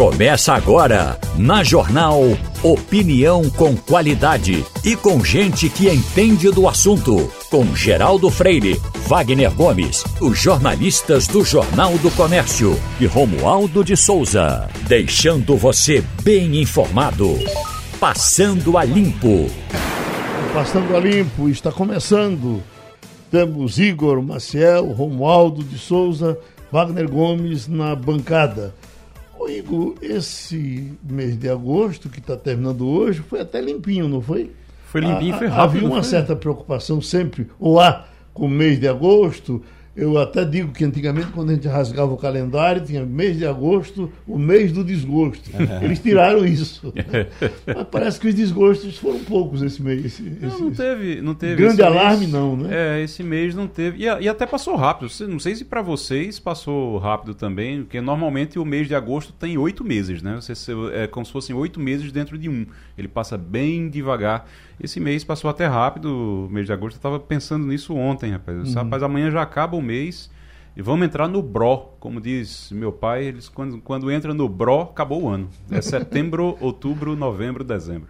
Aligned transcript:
Começa 0.00 0.54
agora, 0.54 1.20
na 1.36 1.62
Jornal 1.62 2.22
Opinião 2.62 3.50
com 3.50 3.76
qualidade 3.76 4.64
e 4.82 4.96
com 4.96 5.22
gente 5.22 5.68
que 5.68 5.90
entende 5.90 6.50
do 6.50 6.66
assunto. 6.66 7.30
Com 7.50 7.76
Geraldo 7.76 8.30
Freire, 8.30 8.80
Wagner 9.06 9.54
Gomes, 9.54 10.02
os 10.18 10.38
jornalistas 10.38 11.26
do 11.26 11.44
Jornal 11.44 11.98
do 11.98 12.10
Comércio 12.12 12.80
e 12.98 13.04
Romualdo 13.04 13.84
de 13.84 13.94
Souza. 13.94 14.70
Deixando 14.88 15.54
você 15.54 16.02
bem 16.22 16.58
informado. 16.62 17.38
Passando 18.00 18.78
a 18.78 18.84
Limpo. 18.84 19.50
Passando 20.54 20.96
a 20.96 20.98
Limpo 20.98 21.46
está 21.46 21.70
começando. 21.70 22.62
Temos 23.30 23.78
Igor 23.78 24.22
Maciel, 24.22 24.92
Romualdo 24.92 25.62
de 25.62 25.76
Souza, 25.76 26.38
Wagner 26.72 27.06
Gomes 27.06 27.68
na 27.68 27.94
bancada. 27.94 28.72
Ô 29.40 29.48
Igor, 29.48 29.94
esse 30.02 30.92
mês 31.02 31.34
de 31.34 31.48
agosto, 31.48 32.10
que 32.10 32.18
está 32.18 32.36
terminando 32.36 32.86
hoje, 32.86 33.20
foi 33.20 33.40
até 33.40 33.58
limpinho, 33.58 34.06
não 34.06 34.20
foi? 34.20 34.50
Foi 34.84 35.00
limpinho, 35.00 35.34
a, 35.34 35.38
foi 35.38 35.46
rápido. 35.46 35.78
Havia 35.78 35.88
uma 35.88 36.02
certa 36.02 36.36
preocupação 36.36 37.00
sempre, 37.00 37.46
ou 37.58 37.80
há, 37.80 38.04
com 38.34 38.44
o 38.44 38.50
mês 38.50 38.78
de 38.78 38.86
agosto, 38.86 39.62
eu 39.94 40.16
até 40.18 40.44
digo 40.44 40.72
que 40.72 40.84
antigamente, 40.84 41.28
quando 41.32 41.50
a 41.50 41.54
gente 41.54 41.66
rasgava 41.66 42.12
o 42.12 42.16
calendário, 42.16 42.82
tinha 42.84 43.04
mês 43.04 43.36
de 43.36 43.44
agosto, 43.44 44.10
o 44.26 44.38
mês 44.38 44.70
do 44.70 44.84
desgosto. 44.84 45.50
Eles 45.82 45.98
tiraram 45.98 46.46
isso. 46.46 46.94
Mas 47.66 47.86
parece 47.90 48.20
que 48.20 48.28
os 48.28 48.34
desgostos 48.34 48.96
foram 48.98 49.18
poucos 49.20 49.62
esse 49.62 49.82
mês. 49.82 50.04
Esse, 50.04 50.22
não, 50.22 50.58
não 50.60 50.70
teve, 50.70 51.20
não 51.20 51.34
teve. 51.34 51.56
Grande 51.56 51.82
alarme, 51.82 52.20
mês, 52.20 52.32
não, 52.32 52.56
né? 52.56 52.68
É, 52.70 53.02
esse 53.02 53.24
mês 53.24 53.54
não 53.54 53.66
teve. 53.66 54.04
E, 54.04 54.04
e 54.04 54.28
até 54.28 54.46
passou 54.46 54.76
rápido. 54.76 55.10
Não 55.28 55.40
sei 55.40 55.56
se 55.56 55.64
para 55.64 55.82
vocês 55.82 56.38
passou 56.38 56.96
rápido 56.98 57.34
também, 57.34 57.82
porque 57.82 58.00
normalmente 58.00 58.60
o 58.60 58.64
mês 58.64 58.86
de 58.86 58.94
agosto 58.94 59.32
tem 59.32 59.58
oito 59.58 59.84
meses, 59.84 60.22
né? 60.22 60.38
Você, 60.40 60.72
é 60.92 61.08
como 61.08 61.26
se 61.26 61.32
fossem 61.32 61.54
oito 61.54 61.80
meses 61.80 62.12
dentro 62.12 62.38
de 62.38 62.48
um. 62.48 62.64
Ele 62.96 63.08
passa 63.08 63.36
bem 63.36 63.88
devagar. 63.88 64.46
Esse 64.82 64.98
mês 64.98 65.22
passou 65.22 65.50
até 65.50 65.66
rápido, 65.66 66.48
mês 66.50 66.66
de 66.66 66.72
agosto. 66.72 66.96
Eu 66.96 66.98
estava 66.98 67.20
pensando 67.20 67.66
nisso 67.66 67.94
ontem, 67.94 68.32
rapaz. 68.32 68.68
Uhum. 68.68 68.74
Rapaz, 68.74 69.02
amanhã 69.02 69.30
já 69.30 69.42
acaba 69.42 69.76
o 69.76 69.82
mês 69.82 70.30
e 70.74 70.80
vamos 70.80 71.06
entrar 71.06 71.28
no 71.28 71.42
BRO. 71.42 71.96
Como 72.00 72.20
diz 72.20 72.70
meu 72.72 72.90
pai, 72.90 73.24
eles 73.24 73.48
quando, 73.48 73.78
quando 73.80 74.10
entra 74.10 74.32
no 74.32 74.48
BRO, 74.48 74.82
acabou 74.82 75.24
o 75.24 75.28
ano. 75.28 75.50
É 75.70 75.80
setembro, 75.82 76.56
outubro, 76.60 77.14
novembro, 77.14 77.62
dezembro. 77.62 78.08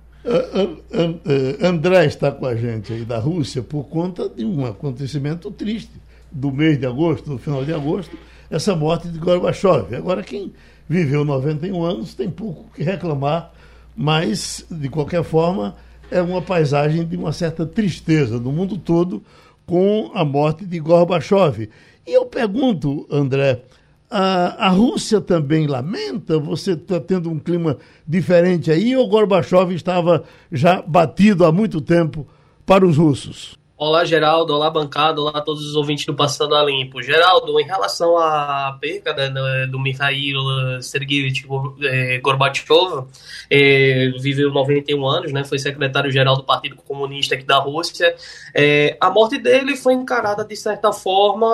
André 1.62 2.04
está 2.06 2.30
com 2.30 2.46
a 2.46 2.54
gente 2.54 2.92
aí 2.92 3.04
da 3.04 3.18
Rússia 3.18 3.62
por 3.62 3.84
conta 3.84 4.28
de 4.28 4.44
um 4.44 4.64
acontecimento 4.64 5.50
triste 5.50 5.92
do 6.30 6.52
mês 6.52 6.78
de 6.78 6.86
agosto, 6.86 7.30
do 7.30 7.38
final 7.38 7.64
de 7.64 7.72
agosto, 7.72 8.16
essa 8.50 8.76
morte 8.76 9.08
de 9.08 9.18
Gorbachev. 9.18 9.94
Agora, 9.96 10.22
quem 10.22 10.52
viveu 10.88 11.24
91 11.24 11.82
anos 11.82 12.14
tem 12.14 12.30
pouco 12.30 12.70
que 12.74 12.82
reclamar, 12.82 13.52
mas, 13.96 14.64
de 14.70 14.88
qualquer 14.88 15.24
forma, 15.24 15.74
é 16.11 16.20
uma 16.20 16.42
paisagem 16.42 17.06
de 17.06 17.16
uma 17.16 17.33
certa 17.33 17.64
tristeza 17.64 18.39
no 18.39 18.50
mundo 18.50 18.77
todo 18.77 19.22
com 19.66 20.11
a 20.14 20.25
morte 20.25 20.66
de 20.66 20.78
Gorbachev. 20.80 21.69
E 22.06 22.12
eu 22.12 22.27
pergunto, 22.27 23.06
André, 23.11 23.62
a, 24.11 24.66
a 24.66 24.69
Rússia 24.70 25.20
também 25.20 25.66
lamenta? 25.66 26.38
Você 26.38 26.72
está 26.72 26.98
tendo 26.98 27.31
um 27.31 27.38
clima 27.38 27.77
diferente 28.06 28.70
aí 28.70 28.97
ou 28.97 29.08
Gorbachev 29.08 29.72
estava 29.72 30.25
já 30.50 30.83
batido 30.83 31.44
há 31.44 31.53
muito 31.53 31.81
tempo 31.81 32.27
para 32.66 32.84
os 32.84 32.97
russos? 32.97 33.59
Olá, 33.83 34.05
Geraldo. 34.05 34.53
Olá, 34.53 34.69
bancada. 34.69 35.23
Olá, 35.23 35.41
todos 35.41 35.64
os 35.64 35.75
ouvintes 35.75 36.05
do 36.05 36.12
Passando 36.12 36.55
a 36.55 36.62
Limpo. 36.62 37.03
Geraldo, 37.03 37.59
em 37.59 37.64
relação 37.64 38.14
à 38.19 38.77
perca 38.78 39.14
né, 39.14 39.67
do 39.69 39.81
Mikhail 39.81 40.83
Sergeyevich 40.83 41.47
eh, 41.83 42.19
Gorbachev, 42.19 43.06
eh, 43.48 44.12
viveu 44.20 44.53
91 44.53 45.06
anos, 45.06 45.33
né, 45.33 45.45
foi 45.45 45.59
secretário-geral 45.59 46.37
do 46.37 46.45
Partido 46.45 46.77
Comunista 46.77 47.34
aqui 47.34 47.45
da 47.45 47.56
Rússia. 47.56 48.15
Eh, 48.54 48.99
a 49.00 49.09
morte 49.09 49.38
dele 49.38 49.75
foi 49.75 49.94
encarada, 49.94 50.44
de 50.44 50.56
certa 50.56 50.93
forma, 50.93 51.49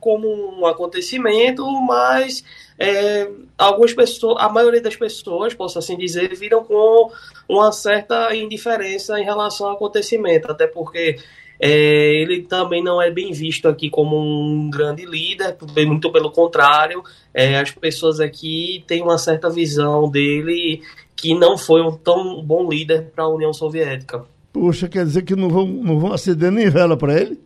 como 0.00 0.26
um 0.58 0.66
acontecimento, 0.66 1.64
mas 1.82 2.42
é, 2.82 3.30
algumas 3.58 3.92
pessoas, 3.92 4.42
a 4.42 4.48
maioria 4.48 4.80
das 4.80 4.96
pessoas, 4.96 5.52
posso 5.52 5.78
assim 5.78 5.98
dizer, 5.98 6.34
viram 6.34 6.64
com 6.64 7.12
uma 7.46 7.70
certa 7.72 8.34
indiferença 8.34 9.20
em 9.20 9.22
relação 9.22 9.68
ao 9.68 9.74
acontecimento, 9.74 10.50
até 10.50 10.66
porque 10.66 11.18
é, 11.60 12.22
ele 12.22 12.42
também 12.42 12.82
não 12.82 13.02
é 13.02 13.10
bem 13.10 13.32
visto 13.32 13.68
aqui 13.68 13.90
como 13.90 14.16
um 14.18 14.70
grande 14.70 15.04
líder, 15.04 15.56
muito 15.86 16.10
pelo 16.10 16.30
contrário, 16.30 17.04
é, 17.34 17.58
as 17.58 17.70
pessoas 17.70 18.18
aqui 18.18 18.82
têm 18.86 19.02
uma 19.02 19.18
certa 19.18 19.50
visão 19.50 20.10
dele 20.10 20.80
que 21.14 21.34
não 21.34 21.58
foi 21.58 21.82
um 21.82 21.92
tão 21.92 22.42
bom 22.42 22.66
líder 22.66 23.10
para 23.14 23.24
a 23.24 23.28
União 23.28 23.52
Soviética. 23.52 24.24
Puxa, 24.50 24.88
quer 24.88 25.04
dizer 25.04 25.22
que 25.22 25.36
não 25.36 25.50
vão, 25.50 25.66
não 25.66 26.00
vão 26.00 26.12
aceder 26.14 26.50
nem 26.50 26.70
vela 26.70 26.96
para 26.96 27.20
ele? 27.20 27.38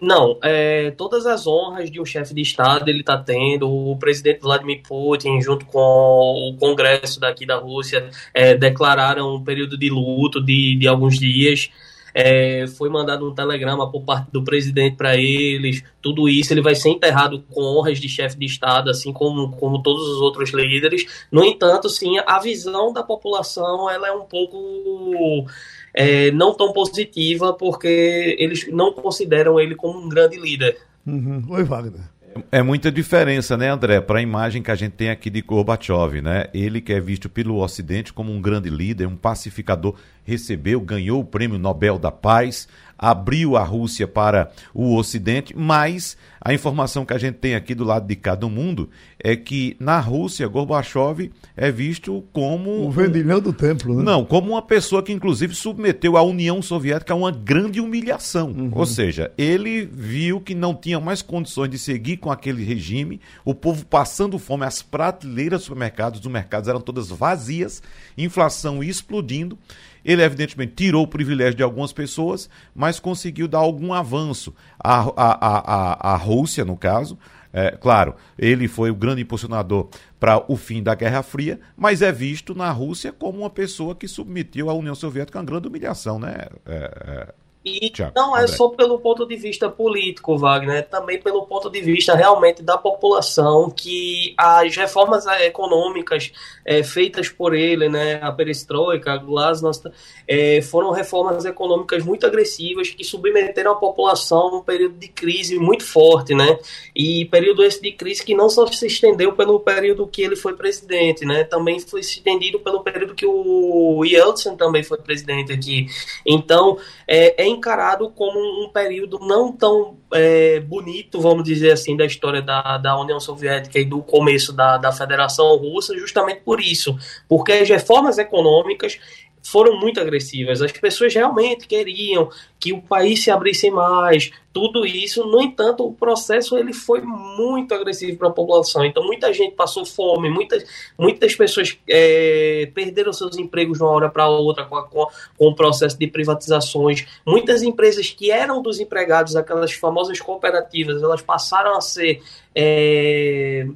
Não, 0.00 0.38
é, 0.42 0.90
todas 0.92 1.26
as 1.26 1.46
honras 1.46 1.90
de 1.90 2.00
um 2.00 2.04
chefe 2.04 2.34
de 2.34 2.42
Estado 2.42 2.88
ele 2.88 3.00
está 3.00 3.16
tendo. 3.16 3.68
O 3.68 3.96
presidente 3.96 4.40
Vladimir 4.40 4.82
Putin, 4.86 5.40
junto 5.40 5.66
com 5.66 5.78
o 5.80 6.56
Congresso 6.58 7.18
daqui 7.18 7.46
da 7.46 7.56
Rússia, 7.56 8.08
é, 8.32 8.54
declararam 8.54 9.34
um 9.34 9.42
período 9.42 9.78
de 9.78 9.90
luto 9.90 10.44
de, 10.44 10.76
de 10.76 10.86
alguns 10.86 11.18
dias. 11.18 11.70
É, 12.14 12.66
foi 12.78 12.88
mandado 12.88 13.28
um 13.28 13.34
telegrama 13.34 13.90
por 13.90 14.02
parte 14.04 14.30
do 14.30 14.44
presidente 14.44 14.96
para 14.96 15.16
eles, 15.16 15.82
tudo 16.00 16.28
isso 16.28 16.52
ele 16.52 16.62
vai 16.62 16.76
ser 16.76 16.90
enterrado 16.90 17.42
com 17.50 17.60
honras 17.60 17.98
de 17.98 18.08
chefe 18.08 18.38
de 18.38 18.46
Estado, 18.46 18.88
assim 18.88 19.12
como, 19.12 19.50
como 19.56 19.82
todos 19.82 20.08
os 20.08 20.20
outros 20.20 20.50
líderes. 20.52 21.26
No 21.32 21.44
entanto, 21.44 21.88
sim, 21.88 22.16
a 22.24 22.38
visão 22.38 22.92
da 22.92 23.02
população 23.02 23.90
ela 23.90 24.06
é 24.06 24.12
um 24.12 24.24
pouco 24.26 25.44
é, 25.92 26.30
não 26.30 26.54
tão 26.54 26.72
positiva, 26.72 27.52
porque 27.52 28.36
eles 28.38 28.66
não 28.72 28.92
consideram 28.92 29.58
ele 29.58 29.74
como 29.74 29.98
um 29.98 30.08
grande 30.08 30.38
líder. 30.38 30.78
Uhum. 31.06 31.44
Oi, 31.50 31.62
Wagner. 31.64 32.13
É 32.50 32.62
muita 32.62 32.90
diferença, 32.90 33.56
né, 33.56 33.68
André, 33.68 34.00
para 34.00 34.18
a 34.18 34.22
imagem 34.22 34.62
que 34.62 34.70
a 34.70 34.74
gente 34.74 34.92
tem 34.92 35.10
aqui 35.10 35.30
de 35.30 35.40
Gorbachev, 35.40 36.20
né? 36.20 36.46
Ele 36.52 36.80
que 36.80 36.92
é 36.92 37.00
visto 37.00 37.28
pelo 37.28 37.62
Ocidente 37.62 38.12
como 38.12 38.32
um 38.32 38.40
grande 38.40 38.68
líder, 38.68 39.06
um 39.06 39.16
pacificador, 39.16 39.94
recebeu, 40.24 40.80
ganhou 40.80 41.20
o 41.20 41.24
Prêmio 41.24 41.58
Nobel 41.58 41.98
da 41.98 42.10
Paz, 42.10 42.66
abriu 42.98 43.56
a 43.56 43.62
Rússia 43.62 44.08
para 44.08 44.50
o 44.72 44.96
Ocidente, 44.96 45.54
mas 45.56 46.16
a 46.44 46.52
informação 46.52 47.06
que 47.06 47.14
a 47.14 47.18
gente 47.18 47.36
tem 47.36 47.54
aqui 47.54 47.74
do 47.74 47.84
lado 47.84 48.06
de 48.06 48.14
cá 48.14 48.34
do 48.34 48.50
mundo 48.50 48.90
é 49.18 49.34
que 49.34 49.74
na 49.80 49.98
Rússia, 49.98 50.46
Gorbachev 50.46 51.32
é 51.56 51.72
visto 51.72 52.22
como. 52.34 52.86
O 52.86 52.90
vendilhão 52.90 53.40
do 53.40 53.50
templo, 53.50 53.96
né? 53.96 54.02
Não, 54.02 54.26
como 54.26 54.50
uma 54.50 54.60
pessoa 54.60 55.02
que, 55.02 55.10
inclusive, 55.10 55.54
submeteu 55.54 56.18
a 56.18 56.22
União 56.22 56.60
Soviética 56.60 57.14
a 57.14 57.16
uma 57.16 57.30
grande 57.30 57.80
humilhação. 57.80 58.50
Uhum. 58.50 58.70
Ou 58.74 58.84
seja, 58.84 59.32
ele 59.38 59.86
viu 59.90 60.38
que 60.38 60.54
não 60.54 60.74
tinha 60.74 61.00
mais 61.00 61.22
condições 61.22 61.70
de 61.70 61.78
seguir 61.78 62.18
com 62.18 62.30
aquele 62.30 62.62
regime, 62.62 63.22
o 63.42 63.54
povo 63.54 63.86
passando 63.86 64.38
fome, 64.38 64.66
as 64.66 64.82
prateleiras 64.82 65.60
dos 65.60 65.64
supermercados, 65.64 66.20
dos 66.20 66.30
mercados 66.30 66.68
eram 66.68 66.80
todas 66.80 67.08
vazias, 67.08 67.82
inflação 68.18 68.84
explodindo. 68.84 69.58
Ele, 70.04 70.22
evidentemente, 70.22 70.74
tirou 70.76 71.04
o 71.04 71.08
privilégio 71.08 71.54
de 71.54 71.62
algumas 71.62 71.92
pessoas, 71.92 72.50
mas 72.74 73.00
conseguiu 73.00 73.48
dar 73.48 73.58
algum 73.58 73.94
avanço. 73.94 74.54
A, 74.78 75.00
a, 75.00 75.14
a, 75.16 76.12
a, 76.12 76.16
Rússia, 76.34 76.64
no 76.64 76.76
caso, 76.76 77.18
é, 77.52 77.70
claro, 77.70 78.16
ele 78.36 78.66
foi 78.66 78.90
o 78.90 78.94
grande 78.96 79.22
impulsionador 79.22 79.88
para 80.18 80.44
o 80.50 80.56
fim 80.56 80.82
da 80.82 80.94
Guerra 80.94 81.22
Fria, 81.22 81.60
mas 81.76 82.02
é 82.02 82.10
visto 82.10 82.54
na 82.54 82.70
Rússia 82.72 83.12
como 83.12 83.38
uma 83.38 83.50
pessoa 83.50 83.94
que 83.94 84.08
submeteu 84.08 84.68
a 84.68 84.74
União 84.74 84.94
Soviética 84.94 85.38
a 85.38 85.40
uma 85.40 85.46
grande 85.46 85.68
humilhação, 85.68 86.18
né? 86.18 86.46
É, 86.66 87.28
é 87.30 87.43
e 87.64 87.88
Tchau, 87.88 88.12
não 88.14 88.36
é 88.36 88.46
só 88.46 88.68
pelo 88.68 88.98
ponto 88.98 89.26
de 89.26 89.36
vista 89.36 89.70
político, 89.70 90.36
Wagner, 90.36 90.76
é 90.76 90.82
também 90.82 91.18
pelo 91.18 91.46
ponto 91.46 91.70
de 91.70 91.80
vista 91.80 92.14
realmente 92.14 92.62
da 92.62 92.76
população, 92.76 93.70
que 93.70 94.34
as 94.36 94.76
reformas 94.76 95.24
econômicas 95.26 96.30
é, 96.62 96.82
feitas 96.82 97.30
por 97.30 97.54
ele, 97.54 97.88
né, 97.88 98.18
a 98.22 98.30
perestroika, 98.30 99.12
a 99.12 99.16
glasnost, 99.16 99.84
é, 100.28 100.60
foram 100.60 100.90
reformas 100.90 101.46
econômicas 101.46 102.04
muito 102.04 102.26
agressivas 102.26 102.90
que 102.90 103.02
submeteram 103.02 103.72
a 103.72 103.76
população 103.76 104.38
a 104.38 104.56
um 104.58 104.62
período 104.62 104.98
de 104.98 105.08
crise 105.08 105.58
muito 105.58 105.84
forte, 105.84 106.34
né, 106.34 106.58
e 106.94 107.24
período 107.26 107.64
esse 107.64 107.80
de 107.80 107.92
crise 107.92 108.22
que 108.22 108.34
não 108.34 108.50
só 108.50 108.66
se 108.66 108.86
estendeu 108.86 109.32
pelo 109.32 109.58
período 109.60 110.06
que 110.06 110.20
ele 110.20 110.36
foi 110.36 110.54
presidente, 110.54 111.24
né, 111.24 111.44
também 111.44 111.80
foi 111.80 112.00
estendido 112.00 112.60
pelo 112.60 112.82
período 112.82 113.14
que 113.14 113.24
o 113.24 114.04
Yeltsin 114.04 114.54
também 114.54 114.82
foi 114.82 114.98
presidente 114.98 115.50
aqui. 115.50 115.86
Então, 116.26 116.76
é, 117.06 117.42
é 117.42 117.53
encarado 117.54 118.10
como 118.10 118.38
um 118.64 118.68
período 118.68 119.18
não 119.20 119.52
tão 119.52 119.96
é, 120.12 120.60
bonito, 120.60 121.20
vamos 121.20 121.44
dizer 121.44 121.72
assim, 121.72 121.96
da 121.96 122.04
história 122.04 122.42
da, 122.42 122.78
da 122.78 123.00
União 123.00 123.18
Soviética 123.18 123.78
e 123.78 123.84
do 123.84 124.02
começo 124.02 124.52
da, 124.52 124.76
da 124.76 124.92
Federação 124.92 125.56
Russa, 125.56 125.96
justamente 125.96 126.40
por 126.40 126.60
isso, 126.60 126.96
porque 127.28 127.52
as 127.52 127.68
reformas 127.68 128.18
econômicas 128.18 128.98
foram 129.44 129.78
muito 129.78 130.00
agressivas. 130.00 130.62
As 130.62 130.72
pessoas 130.72 131.14
realmente 131.14 131.68
queriam 131.68 132.30
que 132.58 132.72
o 132.72 132.80
país 132.80 133.22
se 133.22 133.30
abrisse 133.30 133.70
mais, 133.70 134.30
tudo 134.54 134.86
isso. 134.86 135.26
No 135.26 135.42
entanto, 135.42 135.86
o 135.86 135.92
processo 135.92 136.56
ele 136.56 136.72
foi 136.72 137.02
muito 137.02 137.74
agressivo 137.74 138.16
para 138.16 138.28
a 138.28 138.32
população. 138.32 138.84
Então, 138.84 139.04
muita 139.04 139.32
gente 139.34 139.54
passou 139.54 139.84
fome, 139.84 140.30
muitas, 140.30 140.64
muitas 140.98 141.36
pessoas 141.36 141.76
é, 141.86 142.70
perderam 142.74 143.12
seus 143.12 143.36
empregos 143.36 143.76
de 143.76 143.84
uma 143.84 143.92
hora 143.92 144.08
para 144.08 144.26
outra 144.26 144.64
com, 144.64 144.76
a, 144.76 144.88
com, 144.88 145.06
com, 145.36 145.46
o 145.48 145.54
processo 145.54 145.98
de 145.98 146.06
privatizações. 146.06 147.04
Muitas 147.26 147.62
empresas 147.62 148.08
que 148.08 148.30
eram 148.30 148.62
dos 148.62 148.80
empregados, 148.80 149.36
aquelas 149.36 149.72
famosas 149.72 150.18
cooperativas, 150.20 151.02
elas 151.02 151.20
passaram 151.20 151.76
a 151.76 151.82
ser 151.82 152.22
é, 152.54 153.66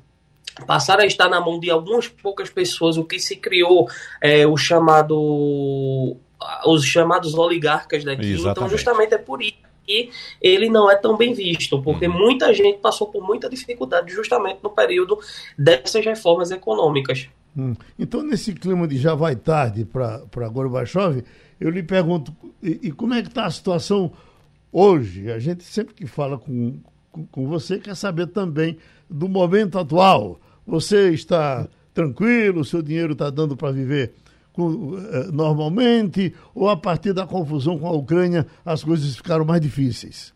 passaram 0.67 1.03
a 1.03 1.07
estar 1.07 1.29
na 1.29 1.41
mão 1.41 1.59
de 1.59 1.71
algumas 1.71 2.09
poucas 2.09 2.51
pessoas, 2.51 2.97
o 2.97 3.05
que 3.05 3.19
se 3.19 3.37
criou 3.37 3.89
é, 4.21 4.47
o 4.47 4.57
chamado 4.57 6.17
os 6.65 6.85
chamados 6.85 7.35
oligarcas 7.35 8.05
daqui. 8.05 8.27
Então, 8.27 8.35
Exatamente. 8.35 8.59
Então, 8.59 8.69
justamente 8.69 9.15
é 9.15 9.19
por 9.19 9.43
isso 9.43 9.69
que 9.85 10.11
ele 10.41 10.69
não 10.69 10.91
é 10.91 10.97
tão 10.97 11.17
bem 11.17 11.33
visto, 11.33 11.81
porque 11.83 12.07
uhum. 12.07 12.19
muita 12.19 12.53
gente 12.53 12.79
passou 12.79 13.09
por 13.09 13.27
muita 13.27 13.49
dificuldade 13.49 14.13
justamente 14.13 14.59
no 14.63 14.71
período 14.71 15.19
dessas 15.59 16.05
reformas 16.05 16.51
econômicas. 16.51 17.29
Hum. 17.57 17.75
Então, 17.99 18.23
nesse 18.23 18.53
clima 18.53 18.87
de 18.87 18.99
já 18.99 19.15
vai 19.15 19.35
tarde 19.35 19.85
para 19.85 20.49
Gorbachev, 20.49 21.25
eu 21.59 21.71
lhe 21.71 21.83
pergunto, 21.83 22.33
e, 22.63 22.79
e 22.85 22.93
como 22.93 23.15
é 23.15 23.23
que 23.23 23.29
está 23.29 23.47
a 23.47 23.51
situação 23.51 24.13
hoje? 24.71 25.33
A 25.33 25.39
gente 25.39 25.65
sempre 25.65 25.95
que 25.95 26.07
fala 26.07 26.39
com, 26.39 26.79
com, 27.11 27.27
com 27.27 27.49
você 27.49 27.79
quer 27.79 27.97
saber 27.97 28.29
também 28.29 28.79
do 29.09 29.29
momento 29.29 29.79
atual. 29.79 30.39
Você 30.69 31.11
está 31.11 31.67
tranquilo, 31.95 32.65
seu 32.65 32.83
dinheiro 32.83 33.15
está 33.15 33.31
dando 33.31 33.57
para 33.57 33.73
viver 33.73 34.13
eh, 34.59 35.31
normalmente, 35.33 36.35
ou 36.55 36.69
a 36.69 36.77
partir 36.77 37.15
da 37.15 37.27
confusão 37.27 37.79
com 37.79 37.87
a 37.87 37.93
Ucrânia 37.93 38.47
as 38.65 38.85
coisas 38.85 39.17
ficaram 39.17 39.45
mais 39.45 39.63
difíceis? 39.63 40.35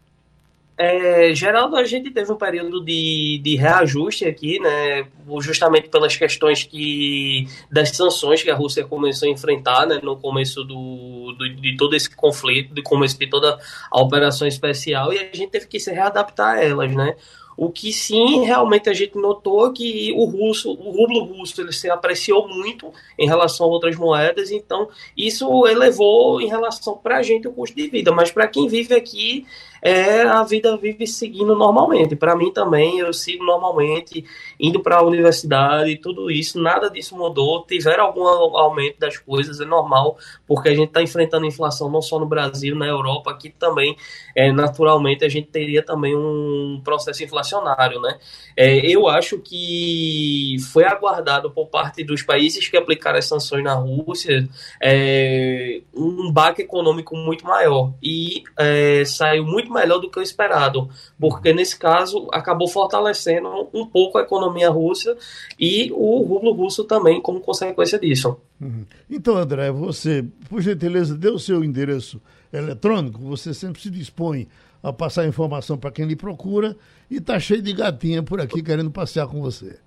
É, 0.79 1.34
Geraldo, 1.34 1.76
a 1.76 1.84
gente 1.84 2.11
teve 2.11 2.32
um 2.32 2.37
período 2.37 2.82
de, 2.82 3.40
de 3.44 3.56
reajuste 3.56 4.25
aqui, 4.25 4.58
né, 4.58 5.06
justamente 5.40 5.88
pelas 5.88 6.17
questões 6.17 6.64
que 6.64 7.46
das 7.70 7.90
sanções 7.90 8.43
que 8.43 8.50
a 8.50 8.55
Rússia 8.56 8.82
começou 8.84 9.29
a 9.29 9.31
enfrentar 9.31 9.87
né, 9.87 10.00
no 10.02 10.17
começo 10.17 10.64
do, 10.64 11.34
do, 11.38 11.56
de 11.56 11.76
todo 11.76 11.94
esse 11.94 12.14
conflito, 12.17 12.75
de 12.75 12.82
começo 12.82 13.19
de 13.19 13.29
toda 13.29 13.58
a 13.90 14.00
operação 14.00 14.49
especial, 14.49 15.12
e 15.12 15.19
a 15.19 15.37
gente 15.37 15.50
teve 15.50 15.67
que 15.67 15.79
se 15.79 15.93
readaptar 15.93 16.56
a 16.56 16.64
elas, 16.64 16.93
né. 16.93 17.17
O 17.56 17.70
que 17.70 17.93
sim, 17.93 18.44
realmente 18.44 18.88
a 18.88 18.94
gente 18.94 19.16
notou 19.16 19.72
que 19.72 20.12
o 20.12 20.25
russo, 20.25 20.70
o 20.70 20.90
rublo 20.90 21.25
russo, 21.25 21.60
ele 21.60 21.72
se 21.72 21.90
apreciou 21.90 22.49
muito 22.49 22.93
em 23.19 23.26
relação 23.26 23.66
a 23.66 23.69
outras 23.69 23.96
moedas, 23.96 24.50
então 24.50 24.88
isso 25.16 25.66
elevou 25.66 26.40
em 26.40 26.49
relação 26.49 26.96
para 26.96 27.19
a 27.19 27.22
gente 27.22 27.46
o 27.46 27.52
custo 27.52 27.76
de 27.76 27.88
vida, 27.88 28.10
mas 28.10 28.31
para 28.31 28.49
quem 28.49 28.66
vive 28.69 28.94
aqui 28.94 29.46
é, 29.82 30.23
a 30.23 30.44
vida 30.44 30.76
vive 30.76 31.06
seguindo 31.06 31.56
normalmente. 31.56 32.14
Para 32.14 32.37
mim 32.37 32.52
também, 32.52 33.00
eu 33.00 33.12
sigo 33.12 33.44
normalmente, 33.44 34.25
indo 34.58 34.81
para 34.81 34.99
a 34.99 35.02
universidade, 35.02 35.96
tudo 35.96 36.31
isso, 36.31 36.61
nada 36.61 36.88
disso 36.88 37.17
mudou. 37.17 37.64
Tiveram 37.67 38.05
algum 38.05 38.26
aumento 38.26 39.00
das 39.00 39.19
coisas, 39.19 39.61
é 39.61 39.64
normal, 39.64 40.17
porque 40.46 40.69
a 40.69 40.75
gente 40.75 40.88
está 40.88 41.02
enfrentando 41.02 41.46
inflação 41.46 41.90
não 41.90 42.00
só 42.00 42.19
no 42.19 42.26
Brasil, 42.26 42.76
na 42.76 42.87
Europa, 42.87 43.32
aqui 43.32 43.50
também, 43.50 43.96
é, 44.37 44.52
naturalmente, 44.52 45.25
a 45.25 45.29
gente 45.29 45.49
teria 45.49 45.82
também 45.82 46.17
um 46.17 46.81
processo 46.84 47.25
inflacionário, 47.25 48.00
né? 48.00 48.19
É, 48.56 48.87
eu 48.87 49.08
acho 49.08 49.38
que 49.38 50.56
foi 50.73 50.84
aguardado 50.84 51.50
por 51.50 51.67
parte 51.67 52.05
dos 52.05 52.23
países 52.23 52.69
que 52.69 52.76
aplicaram 52.76 53.19
as 53.19 53.25
sanções 53.26 53.64
na 53.64 53.75
Rússia 53.75 54.49
é, 54.81 55.81
um 55.94 56.31
baque 56.31 56.62
econômico 56.62 57.17
muito 57.17 57.44
maior 57.44 57.93
e 58.02 58.43
é, 58.58 59.05
saiu 59.05 59.44
muito 59.44 59.71
melhor 59.72 59.98
do 59.98 60.10
que 60.10 60.19
o 60.19 60.22
esperado, 60.22 60.88
porque 61.19 61.52
nesse 61.52 61.78
caso 61.78 62.28
acabou 62.32 62.69
fortalecendo 62.69 63.48
um 63.72 63.86
pouco 63.86 64.19
a 64.19 64.22
economia 64.22 64.70
russa 64.70 65.16
e 65.58 65.90
o 65.92 66.22
rublo 66.22 66.52
russo 66.52 66.84
também 66.84 67.20
como 67.20 67.40
consequência 67.40 67.98
disso. 67.98 68.36
Uhum. 68.60 68.84
Então, 69.10 69.36
André, 69.36 69.70
você, 69.70 70.24
por 70.48 70.60
gentileza, 70.60 71.16
dê 71.16 71.28
o 71.28 71.38
seu 71.38 71.64
endereço 71.64 72.20
eletrônico, 72.52 73.19
você 73.20 73.54
sempre 73.54 73.80
se 73.80 73.90
dispõe 73.90 74.46
a 74.82 74.92
passar 74.92 75.26
informação 75.26 75.78
para 75.78 75.90
quem 75.90 76.06
lhe 76.06 76.16
procura 76.16 76.76
e 77.10 77.20
tá 77.20 77.38
cheio 77.38 77.62
de 77.62 77.72
gatinha 77.72 78.22
por 78.22 78.40
aqui 78.40 78.62
querendo 78.62 78.90
passear 78.90 79.26
com 79.26 79.40
você. 79.40 79.78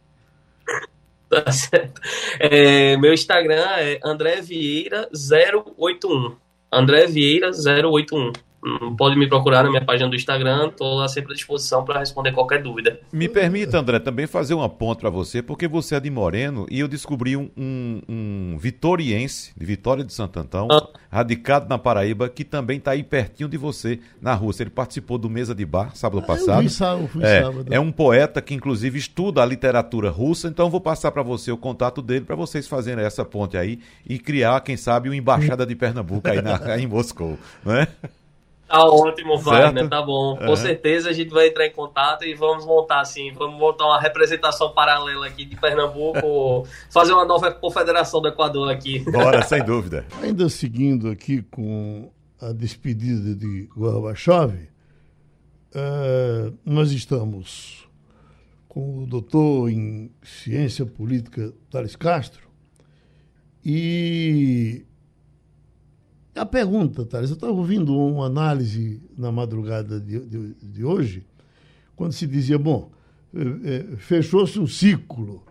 Tá 1.28 1.52
certo. 1.52 2.00
É, 2.40 2.96
meu 2.98 3.12
Instagram 3.12 3.66
é 3.78 4.00
André 4.06 4.42
Vieira 4.42 5.10
081. 5.12 6.36
André 6.72 7.08
Vieira 7.08 7.50
081 7.52 8.32
pode 8.98 9.18
me 9.18 9.28
procurar 9.28 9.64
na 9.64 9.70
minha 9.70 9.84
página 9.84 10.10
do 10.10 10.16
Instagram, 10.16 10.68
estou 10.68 10.96
lá 10.96 11.08
sempre 11.08 11.32
à 11.34 11.36
disposição 11.36 11.84
para 11.84 12.00
responder 12.00 12.32
qualquer 12.32 12.62
dúvida. 12.62 13.00
Me 13.12 13.30
permita, 13.30 13.80
André, 13.80 14.00
também 14.00 14.28
fazer 14.28 14.54
uma 14.54 14.70
ponta 14.70 15.02
para 15.02 15.10
você, 15.10 15.42
porque 15.42 15.68
você 15.68 15.96
é 15.96 16.00
de 16.00 16.10
Moreno 16.10 16.66
e 16.70 16.80
eu 16.80 16.88
descobri 16.88 17.38
um, 17.38 17.50
um, 17.56 18.02
um 18.08 18.58
vitoriense, 18.58 19.54
de 19.56 19.66
Vitória 19.66 20.04
de 20.04 20.14
Santo 20.14 20.40
Antão, 20.40 20.68
ah. 20.72 20.88
radicado 21.10 21.68
na 21.70 21.78
Paraíba, 21.78 22.30
que 22.30 22.44
também 22.44 22.78
está 22.78 22.92
aí 22.92 23.04
pertinho 23.04 23.50
de 23.50 23.58
você, 23.58 24.00
na 24.22 24.34
Rússia. 24.34 24.64
Ele 24.64 24.70
participou 24.70 25.18
do 25.18 25.30
Mesa 25.30 25.54
de 25.54 25.66
Bar, 25.66 25.96
sábado 25.96 26.24
ah, 26.24 26.28
passado. 26.28 26.64
Eu 26.64 26.70
sábado, 26.70 27.08
fui 27.08 27.24
é, 27.24 27.42
sábado. 27.42 27.66
é 27.70 27.80
um 27.80 27.92
poeta 27.92 28.42
que, 28.42 28.54
inclusive, 28.54 28.98
estuda 28.98 29.42
a 29.42 29.46
literatura 29.46 30.10
russa, 30.10 30.48
então 30.48 30.66
eu 30.66 30.70
vou 30.70 30.82
passar 30.82 31.12
para 31.12 31.24
você 31.24 31.52
o 31.52 31.58
contato 31.58 32.02
dele 32.02 32.26
para 32.26 32.36
vocês 32.36 32.68
fazerem 32.68 33.04
essa 33.06 33.24
ponte 33.24 33.58
aí 33.58 33.80
e 34.08 34.18
criar, 34.18 34.62
quem 34.62 34.78
sabe, 34.78 35.10
uma 35.10 35.16
embaixada 35.16 35.66
de 35.66 35.76
Pernambuco 35.76 36.28
aí, 36.28 36.42
na, 36.42 36.58
aí 36.74 36.84
em 36.86 36.88
Moscou, 36.88 37.38
não 37.64 37.76
é? 37.76 37.88
Tá 38.68 38.84
ótimo, 38.84 39.38
Wagner, 39.38 39.88
tá 39.88 40.02
bom. 40.02 40.38
Com 40.38 40.56
certeza 40.56 41.10
a 41.10 41.14
gente 41.14 41.30
vai 41.30 41.48
entrar 41.48 41.68
em 41.68 41.72
contato 41.72 42.26
e 42.26 42.34
vamos 42.34 42.66
montar 42.66 43.02
assim, 43.02 43.32
vamos 43.32 43.60
montar 43.60 43.86
uma 43.86 44.00
representação 44.00 44.74
paralela 44.74 45.28
aqui 45.28 45.46
de 45.46 45.56
Pernambuco, 45.56 46.68
fazer 46.90 47.14
uma 47.14 47.26
nova 47.26 47.52
confederação 47.52 48.22
do 48.22 48.28
Equador 48.28 48.72
aqui. 48.72 49.00
Bora, 49.00 49.44
sem 49.44 49.64
dúvida. 49.64 50.06
Ainda 50.22 50.50
seguindo 50.50 51.10
aqui 51.10 51.44
com 51.44 52.12
a 52.42 52.52
despedida 52.52 53.36
de 53.36 53.70
Gorbachev, 53.76 54.54
uh, 55.76 56.58
nós 56.66 56.92
estamos 56.92 57.88
com 58.68 59.04
o 59.04 59.06
doutor 59.06 59.70
em 59.70 60.12
ciência 60.24 60.86
política 60.86 61.54
Thales 61.70 61.96
Castro 61.96 62.50
e 63.64 64.86
a 66.36 66.46
pergunta, 66.46 67.06
Thales, 67.06 67.30
eu 67.30 67.36
estava 67.36 67.54
ouvindo 67.54 67.98
uma 67.98 68.26
análise 68.26 69.02
na 69.18 69.32
madrugada 69.32 70.00
de, 70.00 70.20
de, 70.20 70.54
de 70.62 70.84
hoje, 70.84 71.26
quando 71.96 72.12
se 72.12 72.28
dizia, 72.28 72.60
bom, 72.60 72.92
é, 73.34 73.94
é, 73.94 73.98
fechou-se 73.98 74.60
um 74.60 74.68
ciclo, 74.68 75.44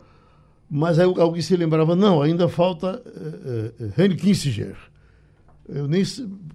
mas 0.70 0.98
alguém 0.98 1.40
se 1.40 1.56
lembrava, 1.56 1.96
não, 1.96 2.20
ainda 2.20 2.48
falta 2.48 3.02
é, 3.06 4.02
Henry 4.02 4.16
Kissinger. 4.16 4.76
Eu 5.66 5.88
nem 5.88 6.02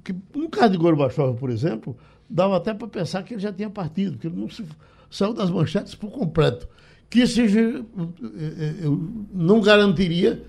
que 0.03 0.13
caso 0.51 0.71
de 0.71 0.77
Gorbachev, 0.77 1.35
por 1.39 1.49
exemplo, 1.49 1.97
dava 2.29 2.57
até 2.57 2.73
para 2.73 2.87
pensar 2.87 3.23
que 3.23 3.33
ele 3.33 3.41
já 3.41 3.51
tinha 3.51 3.69
partido, 3.69 4.17
que 4.17 4.27
ele 4.27 4.35
não 4.35 4.49
se, 4.49 4.63
saiu 5.09 5.33
das 5.33 5.49
manchetes 5.49 5.95
por 5.95 6.11
completo. 6.11 6.67
Kissinger 7.09 7.83
não 9.33 9.61
garantiria 9.61 10.43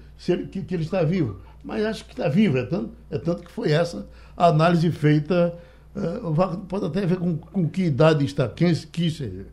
que 0.51 0.75
ele 0.75 0.83
está 0.83 1.03
vivo 1.03 1.41
mas 1.65 1.85
acho 1.85 2.05
que 2.05 2.13
está 2.13 2.29
vivo. 2.29 2.59
É 2.59 2.65
tanto, 2.65 2.91
é 3.11 3.19
tanto 3.19 3.43
que 3.43 3.51
foi 3.51 3.73
essa 3.73 4.09
a 4.37 4.47
análise 4.47 4.91
feita. 4.91 5.55
Uh, 5.95 6.59
pode 6.69 6.87
até 6.87 7.05
ver 7.05 7.19
com, 7.19 7.37
com 7.37 7.69
que 7.69 7.83
idade 7.83 8.25
está 8.25 8.49
quem 8.49 8.73
Kissinger. 8.75 9.47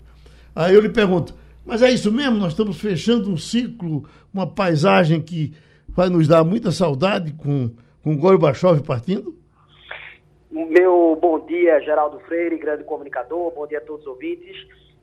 Aí 0.55 0.73
eu 0.73 0.81
lhe 0.81 0.89
pergunto, 0.89 1.33
mas 1.65 1.81
é 1.81 1.89
isso 1.89 2.11
mesmo? 2.11 2.37
Nós 2.37 2.53
estamos 2.53 2.79
fechando 2.79 3.29
um 3.29 3.37
ciclo, 3.37 4.07
uma 4.33 4.47
paisagem 4.47 5.21
que 5.21 5.53
vai 5.89 6.09
nos 6.09 6.27
dar 6.27 6.43
muita 6.43 6.71
saudade 6.71 7.33
com, 7.33 7.71
com 8.03 8.15
Gorbachev 8.15 8.81
partindo? 8.83 9.35
Meu 10.51 11.17
bom 11.21 11.45
dia, 11.45 11.79
Geraldo 11.81 12.19
Freire, 12.21 12.57
grande 12.57 12.83
comunicador, 12.83 13.51
bom 13.53 13.67
dia 13.67 13.79
a 13.79 13.81
todos 13.81 14.01
os 14.01 14.07
ouvintes. 14.07 14.55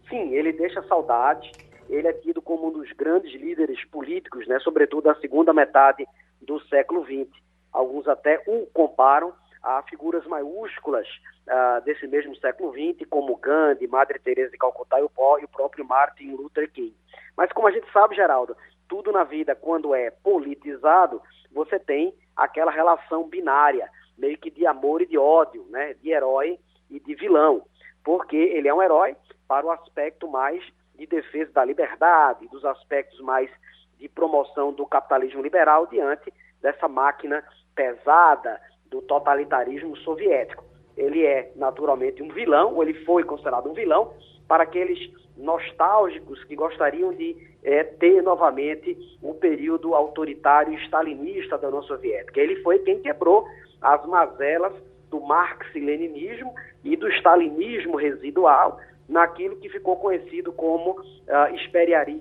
Sim, 0.09 0.33
ele 0.33 0.53
deixa 0.53 0.83
saudade, 0.85 1.51
ele 1.89 2.09
é 2.09 2.13
tido 2.13 2.41
como 2.41 2.69
um 2.69 2.73
dos 2.73 2.91
grandes 2.93 3.33
líderes 3.41 3.85
políticos, 3.87 4.47
né, 4.47 4.59
sobretudo 4.61 5.05
da 5.05 5.15
segunda 5.17 5.53
metade 5.53 6.07
do 6.45 6.61
século 6.67 7.05
XX. 7.05 7.31
Alguns 7.73 8.07
até 8.07 8.43
o 8.47 8.67
comparam 8.73 9.33
a 9.63 9.83
figuras 9.83 10.25
maiúsculas 10.27 11.09
uh, 11.49 11.83
desse 11.85 12.07
mesmo 12.07 12.37
século 12.37 12.73
XX, 12.73 13.09
como 13.09 13.37
Gandhi, 13.37 13.87
Madre 13.87 14.19
Teresa 14.19 14.51
de 14.51 14.59
Calcutá 14.59 15.01
e 15.01 15.03
o, 15.03 15.11
e 15.39 15.45
o 15.45 15.49
próprio 15.49 15.85
Martin 15.85 16.33
Luther 16.33 16.71
King. 16.71 16.95
Mas 17.37 17.51
como 17.53 17.67
a 17.67 17.71
gente 17.71 17.91
sabe, 17.91 18.15
Geraldo, 18.15 18.57
tudo 18.89 19.11
na 19.11 19.25
vida, 19.25 19.57
quando 19.57 19.95
é 19.95 20.11
politizado, 20.11 21.21
você 21.51 21.79
tem 21.79 22.15
aquela 22.37 22.71
relação 22.71 23.29
binária, 23.29 23.89
meio 24.19 24.37
que 24.37 24.51
de 24.51 24.67
amor 24.67 25.03
e 25.03 25.07
de 25.07 25.17
ódio, 25.17 25.67
né? 25.71 25.95
de 25.95 26.11
herói 26.11 26.59
e 26.91 27.01
de 27.01 27.15
vilão, 27.15 27.63
porque 28.05 28.37
ele 28.37 28.69
é 28.69 28.75
um 28.75 28.83
herói 28.83 29.17
para 29.49 29.67
o 29.67 29.71
aspecto 29.71 30.29
mais 30.29 30.63
de 30.97 31.07
defesa 31.07 31.53
da 31.53 31.65
liberdade, 31.65 32.47
dos 32.49 32.65
aspectos 32.65 33.19
mais 33.21 33.51
de 33.99 34.09
promoção 34.09 34.73
do 34.73 34.87
capitalismo 34.87 35.43
liberal 35.43 35.87
diante 35.87 36.33
dessa 36.61 36.89
máquina 36.89 37.43
pesada 37.75 38.61
do 38.91 39.03
totalitarismo 39.03 39.97
soviético. 39.99 40.65
Ele 40.97 41.25
é 41.25 41.53
naturalmente 41.57 42.23
um 42.23 42.29
vilão, 42.29 42.75
ou 42.75 42.83
ele 42.83 42.95
foi 43.05 43.25
considerado 43.25 43.69
um 43.69 43.75
vilão, 43.75 44.13
para 44.47 44.63
aqueles 44.63 44.99
nostálgicos 45.37 46.43
que 46.45 46.55
gostariam 46.55 47.13
de 47.13 47.37
é, 47.65 47.83
ter 47.83 48.23
novamente 48.23 48.97
o 49.21 49.35
período 49.35 49.95
autoritário 49.95 50.75
stalinista 50.81 51.59
da 51.59 51.69
União 51.69 51.83
Soviética. 51.83 52.41
Ele 52.41 52.63
foi 52.63 52.79
quem 52.81 53.01
quebrou 53.01 53.47
as 53.81 54.05
mazelas 54.07 54.73
do 55.11 55.21
marx-leninismo 55.21 56.55
e 56.85 56.97
do 56.97 57.09
stalinismo 57.09 57.97
residual 57.97 58.79
naquilo 59.09 59.57
que 59.57 59.69
ficou 59.69 59.97
conhecido 59.97 60.53
como 60.53 60.93
uh, 60.93 61.55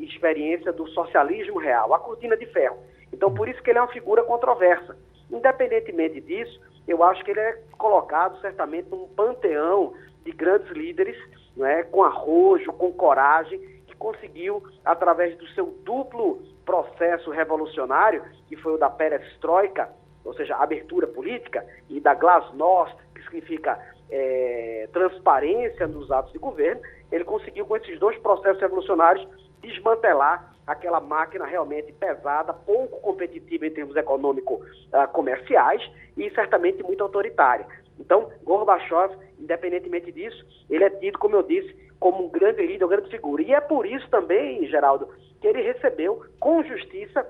experiência 0.02 0.74
do 0.74 0.88
socialismo 0.90 1.60
real, 1.60 1.94
a 1.94 2.00
cortina 2.00 2.36
de 2.36 2.46
ferro. 2.48 2.78
Então, 3.12 3.34
por 3.34 3.48
isso 3.48 3.62
que 3.62 3.70
ele 3.70 3.80
é 3.80 3.82
uma 3.82 3.92
figura 3.92 4.24
controversa. 4.24 4.98
Independentemente 5.30 6.20
disso, 6.20 6.60
eu 6.88 7.04
acho 7.04 7.24
que 7.24 7.32
ele 7.32 7.40
é 7.40 7.60
colocado 7.78 8.40
certamente 8.42 8.90
num 8.90 9.08
panteão 9.08 9.94
de 10.24 10.32
grandes 10.32 10.70
líderes, 10.72 11.18
não 11.56 11.66
é, 11.66 11.84
com 11.84 12.04
arrojo, 12.04 12.72
com 12.74 12.92
coragem, 12.92 13.60
que 13.88 13.96
conseguiu, 13.96 14.64
através 14.84 15.38
do 15.38 15.48
seu 15.50 15.68
duplo 15.84 16.42
processo 16.66 17.30
revolucionário, 17.30 18.24
que 18.48 18.56
foi 18.56 18.74
o 18.74 18.78
da 18.78 18.90
perestroika, 18.90 19.90
ou 20.26 20.34
seja, 20.34 20.56
abertura 20.56 21.08
política, 21.08 21.66
e 21.90 22.00
da 22.00 22.14
glasnost, 22.14 22.96
que 23.14 23.24
significa 23.24 23.80
é, 24.14 24.88
transparência 24.94 25.88
nos 25.88 26.12
atos 26.12 26.32
de 26.32 26.38
governo, 26.38 26.82
ele 27.12 27.24
conseguiu, 27.24 27.66
com 27.66 27.76
esses 27.76 28.00
dois 28.00 28.16
processos 28.20 28.62
revolucionários, 28.62 29.28
desmantelar 29.60 30.54
aquela 30.68 31.00
máquina 31.00 31.46
realmente 31.46 31.92
pesada, 31.94 32.54
pouco 32.54 33.02
competitiva 33.02 33.66
em 33.66 33.72
termos 33.72 33.96
econômico-comerciais 33.96 35.82
ah, 35.84 36.12
e 36.16 36.30
certamente 36.32 36.84
muito 36.84 37.04
autoritária. 37.04 37.66
Então, 38.00 38.32
Gorbachev, 38.44 39.16
independentemente 39.40 40.12
disso, 40.12 40.46
ele 40.70 40.84
é 40.84 40.90
tido, 40.90 41.18
como 41.18 41.36
eu 41.36 41.44
disse, 41.44 41.76
como 42.00 42.26
um 42.26 42.30
grande 42.30 42.66
líder, 42.66 42.86
uma 42.86 42.96
grande 42.96 43.10
figura. 43.10 43.42
E 43.42 43.52
é 43.52 43.62
por 43.62 43.86
isso 43.86 44.08
também, 44.10 44.66
Geraldo, 44.68 45.10
que 45.42 45.48
ele 45.48 45.62
recebeu, 45.62 46.24
com 46.40 46.64
justiça, 46.64 47.26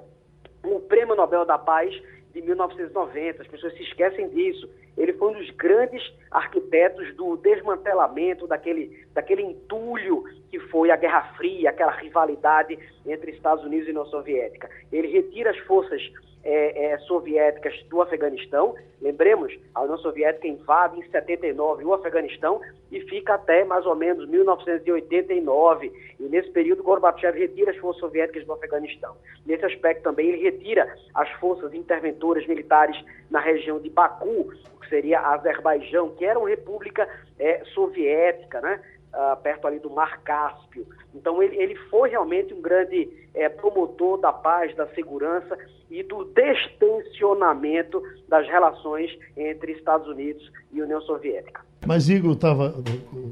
o 0.64 0.80
Prêmio 0.82 1.16
Nobel 1.16 1.46
da 1.46 1.58
Paz 1.58 1.94
de 2.34 2.42
1990. 2.42 3.42
As 3.42 3.48
pessoas 3.48 3.74
se 3.74 3.84
esquecem 3.84 4.30
disso. 4.30 4.70
Ele 4.98 5.14
foi 5.14 5.30
um 5.30 5.34
dos 5.34 5.50
grandes 5.52 6.14
arquitetos 6.30 7.16
do 7.16 7.38
desmantelamento 7.38 8.48
daquele, 8.48 9.06
daquele 9.14 9.42
entulho 9.42 10.24
que 10.50 10.60
foi 10.60 10.92
a 10.92 10.96
Guerra 10.96 11.34
Fria, 11.36 11.70
aquela 11.70 11.92
rivalidade 11.92 12.78
entre 13.06 13.32
Estados 13.32 13.66
Unidos 13.66 13.88
e 13.88 13.92
União 13.92 14.06
Soviética. 14.06 14.70
Ele 14.92 15.08
retira 15.08 15.52
as 15.52 15.58
forças 15.60 16.02
é, 16.44 16.86
é, 16.86 16.98
soviéticas 17.00 17.74
do 17.90 18.02
Afeganistão. 18.02 18.76
Lembremos, 19.02 19.54
a 19.74 19.82
União 19.82 19.98
Soviética 19.98 20.48
invade 20.48 21.00
em 21.00 21.10
79 21.10 21.86
o 21.86 21.94
Afeganistão 21.94 22.62
e 22.92 23.00
fica 23.02 23.36
até 23.36 23.64
mais 23.64 23.86
ou 23.86 23.96
menos 23.96 24.28
1989. 24.28 25.92
E 26.20 26.24
nesse 26.24 26.50
período, 26.52 26.84
Gorbachev 26.84 27.38
retira 27.38 27.72
as 27.72 27.78
forças 27.78 28.02
soviéticas 28.02 28.46
do 28.46 28.54
Afeganistão. 28.54 29.16
Nesse 29.46 29.66
aspecto 29.66 30.04
também, 30.04 30.30
ele 30.30 30.44
retira 30.44 30.94
as 31.14 31.30
forças 31.34 31.74
interventoras 31.74 32.46
militares 32.46 32.98
na 33.32 33.40
região 33.40 33.80
de 33.80 33.90
Baku, 33.90 34.52
que 34.82 34.90
seria 34.90 35.22
Azerbaijão, 35.22 36.10
que 36.10 36.26
era 36.26 36.38
uma 36.38 36.50
república 36.50 37.08
é, 37.40 37.64
soviética, 37.74 38.60
né? 38.62 38.82
Uh, 39.14 39.42
perto 39.42 39.68
ali 39.68 39.80
do 39.80 39.90
Mar 39.90 40.22
Cáspio. 40.24 40.86
Então 41.14 41.42
ele, 41.42 41.56
ele 41.58 41.76
foi 41.90 42.10
realmente 42.10 42.54
um 42.54 42.62
grande 42.62 43.10
é, 43.34 43.48
promotor 43.50 44.20
da 44.20 44.34
paz, 44.34 44.76
da 44.76 44.88
segurança 44.88 45.58
e 45.90 46.04
do 46.04 46.26
destensionamento 46.26 48.02
das 48.28 48.48
relações 48.48 49.12
entre 49.38 49.74
Estados 49.74 50.08
Unidos 50.08 50.52
e 50.72 50.82
União 50.82 51.02
Soviética. 51.02 51.62
Mas 51.86 52.10
Igor 52.10 52.34
estava. 52.34 52.74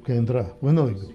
Quer 0.05 0.15
entrar? 0.17 0.51
Mas 0.61 0.73
não, 0.73 0.89
Igor. 0.89 1.09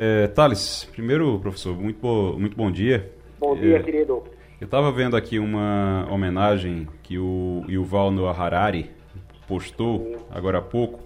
É, 0.00 0.28
Thales, 0.28 0.84
primeiro, 0.92 1.38
professor, 1.40 1.76
muito, 1.76 2.00
bo, 2.00 2.38
muito 2.38 2.56
bom 2.56 2.70
dia. 2.70 3.12
Bom 3.38 3.56
dia, 3.56 3.76
é, 3.76 3.82
querido. 3.82 4.24
Eu 4.60 4.64
estava 4.64 4.90
vendo 4.90 5.16
aqui 5.16 5.38
uma 5.38 6.06
homenagem 6.10 6.88
que 7.02 7.18
o 7.18 7.64
Yuval 7.68 8.10
Noah 8.10 8.36
Harari 8.36 8.90
postou 9.46 10.26
agora 10.30 10.58
há 10.58 10.62
pouco 10.62 11.00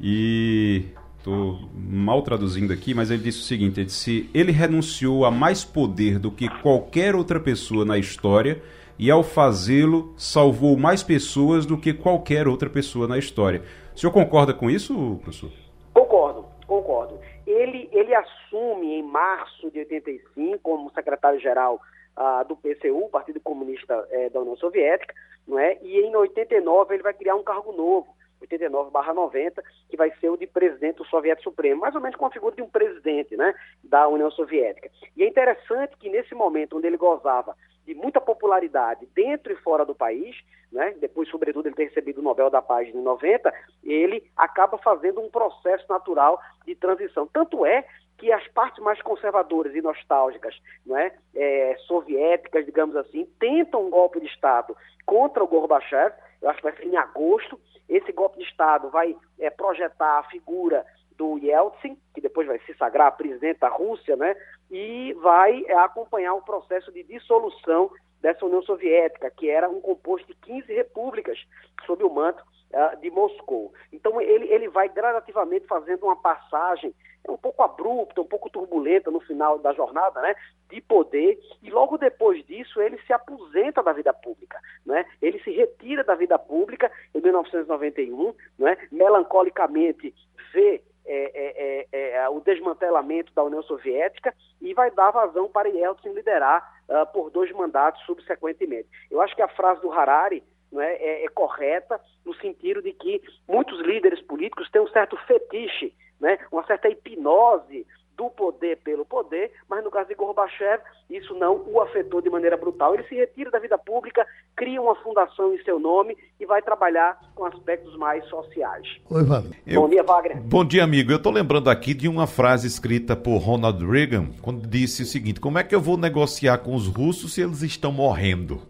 e 0.00 0.84
estou 1.28 1.58
mal 1.74 2.22
traduzindo 2.22 2.72
aqui, 2.72 2.94
mas 2.94 3.10
ele 3.10 3.22
disse 3.22 3.40
o 3.40 3.44
seguinte: 3.44 3.80
ele 3.80 3.86
disse, 3.86 4.30
ele 4.32 4.50
renunciou 4.50 5.24
a 5.24 5.30
mais 5.30 5.64
poder 5.64 6.18
do 6.18 6.30
que 6.30 6.48
qualquer 6.62 7.14
outra 7.14 7.38
pessoa 7.38 7.84
na 7.84 7.98
história 7.98 8.62
e 8.98 9.10
ao 9.10 9.22
fazê-lo 9.22 10.14
salvou 10.16 10.76
mais 10.76 11.02
pessoas 11.02 11.66
do 11.66 11.76
que 11.76 11.92
qualquer 11.92 12.48
outra 12.48 12.68
pessoa 12.68 13.06
na 13.06 13.18
história. 13.18 13.62
O 13.94 13.98
senhor 13.98 14.12
concorda 14.12 14.54
com 14.54 14.70
isso, 14.70 15.18
professor? 15.22 15.50
Concordo, 15.92 16.46
concordo. 16.66 17.18
Ele, 17.46 17.88
ele 17.92 18.14
assume 18.14 18.94
em 18.94 19.02
março 19.02 19.70
de 19.70 19.80
85 19.80 20.58
como 20.62 20.90
secretário-geral 20.90 21.80
ah, 22.16 22.42
do 22.42 22.56
PCU, 22.56 23.08
Partido 23.10 23.40
Comunista 23.40 24.06
eh, 24.10 24.30
da 24.30 24.40
União 24.40 24.56
Soviética, 24.56 25.14
não 25.46 25.58
é? 25.58 25.78
e 25.82 26.00
em 26.00 26.14
89 26.14 26.94
ele 26.94 27.02
vai 27.02 27.14
criar 27.14 27.36
um 27.36 27.42
cargo 27.42 27.72
novo, 27.72 28.08
89/90, 28.40 29.62
que 29.88 29.96
vai 29.96 30.10
ser 30.20 30.30
o 30.30 30.36
de 30.36 30.46
presidente 30.46 30.96
do 30.96 31.06
Soviético 31.06 31.50
Supremo, 31.50 31.80
mais 31.80 31.94
ou 31.94 32.00
menos 32.00 32.16
com 32.16 32.26
a 32.26 32.30
figura 32.30 32.54
de 32.54 32.62
um 32.62 32.68
presidente, 32.68 33.36
né, 33.36 33.54
da 33.82 34.08
União 34.08 34.30
Soviética. 34.30 34.90
E 35.16 35.22
é 35.22 35.28
interessante 35.28 35.96
que 35.96 36.08
nesse 36.08 36.34
momento 36.34 36.76
onde 36.76 36.86
ele 36.86 36.96
gozava 36.96 37.56
de 37.86 37.94
muita 37.94 38.20
popularidade 38.20 39.08
dentro 39.14 39.52
e 39.52 39.56
fora 39.56 39.84
do 39.84 39.94
país, 39.94 40.36
né, 40.70 40.94
depois, 41.00 41.28
sobretudo, 41.30 41.66
ele 41.66 41.74
ter 41.74 41.84
recebido 41.84 42.18
o 42.18 42.22
Nobel 42.22 42.50
da 42.50 42.60
Paz 42.60 42.86
em 42.88 43.00
90, 43.00 43.52
ele 43.82 44.22
acaba 44.36 44.76
fazendo 44.76 45.20
um 45.20 45.30
processo 45.30 45.86
natural 45.88 46.38
de 46.66 46.74
transição. 46.74 47.26
Tanto 47.26 47.64
é 47.64 47.86
que 48.18 48.32
as 48.32 48.46
partes 48.48 48.82
mais 48.82 49.00
conservadoras 49.00 49.74
e 49.74 49.80
nostálgicas, 49.80 50.54
né, 50.84 51.12
é, 51.34 51.76
soviéticas, 51.86 52.66
digamos 52.66 52.94
assim, 52.96 53.24
tentam 53.38 53.86
um 53.86 53.90
golpe 53.90 54.20
de 54.20 54.26
Estado 54.26 54.76
contra 55.06 55.42
o 55.42 55.46
Gorbachev, 55.46 56.12
eu 56.42 56.50
acho 56.50 56.58
que 56.58 56.64
vai 56.64 56.76
ser 56.76 56.84
em 56.84 56.96
agosto, 56.96 57.58
esse 57.88 58.12
golpe 58.12 58.38
de 58.38 58.44
Estado 58.44 58.90
vai 58.90 59.16
é, 59.38 59.50
projetar 59.50 60.18
a 60.18 60.24
figura 60.24 60.84
do 61.16 61.38
Yeltsin, 61.38 61.98
que 62.14 62.20
depois 62.20 62.46
vai 62.46 62.58
se 62.60 62.74
sagrar 62.74 63.16
presidente 63.16 63.60
da 63.60 63.68
Rússia, 63.68 64.16
né? 64.16 64.36
E 64.70 65.12
vai 65.14 65.64
é, 65.66 65.74
acompanhar 65.74 66.34
o 66.34 66.42
processo 66.42 66.92
de 66.92 67.02
dissolução 67.02 67.90
dessa 68.20 68.44
União 68.44 68.62
Soviética, 68.62 69.30
que 69.30 69.48
era 69.48 69.68
um 69.68 69.80
composto 69.80 70.26
de 70.26 70.34
15 70.34 70.72
repúblicas 70.72 71.38
sob 71.86 72.04
o 72.04 72.10
manto 72.10 72.42
uh, 72.72 72.96
de 73.00 73.10
Moscou. 73.10 73.72
Então 73.92 74.20
ele, 74.20 74.46
ele 74.46 74.68
vai 74.68 74.88
gradativamente 74.88 75.66
fazendo 75.66 76.04
uma 76.04 76.16
passagem 76.16 76.94
um 77.32 77.36
pouco 77.36 77.62
abrupta, 77.62 78.20
um 78.20 78.26
pouco 78.26 78.50
turbulenta 78.50 79.10
no 79.10 79.20
final 79.20 79.58
da 79.58 79.72
jornada, 79.72 80.20
né, 80.20 80.34
de 80.70 80.80
poder, 80.80 81.38
e 81.62 81.70
logo 81.70 81.98
depois 81.98 82.44
disso 82.46 82.80
ele 82.80 82.98
se 83.06 83.12
aposenta 83.12 83.82
da 83.82 83.92
vida 83.92 84.12
pública, 84.12 84.58
né? 84.84 85.04
Ele 85.20 85.38
se 85.42 85.50
retira 85.50 86.04
da 86.04 86.14
vida 86.14 86.38
pública 86.38 86.90
em 87.14 87.20
1991, 87.20 88.34
né? 88.58 88.76
Melancolicamente 88.90 90.14
vê 90.52 90.82
é, 91.06 91.32
é, 91.34 91.86
é, 91.90 92.10
é, 92.16 92.28
o 92.28 92.40
desmantelamento 92.40 93.32
da 93.32 93.42
União 93.42 93.62
Soviética 93.62 94.34
e 94.60 94.74
vai 94.74 94.90
dar 94.90 95.10
vazão 95.10 95.48
para 95.48 95.68
Yeltsin 95.68 96.10
liderar 96.10 96.82
uh, 96.86 97.10
por 97.12 97.30
dois 97.30 97.50
mandatos 97.52 98.04
subsequentemente. 98.04 98.88
Eu 99.10 99.22
acho 99.22 99.34
que 99.34 99.40
a 99.40 99.48
frase 99.48 99.80
do 99.80 99.90
Harari 99.90 100.44
é, 100.76 101.22
é, 101.22 101.24
é, 101.24 101.28
correta 101.28 101.98
no 102.26 102.34
sentido 102.34 102.82
de 102.82 102.92
que 102.92 103.22
muitos 103.48 103.80
líderes 103.80 104.20
políticos 104.20 104.70
têm 104.70 104.82
um 104.82 104.88
certo 104.88 105.16
fetiche 105.26 105.94
né, 106.20 106.38
uma 106.50 106.64
certa 106.66 106.88
hipnose 106.88 107.86
do 108.18 108.28
poder 108.28 108.78
pelo 108.78 109.04
poder, 109.04 109.52
mas 109.68 109.82
no 109.84 109.92
caso 109.92 110.08
de 110.08 110.14
Gorbachev, 110.16 110.82
isso 111.08 111.32
não 111.34 111.62
o 111.68 111.80
afetou 111.80 112.20
de 112.20 112.28
maneira 112.28 112.56
brutal. 112.56 112.92
Ele 112.92 113.04
se 113.04 113.14
retira 113.14 113.48
da 113.48 113.60
vida 113.60 113.78
pública, 113.78 114.26
cria 114.56 114.82
uma 114.82 114.96
fundação 114.96 115.54
em 115.54 115.62
seu 115.62 115.78
nome 115.78 116.18
e 116.40 116.44
vai 116.44 116.60
trabalhar 116.60 117.16
com 117.36 117.44
aspectos 117.44 117.96
mais 117.96 118.24
sociais. 118.26 118.84
Oi, 119.08 119.22
Wagner. 119.22 119.56
Eu... 119.64 119.82
Bom 119.82 119.88
dia, 119.88 120.02
Wagner. 120.02 120.36
Bom 120.42 120.64
dia, 120.64 120.82
amigo. 120.82 121.12
Eu 121.12 121.18
estou 121.18 121.32
lembrando 121.32 121.70
aqui 121.70 121.94
de 121.94 122.08
uma 122.08 122.26
frase 122.26 122.66
escrita 122.66 123.14
por 123.14 123.38
Ronald 123.38 123.86
Reagan, 123.86 124.26
quando 124.42 124.66
disse 124.66 125.04
o 125.04 125.06
seguinte: 125.06 125.38
como 125.38 125.58
é 125.58 125.62
que 125.62 125.74
eu 125.74 125.80
vou 125.80 125.96
negociar 125.96 126.58
com 126.58 126.74
os 126.74 126.88
russos 126.88 127.34
se 127.34 127.40
eles 127.40 127.62
estão 127.62 127.92
morrendo? 127.92 128.60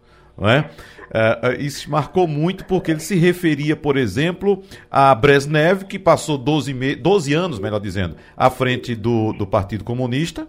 Uh, 1.09 1.59
isso 1.59 1.89
marcou 1.89 2.27
muito 2.27 2.65
porque 2.65 2.91
ele 2.91 2.99
se 2.99 3.15
referia, 3.15 3.75
por 3.75 3.97
exemplo, 3.97 4.63
a 4.91 5.13
Brezhnev, 5.15 5.85
que 5.85 5.97
passou 5.97 6.37
12, 6.37 6.73
me 6.73 6.95
12 6.95 7.33
anos, 7.33 7.59
melhor 7.59 7.79
dizendo, 7.79 8.15
à 8.37 8.49
frente 8.49 8.95
do, 8.95 9.33
do 9.33 9.47
Partido 9.47 9.83
Comunista. 9.83 10.47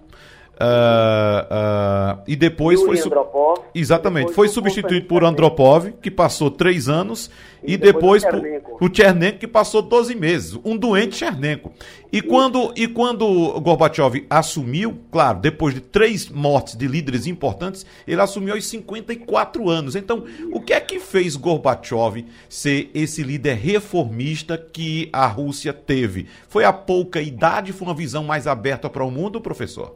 Uh, 0.61 2.19
uh. 2.19 2.23
E 2.26 2.37
depois 2.37 2.79
Yuri 2.81 2.99
foi. 2.99 3.07
Andropov, 3.07 3.59
Exatamente. 3.75 4.29
depois 4.29 4.37
Foi 4.37 4.49
substituído 4.49 5.07
por 5.07 5.25
Andropov, 5.25 5.93
que 6.02 6.11
passou 6.11 6.50
três 6.50 6.88
anos, 6.88 7.31
e, 7.62 7.75
E 7.75 7.76
depois, 7.76 8.23
depois 8.23 8.25
por- 8.25 8.49
Chernenko. 8.50 8.85
o 8.85 8.95
Chernenko, 8.95 9.38
que 9.38 9.47
passou 9.47 9.81
12 9.83 10.14
meses. 10.14 10.59
Um 10.64 10.76
doente 10.76 11.17
Chernenko. 11.17 11.73
E 12.12 12.21
quando, 12.21 12.73
e 12.76 12.87
quando 12.88 13.59
Gorbachev 13.61 14.26
assumiu, 14.29 14.99
claro, 15.11 15.38
depois 15.38 15.73
de 15.75 15.81
três 15.81 16.29
mortes 16.29 16.75
de 16.76 16.87
líderes 16.87 17.26
importantes, 17.26 17.87
ele 18.07 18.21
assumiu 18.21 18.55
aos 18.55 18.64
54 18.67 19.69
anos. 19.71 19.95
Então, 19.97 20.25
o 20.52 20.61
que 20.61 20.73
é 20.73 20.81
que 20.81 20.99
fez 20.99 21.37
Gorbachev 21.37 22.26
ser 22.49 22.90
esse 22.95 23.23
líder 23.23 23.55
reformista 23.55 24.59
que 24.59 25.09
a 25.12 25.26
Rússia 25.26 25.73
teve? 25.73 26.26
Foi 26.49 26.64
a 26.64 26.73
pouca 26.73 27.21
idade? 27.23 27.73
Foi 27.73 27.88
uma 27.88 27.95
visão 27.95 28.25
mais 28.25 28.47
aberta 28.47 28.90
para 28.90 29.05
o 29.05 29.11
mundo, 29.11 29.40
professor? 29.40 29.95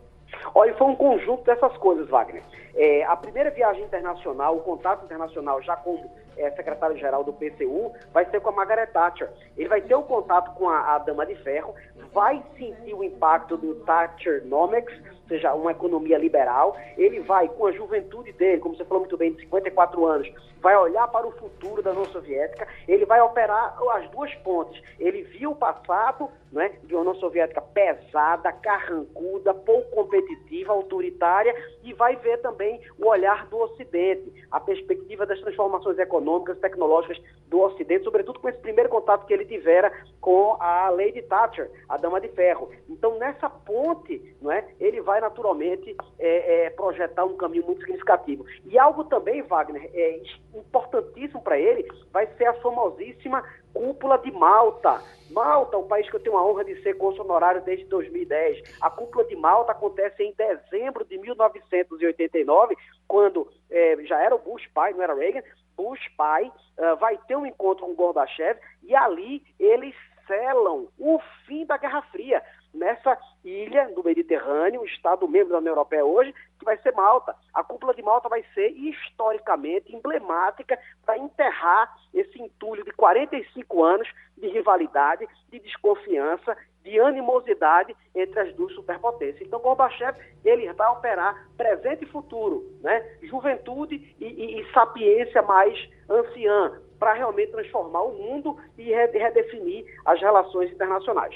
Olha, 0.54 0.74
foi 0.74 0.86
um 0.86 0.96
conjunto 0.96 1.44
dessas 1.44 1.76
coisas, 1.76 2.08
Wagner. 2.08 2.42
É, 2.74 3.04
a 3.04 3.16
primeira 3.16 3.50
viagem 3.50 3.84
internacional, 3.84 4.56
o 4.56 4.60
contato 4.60 5.04
internacional, 5.04 5.62
já 5.62 5.76
como 5.76 6.10
é, 6.36 6.50
secretário-geral 6.52 7.24
do 7.24 7.32
PCU, 7.32 7.92
vai 8.12 8.24
ser 8.30 8.40
com 8.40 8.50
a 8.50 8.52
Margaret 8.52 8.86
Thatcher. 8.88 9.30
Ele 9.56 9.68
vai 9.68 9.80
ter 9.80 9.94
o 9.94 10.02
contato 10.02 10.54
com 10.54 10.68
a, 10.68 10.94
a 10.94 10.98
Dama 10.98 11.26
de 11.26 11.34
Ferro, 11.36 11.74
vai 12.12 12.42
sentir 12.56 12.94
o 12.94 13.04
impacto 13.04 13.56
do 13.56 13.74
Thatchernomics, 13.84 14.94
ou 14.94 15.28
seja, 15.28 15.54
uma 15.54 15.72
economia 15.72 16.18
liberal. 16.18 16.76
Ele 16.96 17.20
vai, 17.20 17.48
com 17.48 17.66
a 17.66 17.72
juventude 17.72 18.32
dele, 18.32 18.60
como 18.60 18.76
você 18.76 18.84
falou 18.84 19.00
muito 19.00 19.16
bem, 19.16 19.32
de 19.32 19.40
54 19.42 20.04
anos, 20.06 20.30
vai 20.64 20.74
olhar 20.78 21.06
para 21.08 21.26
o 21.26 21.32
futuro 21.32 21.82
da 21.82 21.90
União 21.90 22.06
Soviética, 22.06 22.66
ele 22.88 23.04
vai 23.04 23.20
operar 23.20 23.76
as 23.92 24.08
duas 24.08 24.34
pontes. 24.36 24.82
Ele 24.98 25.22
viu 25.22 25.50
o 25.50 25.56
passado 25.56 26.30
né, 26.50 26.72
de 26.84 26.94
uma 26.94 27.02
União 27.02 27.14
Soviética 27.16 27.60
pesada, 27.60 28.50
carrancuda, 28.50 29.52
pouco 29.52 29.90
competitiva, 29.90 30.72
autoritária, 30.72 31.54
e 31.82 31.92
vai 31.92 32.16
ver 32.16 32.38
também 32.38 32.80
o 32.98 33.08
olhar 33.08 33.46
do 33.48 33.58
Ocidente, 33.58 34.32
a 34.50 34.58
perspectiva 34.58 35.26
das 35.26 35.38
transformações 35.40 35.98
econômicas, 35.98 36.23
tecnológicas 36.60 37.20
do 37.48 37.60
Ocidente, 37.60 38.04
sobretudo 38.04 38.40
com 38.40 38.48
esse 38.48 38.58
primeiro 38.58 38.88
contato 38.88 39.26
que 39.26 39.32
ele 39.32 39.44
tivera 39.44 39.92
com 40.20 40.56
a 40.60 40.88
Lady 40.90 41.22
Thatcher, 41.22 41.70
a 41.88 41.96
Dama 41.96 42.20
de 42.20 42.28
Ferro. 42.28 42.70
Então, 42.88 43.18
nessa 43.18 43.48
ponte, 43.48 44.36
não 44.40 44.50
é, 44.50 44.66
ele 44.80 45.00
vai 45.00 45.20
naturalmente 45.20 45.96
é, 46.18 46.66
é, 46.66 46.70
projetar 46.70 47.24
um 47.24 47.36
caminho 47.36 47.64
muito 47.64 47.80
significativo. 47.80 48.44
E 48.64 48.78
algo 48.78 49.04
também, 49.04 49.42
Wagner, 49.42 49.88
é 49.94 50.20
importantíssimo 50.54 51.42
para 51.42 51.58
ele, 51.58 51.86
vai 52.10 52.26
ser 52.36 52.46
a 52.46 52.54
famosíssima 52.54 53.44
cúpula 53.72 54.18
de 54.18 54.30
Malta. 54.30 55.02
Malta, 55.30 55.76
o 55.76 55.84
país 55.84 56.08
que 56.08 56.16
eu 56.16 56.20
tenho 56.20 56.36
a 56.36 56.46
honra 56.46 56.64
de 56.64 56.80
ser 56.82 56.94
cônsul 56.94 57.24
honorário 57.24 57.62
desde 57.62 57.84
2010. 57.86 58.62
A 58.80 58.88
cúpula 58.88 59.24
de 59.24 59.34
Malta 59.36 59.72
acontece 59.72 60.22
em 60.22 60.32
dezembro 60.32 61.04
de 61.04 61.18
1989, 61.18 62.76
quando 63.08 63.48
eh, 63.70 63.96
já 64.04 64.20
era 64.22 64.34
o 64.34 64.38
Bush 64.38 64.66
pai, 64.72 64.92
não 64.92 65.02
era 65.02 65.14
Reagan, 65.14 65.42
Bush 65.76 66.08
pai 66.16 66.50
ah, 66.78 66.94
vai 66.94 67.18
ter 67.26 67.36
um 67.36 67.46
encontro 67.46 67.86
com 67.86 67.94
Gorbachev 67.94 68.58
e 68.82 68.94
ali 68.94 69.42
eles 69.58 69.94
selam 70.26 70.88
o 70.98 71.18
fim 71.46 71.64
da 71.66 71.76
Guerra 71.76 72.02
Fria. 72.02 72.42
Nessa 72.72 73.16
ilha 73.44 73.90
do 73.94 74.02
Mediterrâneo, 74.02 74.80
um 74.80 74.84
estado 74.84 75.28
membro 75.28 75.50
da 75.52 75.58
União 75.58 75.72
Europeia 75.72 76.04
hoje, 76.04 76.34
que 76.58 76.64
vai 76.64 76.76
ser 76.78 76.92
Malta. 76.92 77.34
A 77.52 77.62
cúpula 77.62 77.94
de 77.94 78.02
Malta 78.02 78.28
vai 78.28 78.44
ser 78.54 78.68
historicamente 78.70 79.94
emblemática 79.94 80.78
para 81.04 81.18
enterrar 81.18 81.94
esse 82.12 82.40
entulho 82.40 82.84
de 82.84 82.90
45 82.92 83.84
anos 83.84 84.08
de 84.36 84.48
rivalidade, 84.48 85.26
de 85.50 85.60
desconfiança, 85.60 86.56
de 86.82 87.00
animosidade 87.00 87.96
entre 88.14 88.40
as 88.40 88.54
duas 88.54 88.74
superpotências. 88.74 89.46
Então, 89.46 89.60
Gorbachev, 89.60 90.18
ele 90.44 90.70
vai 90.72 90.88
operar 90.90 91.48
presente 91.56 92.04
e 92.04 92.08
futuro, 92.08 92.62
né? 92.82 93.16
juventude 93.22 94.14
e, 94.20 94.24
e, 94.26 94.60
e 94.60 94.72
sapiência 94.72 95.40
mais 95.42 95.78
anciã, 96.08 96.80
para 96.98 97.14
realmente 97.14 97.52
transformar 97.52 98.02
o 98.02 98.12
mundo 98.14 98.58
e 98.78 98.84
re- 98.84 99.06
redefinir 99.06 99.84
as 100.04 100.20
relações 100.20 100.70
internacionais. 100.70 101.34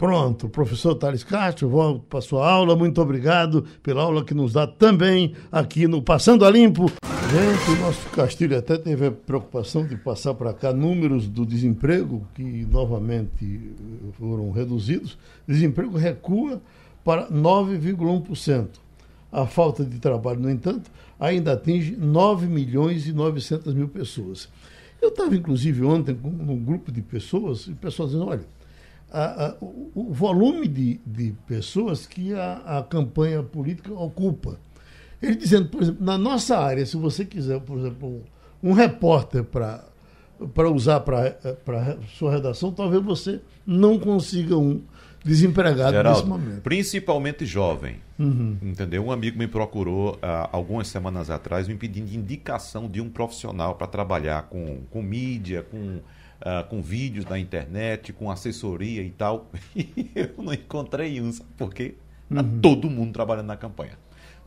Pronto, 0.00 0.48
professor 0.48 0.94
Thales 0.94 1.22
Castro, 1.22 1.68
volto 1.68 2.00
para 2.08 2.22
sua 2.22 2.50
aula. 2.50 2.74
Muito 2.74 3.02
obrigado 3.02 3.66
pela 3.82 4.02
aula 4.02 4.24
que 4.24 4.32
nos 4.32 4.54
dá 4.54 4.66
também 4.66 5.34
aqui 5.52 5.86
no 5.86 6.00
Passando 6.00 6.46
a 6.46 6.50
Limpo. 6.50 6.90
Gente, 7.30 7.78
o 7.78 7.82
nosso 7.82 8.08
Castilho 8.08 8.56
até 8.56 8.78
teve 8.78 9.08
a 9.08 9.12
preocupação 9.12 9.86
de 9.86 9.96
passar 9.96 10.32
para 10.32 10.54
cá 10.54 10.72
números 10.72 11.28
do 11.28 11.44
desemprego, 11.44 12.26
que 12.34 12.42
novamente 12.42 13.44
eh, 13.44 14.12
foram 14.18 14.50
reduzidos. 14.50 15.18
Desemprego 15.46 15.98
recua 15.98 16.62
para 17.04 17.30
9,1%. 17.30 18.68
A 19.30 19.44
falta 19.44 19.84
de 19.84 19.98
trabalho, 19.98 20.40
no 20.40 20.50
entanto, 20.50 20.90
ainda 21.20 21.52
atinge 21.52 21.94
9 21.94 22.46
milhões 22.46 23.06
e 23.06 23.12
900 23.12 23.74
mil 23.74 23.88
pessoas. 23.88 24.48
Eu 25.02 25.10
estava, 25.10 25.36
inclusive, 25.36 25.84
ontem 25.84 26.14
com 26.14 26.28
um 26.28 26.58
grupo 26.58 26.90
de 26.90 27.02
pessoas, 27.02 27.66
e 27.66 27.74
pessoas 27.74 28.12
dizendo, 28.12 28.30
olha, 28.30 28.46
a- 29.12 29.46
a- 29.46 29.56
o, 29.60 29.90
o 29.94 30.12
volume 30.12 30.66
de, 30.68 31.00
de 31.06 31.34
pessoas 31.46 32.06
que 32.06 32.32
a, 32.34 32.78
a 32.78 32.82
campanha 32.82 33.42
política 33.42 33.92
ocupa. 33.92 34.58
Ele 35.22 35.36
dizendo, 35.36 35.68
por 35.68 35.82
exemplo, 35.82 36.04
na 36.04 36.16
nossa 36.16 36.58
área, 36.58 36.84
se 36.86 36.96
você 36.96 37.24
quiser, 37.24 37.60
por 37.60 37.78
exemplo, 37.78 38.08
um, 38.62 38.70
um 38.70 38.72
repórter 38.72 39.44
para 39.44 40.70
usar 40.72 41.00
para 41.00 41.36
sua 42.16 42.32
redação, 42.32 42.72
talvez 42.72 43.02
você 43.02 43.40
não 43.66 43.98
consiga 43.98 44.56
um 44.56 44.80
desempregado 45.22 45.82
nesse 45.92 45.96
Geraldo, 45.98 46.26
momento. 46.26 46.62
principalmente 46.62 47.44
jovem. 47.44 47.96
Uhum. 48.18 48.56
Entendeu? 48.62 49.04
Um 49.04 49.12
amigo 49.12 49.38
me 49.38 49.46
procurou 49.46 50.18
ah, 50.22 50.48
algumas 50.50 50.88
semanas 50.88 51.28
atrás 51.28 51.68
me 51.68 51.74
pedindo 51.74 52.10
indicação 52.14 52.88
de 52.88 53.02
um 53.02 53.10
profissional 53.10 53.74
para 53.74 53.86
trabalhar 53.86 54.44
com, 54.44 54.78
com 54.90 55.02
mídia, 55.02 55.62
com, 55.70 55.98
ah, 56.40 56.64
com 56.68 56.82
vídeos 56.82 57.26
na 57.26 57.38
internet, 57.38 58.12
com 58.12 58.30
assessoria 58.30 59.02
e 59.02 59.10
tal. 59.10 59.50
E 59.76 60.10
eu 60.14 60.42
não 60.42 60.52
encontrei 60.52 61.20
um, 61.20 61.32
sabe 61.32 61.50
por 61.56 61.72
quê? 61.72 61.94
Tá 62.32 62.44
todo 62.62 62.88
mundo 62.88 63.12
trabalhando 63.12 63.46
na 63.46 63.56
campanha. 63.56 63.98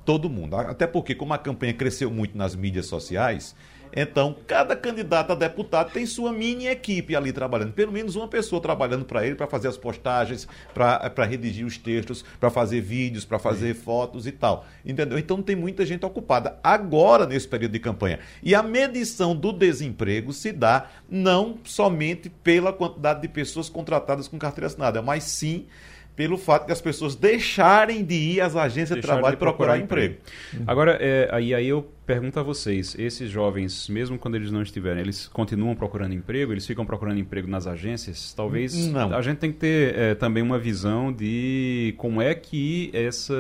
Todo 0.06 0.30
mundo. 0.30 0.56
Até 0.56 0.86
porque, 0.86 1.16
como 1.16 1.34
a 1.34 1.38
campanha 1.38 1.74
cresceu 1.74 2.12
muito 2.12 2.38
nas 2.38 2.56
mídias 2.56 2.88
sociais, 2.88 3.56
então 3.96 4.36
cada 4.48 4.76
candidato 4.76 5.32
a 5.32 5.36
deputado 5.36 5.92
tem 5.92 6.06
sua 6.06 6.34
mini 6.34 6.66
equipe 6.66 7.16
ali 7.16 7.32
trabalhando. 7.32 7.74
Pelo 7.74 7.92
menos 7.92 8.16
uma 8.16 8.28
pessoa 8.28 8.60
trabalhando 8.60 9.06
para 9.06 9.26
ele, 9.26 9.36
para 9.36 9.46
fazer 9.46 9.68
as 9.68 9.78
postagens, 9.78 10.48
para 10.74 11.26
redigir 11.26 11.66
os 11.66 11.78
textos, 11.78 12.26
para 12.40 12.50
fazer 12.50 12.82
vídeos, 12.82 13.24
para 13.24 13.38
fazer 13.38 13.76
fotos 13.76 14.26
e 14.26 14.32
tal. 14.32 14.66
Entendeu? 14.84 15.18
Então 15.18 15.42
tem 15.42 15.56
muita 15.56 15.86
gente 15.86 16.06
ocupada 16.06 16.60
agora 16.64 17.28
nesse 17.28 17.48
período 17.48 17.74
de 17.74 17.80
campanha. 17.80 18.20
E 18.42 18.56
a 18.56 18.64
medição 18.64 19.36
do 19.36 19.54
desemprego 19.54 20.34
se 20.34 20.52
dá 20.52 20.88
não 21.08 21.60
somente 21.64 22.30
pela 22.30 22.74
quantidade 22.74 23.22
de 23.22 23.28
pessoas 23.28 23.70
contratadas 23.70 24.28
com 24.28 24.40
carteira 24.40 24.68
assinada, 24.68 25.02
mas 25.04 25.24
sim 25.24 25.68
pelo 26.16 26.38
fato 26.38 26.68
de 26.68 26.72
as 26.72 26.82
pessoas 26.82 27.16
deixarem 27.16 28.04
de 28.04 28.14
ir 28.16 28.42
às 28.42 28.56
agências 28.56 28.90
de 28.90 28.96
Deixaram 28.96 29.20
trabalho 29.20 29.36
de 29.36 29.40
procurar, 29.40 29.78
emprego. 29.78 30.18
Agora, 30.68 30.98
é, 31.02 31.28
aí, 31.32 31.54
aí 31.54 31.68
eu 31.68 31.88
pergunto 32.06 32.40
a 32.40 32.44
vocês, 32.44 32.96
esses 32.98 33.30
jovens, 33.30 33.88
mesmo 33.88 34.18
quando 34.18 34.36
eles 34.36 34.52
não 34.52 34.62
estiverem, 34.62 35.02
eles 35.02 35.28
continuam 35.28 35.76
procurando 35.76 36.14
emprego? 36.14 36.52
Eles 36.52 36.66
ficam 36.66 36.86
procurando 36.86 37.20
emprego 37.20 37.48
nas 37.48 37.68
agências? 37.68 38.34
Talvez 38.34 38.88
Não. 38.88 39.14
a 39.14 39.22
gente 39.22 39.38
tem 39.38 39.52
que 39.52 39.60
ter 39.60 39.96
é, 39.96 40.16
também 40.16 40.44
uma 40.44 40.60
visão 40.60 41.12
de 41.12 41.94
como 41.98 42.22
é 42.22 42.34
que 42.36 42.90
essa, 42.94 43.34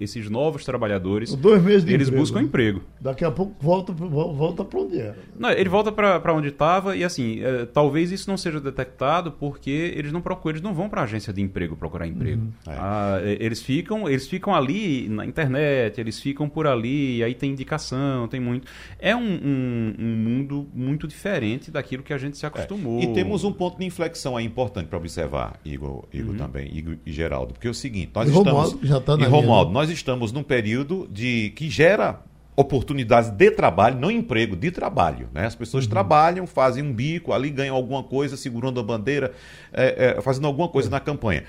esses 0.00 0.28
novos 0.28 0.64
trabalhadores, 0.64 1.34
Dois 1.34 1.62
meses 1.62 1.84
de 1.84 1.92
eles 1.92 2.08
emprego, 2.08 2.22
buscam 2.22 2.38
né? 2.40 2.44
emprego. 2.44 2.82
Daqui 3.00 3.24
a 3.24 3.30
pouco 3.30 3.54
volta, 3.60 3.92
volta 3.92 4.64
para 4.64 4.80
onde 4.80 5.00
era. 5.00 5.16
Não, 5.38 5.50
ele 5.50 5.68
volta 5.68 5.90
para 5.92 6.32
onde 6.32 6.48
estava 6.48 6.96
e 6.96 7.04
assim, 7.04 7.40
é, 7.42 7.66
talvez 7.66 8.12
isso 8.12 8.28
não 8.28 8.36
seja 8.36 8.60
detectado 8.60 9.32
porque 9.32 9.92
eles 9.96 10.12
não 10.12 10.20
procuram, 10.20 10.52
eles 10.52 10.62
não 10.62 10.74
vão 10.74 10.88
para 10.88 11.00
a 11.00 11.04
agência 11.04 11.32
de 11.32 11.40
emprego 11.40 11.76
procurar 11.76 12.06
emprego. 12.06 12.42
É. 12.66 12.72
Ah, 12.72 13.20
eles 13.22 13.62
ficam, 13.62 14.08
eles 14.08 14.26
ficam 14.26 14.54
ali 14.54 15.08
na 15.08 15.24
internet, 15.24 16.00
eles 16.00 16.20
ficam 16.20 16.48
por 16.48 16.66
ali, 16.66 17.22
aí 17.22 17.34
tem 17.34 17.50
indicação, 17.50 17.93
tem 18.30 18.40
muito. 18.40 18.66
É 18.98 19.14
um, 19.14 19.20
um- 19.20 19.94
um 19.98 20.16
mundo 20.16 20.68
muito 20.74 21.06
diferente 21.06 21.70
daquilo 21.70 22.02
que 22.02 22.12
a 22.12 22.18
gente 22.18 22.36
se 22.36 22.46
acostumou. 22.46 23.00
E 23.02 23.06
temos 23.08 23.44
um 23.44 23.52
ponto 23.52 23.78
de 23.78 23.84
inflexão 23.84 24.36
aí 24.36 24.44
importante 24.44 24.86
para 24.88 24.98
observar, 24.98 25.58
Igor, 25.64 26.04
Igor 26.12 26.30
Uhum. 26.32 26.36
também, 26.36 26.68
Igor 26.76 26.96
e 27.04 27.12
Geraldo, 27.12 27.54
porque 27.54 27.66
é 27.66 27.70
o 27.70 27.74
seguinte, 27.74 28.10
nós 28.14 28.28
E 28.28 28.32
estamos 28.32 28.52
Romualdo, 28.72 28.86
já 28.86 29.00
tá 29.00 29.14
e 29.14 29.18
na 29.18 29.28
Romualdo, 29.28 29.70
linha, 29.70 29.80
nós 29.80 29.90
estamos 29.90 30.32
num 30.32 30.42
período 30.42 31.08
de 31.10 31.50
que 31.56 31.68
gera 31.70 32.20
oportunidades 32.56 33.30
de 33.30 33.50
trabalho, 33.50 33.98
não 33.98 34.08
emprego, 34.10 34.54
de 34.54 34.70
trabalho. 34.70 35.28
Né? 35.34 35.44
As 35.46 35.54
Uhum. 35.54 35.58
pessoas 35.58 35.86
trabalham, 35.88 36.46
fazem 36.46 36.84
um 36.84 36.92
bico, 36.92 37.32
ali 37.32 37.50
ganham 37.50 37.74
alguma 37.74 38.02
coisa, 38.04 38.36
segurando 38.36 38.78
a 38.78 38.82
bandeira, 38.82 39.32
é, 39.72 40.14
é, 40.16 40.20
fazendo 40.20 40.46
alguma 40.46 40.68
coisa 40.68 40.88
na 40.88 41.00
campanha. 41.00 41.42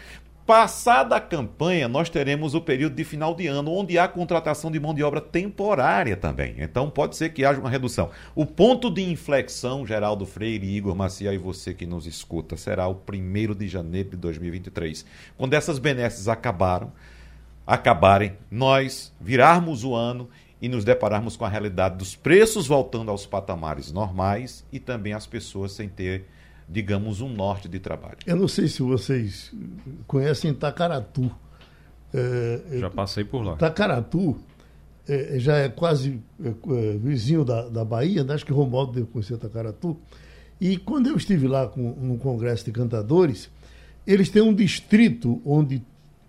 Passada 0.45 1.15
a 1.15 1.19
campanha, 1.19 1.87
nós 1.87 2.07
teremos 2.07 2.53
o 2.53 2.61
período 2.61 2.95
de 2.95 3.03
final 3.03 3.33
de 3.33 3.47
ano, 3.47 3.71
onde 3.71 3.97
há 3.97 4.07
contratação 4.07 4.69
de 4.69 4.79
mão 4.79 4.93
de 4.93 5.01
obra 5.01 5.19
temporária 5.19 6.15
também. 6.15 6.53
Então 6.59 6.87
pode 6.87 7.15
ser 7.15 7.29
que 7.29 7.43
haja 7.43 7.59
uma 7.59 7.69
redução. 7.69 8.11
O 8.35 8.45
ponto 8.45 8.91
de 8.91 9.01
inflexão, 9.01 9.87
Geraldo 9.87 10.23
Freire, 10.23 10.67
Igor 10.67 10.95
Maciel 10.95 11.33
e 11.33 11.39
você 11.39 11.73
que 11.73 11.87
nos 11.87 12.05
escuta, 12.05 12.55
será 12.55 12.87
o 12.87 12.93
1 12.93 13.55
de 13.55 13.67
janeiro 13.67 14.11
de 14.11 14.17
2023. 14.17 15.03
Quando 15.35 15.55
essas 15.55 15.79
benesses 15.79 16.27
acabaram, 16.27 16.91
acabarem, 17.65 18.33
nós 18.51 19.11
virarmos 19.19 19.83
o 19.83 19.95
ano 19.95 20.29
e 20.61 20.69
nos 20.69 20.85
depararmos 20.85 21.35
com 21.35 21.45
a 21.45 21.49
realidade 21.49 21.97
dos 21.97 22.15
preços 22.15 22.67
voltando 22.67 23.09
aos 23.09 23.25
patamares 23.25 23.91
normais 23.91 24.63
e 24.71 24.79
também 24.79 25.13
as 25.13 25.25
pessoas 25.25 25.71
sem 25.71 25.89
ter, 25.89 26.27
digamos, 26.67 27.21
um 27.21 27.29
norte 27.29 27.69
de 27.69 27.79
trabalho. 27.79 28.17
Eu 28.25 28.35
não 28.35 28.47
sei 28.47 28.67
se 28.67 28.81
vocês 28.81 29.53
conhecem 30.07 30.53
Tacaratu. 30.53 31.31
É, 32.13 32.79
já 32.79 32.89
passei 32.89 33.23
por 33.23 33.43
lá. 33.43 33.55
Tacaratu 33.55 34.37
é, 35.07 35.37
já 35.39 35.57
é 35.57 35.69
quase 35.69 36.19
é, 36.43 36.49
é, 36.49 36.97
vizinho 36.97 37.45
da, 37.45 37.67
da 37.69 37.85
Bahia, 37.85 38.23
né? 38.23 38.33
acho 38.33 38.45
que 38.45 38.51
Romualdo 38.53 38.93
deve 38.93 39.07
conhecer 39.07 39.37
Tacaratu. 39.37 39.97
E 40.59 40.77
quando 40.77 41.07
eu 41.07 41.15
estive 41.15 41.47
lá 41.47 41.67
com, 41.67 41.81
no 41.81 42.17
Congresso 42.17 42.65
de 42.65 42.71
Cantadores, 42.71 43.49
eles 44.07 44.29
têm 44.29 44.41
um 44.41 44.53
distrito 44.53 45.41
onde, 45.45 45.83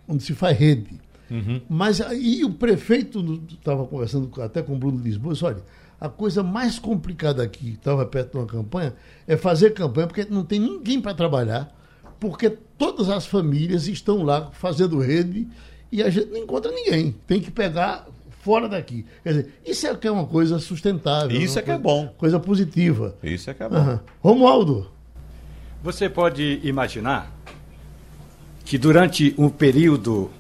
onde 0.09 0.23
se 0.23 0.35
faz 0.35 0.59
rede. 0.59 1.01
Uhum. 1.31 1.61
Mas 1.69 2.01
aí 2.01 2.45
o 2.45 2.53
prefeito 2.53 3.43
estava 3.49 3.87
conversando 3.87 4.31
até 4.43 4.63
com 4.63 4.75
o 4.75 4.79
Bruno 4.79 5.03
Lisboa, 5.03 5.33
disse, 5.33 5.45
olha, 5.45 5.63
a 6.01 6.09
coisa 6.09 6.43
mais 6.43 6.79
complicada 6.79 7.43
aqui, 7.43 7.73
estava 7.73 8.05
perto 8.05 8.33
de 8.33 8.39
uma 8.39 8.47
campanha, 8.47 8.95
é 9.27 9.37
fazer 9.37 9.73
campanha 9.73 10.07
porque 10.07 10.27
não 10.29 10.45
tem 10.45 10.61
ninguém 10.61 11.01
para 11.01 11.15
trabalhar, 11.15 11.75
porque 12.21 12.51
todas 12.51 13.09
as 13.09 13.27
famílias 13.27 13.89
estão 13.89 14.23
lá 14.23 14.51
fazendo 14.53 14.99
rede 14.99 15.47
e 15.91 16.03
a 16.03 16.11
gente 16.11 16.31
não 16.31 16.39
encontra 16.39 16.71
ninguém. 16.71 17.15
Tem 17.27 17.41
que 17.41 17.51
pegar 17.51 18.07
fora 18.41 18.69
daqui. 18.69 19.05
Quer 19.23 19.29
dizer, 19.31 19.55
isso 19.65 19.87
é 19.87 19.95
que 19.95 20.07
é 20.07 20.11
uma 20.11 20.27
coisa 20.27 20.59
sustentável. 20.59 21.41
Isso 21.41 21.59
é 21.59 21.63
que 21.63 21.71
é 21.71 21.79
coisa, 21.79 21.91
é 21.91 22.03
bom. 22.05 22.15
Coisa 22.17 22.39
positiva. 22.39 23.17
Isso 23.23 23.51
é 23.51 23.55
que 23.55 23.63
é 23.63 23.69
bom. 23.69 23.77
Uhum. 23.77 23.99
Romualdo. 24.21 24.91
Você 25.83 26.09
pode 26.09 26.61
imaginar 26.63 27.33
que 28.65 28.77
durante 28.77 29.35
um 29.39 29.49
período 29.49 30.31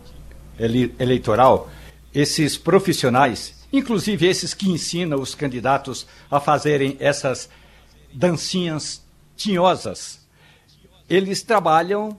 ele, 0.59 0.95
eleitoral, 0.99 1.71
esses 2.14 2.57
profissionais, 2.57 3.65
inclusive 3.72 4.26
esses 4.26 4.55
que 4.55 4.70
ensinam 4.70 5.20
os 5.20 5.35
candidatos 5.35 6.07
a 6.31 6.40
fazerem 6.40 6.96
essas 7.00 7.48
dancinhas 8.12 9.02
tinhosas, 9.37 10.26
eles 11.09 11.42
trabalham 11.42 12.18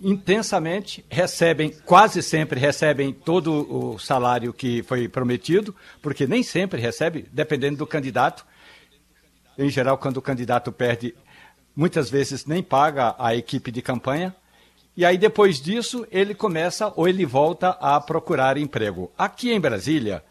intensamente, 0.00 1.04
recebem, 1.10 1.70
quase 1.84 2.22
sempre 2.22 2.58
recebem 2.58 3.12
todo 3.12 3.94
o 3.94 3.98
salário 3.98 4.52
que 4.52 4.82
foi 4.84 5.08
prometido, 5.08 5.74
porque 6.00 6.26
nem 6.26 6.42
sempre 6.42 6.80
recebe, 6.80 7.26
dependendo 7.32 7.78
do 7.78 7.86
candidato. 7.86 8.46
Em 9.56 9.68
geral, 9.68 9.98
quando 9.98 10.18
o 10.18 10.22
candidato 10.22 10.70
perde, 10.70 11.14
muitas 11.74 12.08
vezes 12.08 12.46
nem 12.46 12.62
paga 12.62 13.14
a 13.18 13.34
equipe 13.34 13.70
de 13.70 13.82
campanha. 13.82 14.34
E 14.96 15.04
aí, 15.04 15.18
depois 15.18 15.60
disso, 15.60 16.06
ele 16.10 16.34
começa 16.34 16.92
ou 16.96 17.08
ele 17.08 17.24
volta 17.24 17.70
a 17.80 18.00
procurar 18.00 18.56
emprego. 18.56 19.12
Aqui 19.16 19.52
em 19.52 19.60
Brasília, 19.60 20.24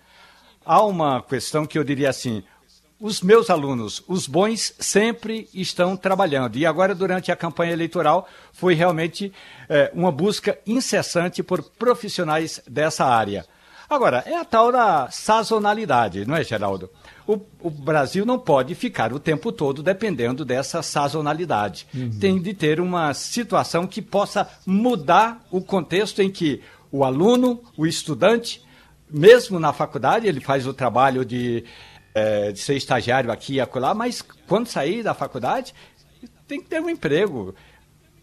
há 0.67 0.83
uma 0.85 1.23
questão 1.23 1.65
que 1.65 1.79
eu 1.79 1.83
diria 1.83 2.09
assim: 2.09 2.43
os 2.99 3.21
meus 3.21 3.49
alunos, 3.49 4.03
os 4.07 4.27
bons, 4.27 4.73
sempre 4.79 5.47
estão 5.53 5.95
trabalhando. 5.95 6.57
E 6.57 6.65
agora, 6.65 6.93
durante 6.93 7.31
a 7.31 7.35
campanha 7.35 7.73
eleitoral, 7.73 8.27
foi 8.51 8.73
realmente 8.73 9.31
é, 9.69 9.91
uma 9.93 10.11
busca 10.11 10.57
incessante 10.67 11.41
por 11.41 11.63
profissionais 11.63 12.61
dessa 12.67 13.05
área. 13.05 13.45
Agora, 13.89 14.21
é 14.25 14.35
a 14.35 14.43
tal 14.43 14.69
da 14.69 15.09
sazonalidade, 15.09 16.25
não 16.25 16.35
é, 16.35 16.43
Geraldo? 16.43 16.89
O, 17.25 17.39
o, 17.61 17.69
Brasil 17.69 18.25
não 18.25 18.37
pode 18.37 18.75
ficar 18.75 19.13
o 19.13 19.19
tempo 19.19 19.51
todo 19.51 19.81
dependendo 19.81 20.43
dessa 20.43 20.81
sazonalidade. 20.81 21.87
Uhum. 21.93 22.19
Tem 22.19 22.41
de 22.41 22.53
ter 22.53 22.81
uma 22.81 23.13
situação 23.13 23.87
que 23.87 24.01
possa 24.01 24.49
mudar 24.65 25.41
o 25.51 25.61
contexto 25.61 26.21
em 26.21 26.29
que 26.29 26.61
o 26.91 27.03
aluno, 27.03 27.61
o 27.77 27.85
estudante, 27.85 28.61
mesmo 29.09 29.59
na 29.59 29.73
faculdade, 29.73 30.27
ele 30.27 30.39
faz 30.39 30.67
o 30.67 30.73
trabalho 30.73 31.23
de, 31.23 31.63
é, 32.13 32.51
de 32.51 32.59
ser 32.59 32.75
estagiário 32.75 33.31
aqui 33.31 33.55
e 33.55 33.61
acolá, 33.61 33.93
mas 33.93 34.21
quando 34.47 34.67
sair 34.67 35.03
da 35.03 35.13
faculdade, 35.13 35.73
tem 36.47 36.61
que 36.61 36.67
ter 36.67 36.81
um 36.81 36.89
emprego. 36.89 37.53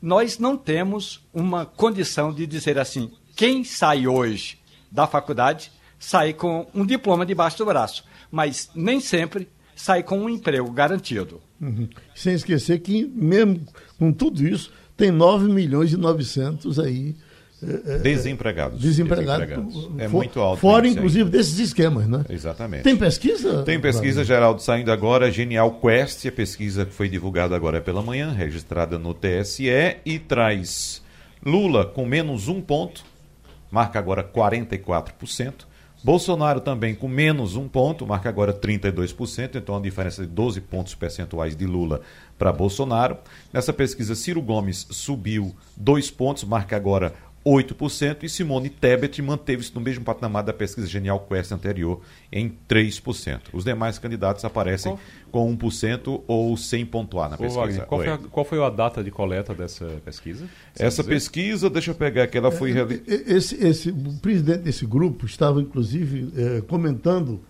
Nós 0.00 0.38
não 0.38 0.56
temos 0.56 1.24
uma 1.32 1.64
condição 1.64 2.32
de 2.32 2.46
dizer 2.46 2.78
assim: 2.78 3.10
quem 3.36 3.64
sai 3.64 4.06
hoje 4.06 4.58
da 4.90 5.06
faculdade 5.06 5.72
sai 5.98 6.32
com 6.32 6.66
um 6.74 6.84
diploma 6.84 7.24
debaixo 7.24 7.58
do 7.58 7.66
braço, 7.66 8.04
mas 8.30 8.70
nem 8.74 9.00
sempre 9.00 9.48
sai 9.74 10.02
com 10.02 10.18
um 10.18 10.28
emprego 10.28 10.70
garantido. 10.70 11.40
Uhum. 11.60 11.88
Sem 12.14 12.34
esquecer 12.34 12.80
que, 12.80 13.04
mesmo 13.04 13.66
com 13.98 14.12
tudo 14.12 14.46
isso, 14.46 14.72
tem 14.96 15.10
9 15.10 15.52
milhões 15.52 15.92
e 15.92 15.96
900 15.96 16.78
aí. 16.78 17.16
Desempregados. 18.02 18.80
Desempregados. 18.80 19.46
desempregados. 19.46 19.90
É 19.98 20.08
for, 20.08 20.18
muito 20.18 20.40
alto. 20.40 20.60
Fora, 20.60 20.86
inclusive, 20.86 21.30
desses 21.30 21.58
esquemas, 21.58 22.06
né? 22.06 22.24
Exatamente. 22.28 22.82
Tem 22.82 22.96
pesquisa? 22.96 23.62
Tem 23.62 23.80
pesquisa, 23.80 24.24
Geraldo, 24.24 24.60
saindo 24.62 24.92
agora. 24.92 25.30
Genial 25.30 25.78
Quest, 25.80 26.26
a 26.26 26.32
pesquisa 26.32 26.84
que 26.84 26.92
foi 26.92 27.08
divulgada 27.08 27.56
agora 27.56 27.80
pela 27.80 28.02
manhã, 28.02 28.32
registrada 28.32 28.98
no 28.98 29.14
TSE, 29.14 29.68
e 30.04 30.18
traz 30.18 31.02
Lula 31.44 31.84
com 31.84 32.06
menos 32.06 32.48
um 32.48 32.60
ponto, 32.60 33.04
marca 33.70 33.98
agora 33.98 34.24
44%. 34.24 35.66
Bolsonaro 36.04 36.60
também 36.60 36.94
com 36.94 37.08
menos 37.08 37.56
um 37.56 37.66
ponto, 37.66 38.06
marca 38.06 38.28
agora 38.28 38.52
32%, 38.52 39.56
então 39.56 39.74
a 39.74 39.80
diferença 39.80 40.20
de 40.20 40.28
12 40.28 40.60
pontos 40.60 40.94
percentuais 40.94 41.56
de 41.56 41.64
Lula 41.64 42.02
para 42.38 42.52
Bolsonaro. 42.52 43.16
Nessa 43.50 43.72
pesquisa, 43.72 44.14
Ciro 44.14 44.42
Gomes 44.42 44.86
subiu 44.90 45.56
dois 45.74 46.10
pontos, 46.10 46.44
marca 46.44 46.76
agora 46.76 47.14
8%, 47.44 48.22
e 48.22 48.28
Simone 48.28 48.70
Tebet 48.70 49.20
manteve-se 49.20 49.74
no 49.74 49.80
mesmo 49.80 50.02
patamar 50.02 50.42
da 50.42 50.52
pesquisa 50.52 50.86
Genial 50.86 51.20
Quest 51.20 51.52
anterior, 51.52 52.00
em 52.32 52.50
3%. 52.68 53.40
Os 53.52 53.64
demais 53.64 53.98
candidatos 53.98 54.44
aparecem 54.44 54.96
qual? 55.30 55.46
com 55.46 55.56
1% 55.56 56.22
ou 56.26 56.56
sem 56.56 56.86
pontuar 56.86 57.28
na 57.28 57.36
pesquisa. 57.36 57.60
Wagner, 57.60 57.86
qual, 57.86 58.00
foi 58.00 58.12
a, 58.12 58.18
qual, 58.18 58.44
foi 58.46 58.64
a, 58.64 58.70
data 58.70 59.04
de 59.04 59.10
coleta 59.10 59.54
dessa 59.54 59.84
pesquisa? 60.04 60.46
Essa 60.74 61.02
dizer? 61.02 61.14
pesquisa, 61.14 61.68
deixa 61.68 61.90
eu 61.90 61.94
pegar 61.94 62.26
que 62.28 62.38
ela 62.38 62.50
foi... 62.50 62.72
É, 62.72 62.86
esse, 63.06 63.62
esse, 63.62 63.90
o 63.90 64.18
presidente 64.22 64.60
desse 64.60 64.86
grupo 64.86 65.26
estava, 65.26 65.60
inclusive, 65.60 66.32
é, 66.36 66.60
comentando 66.62 67.42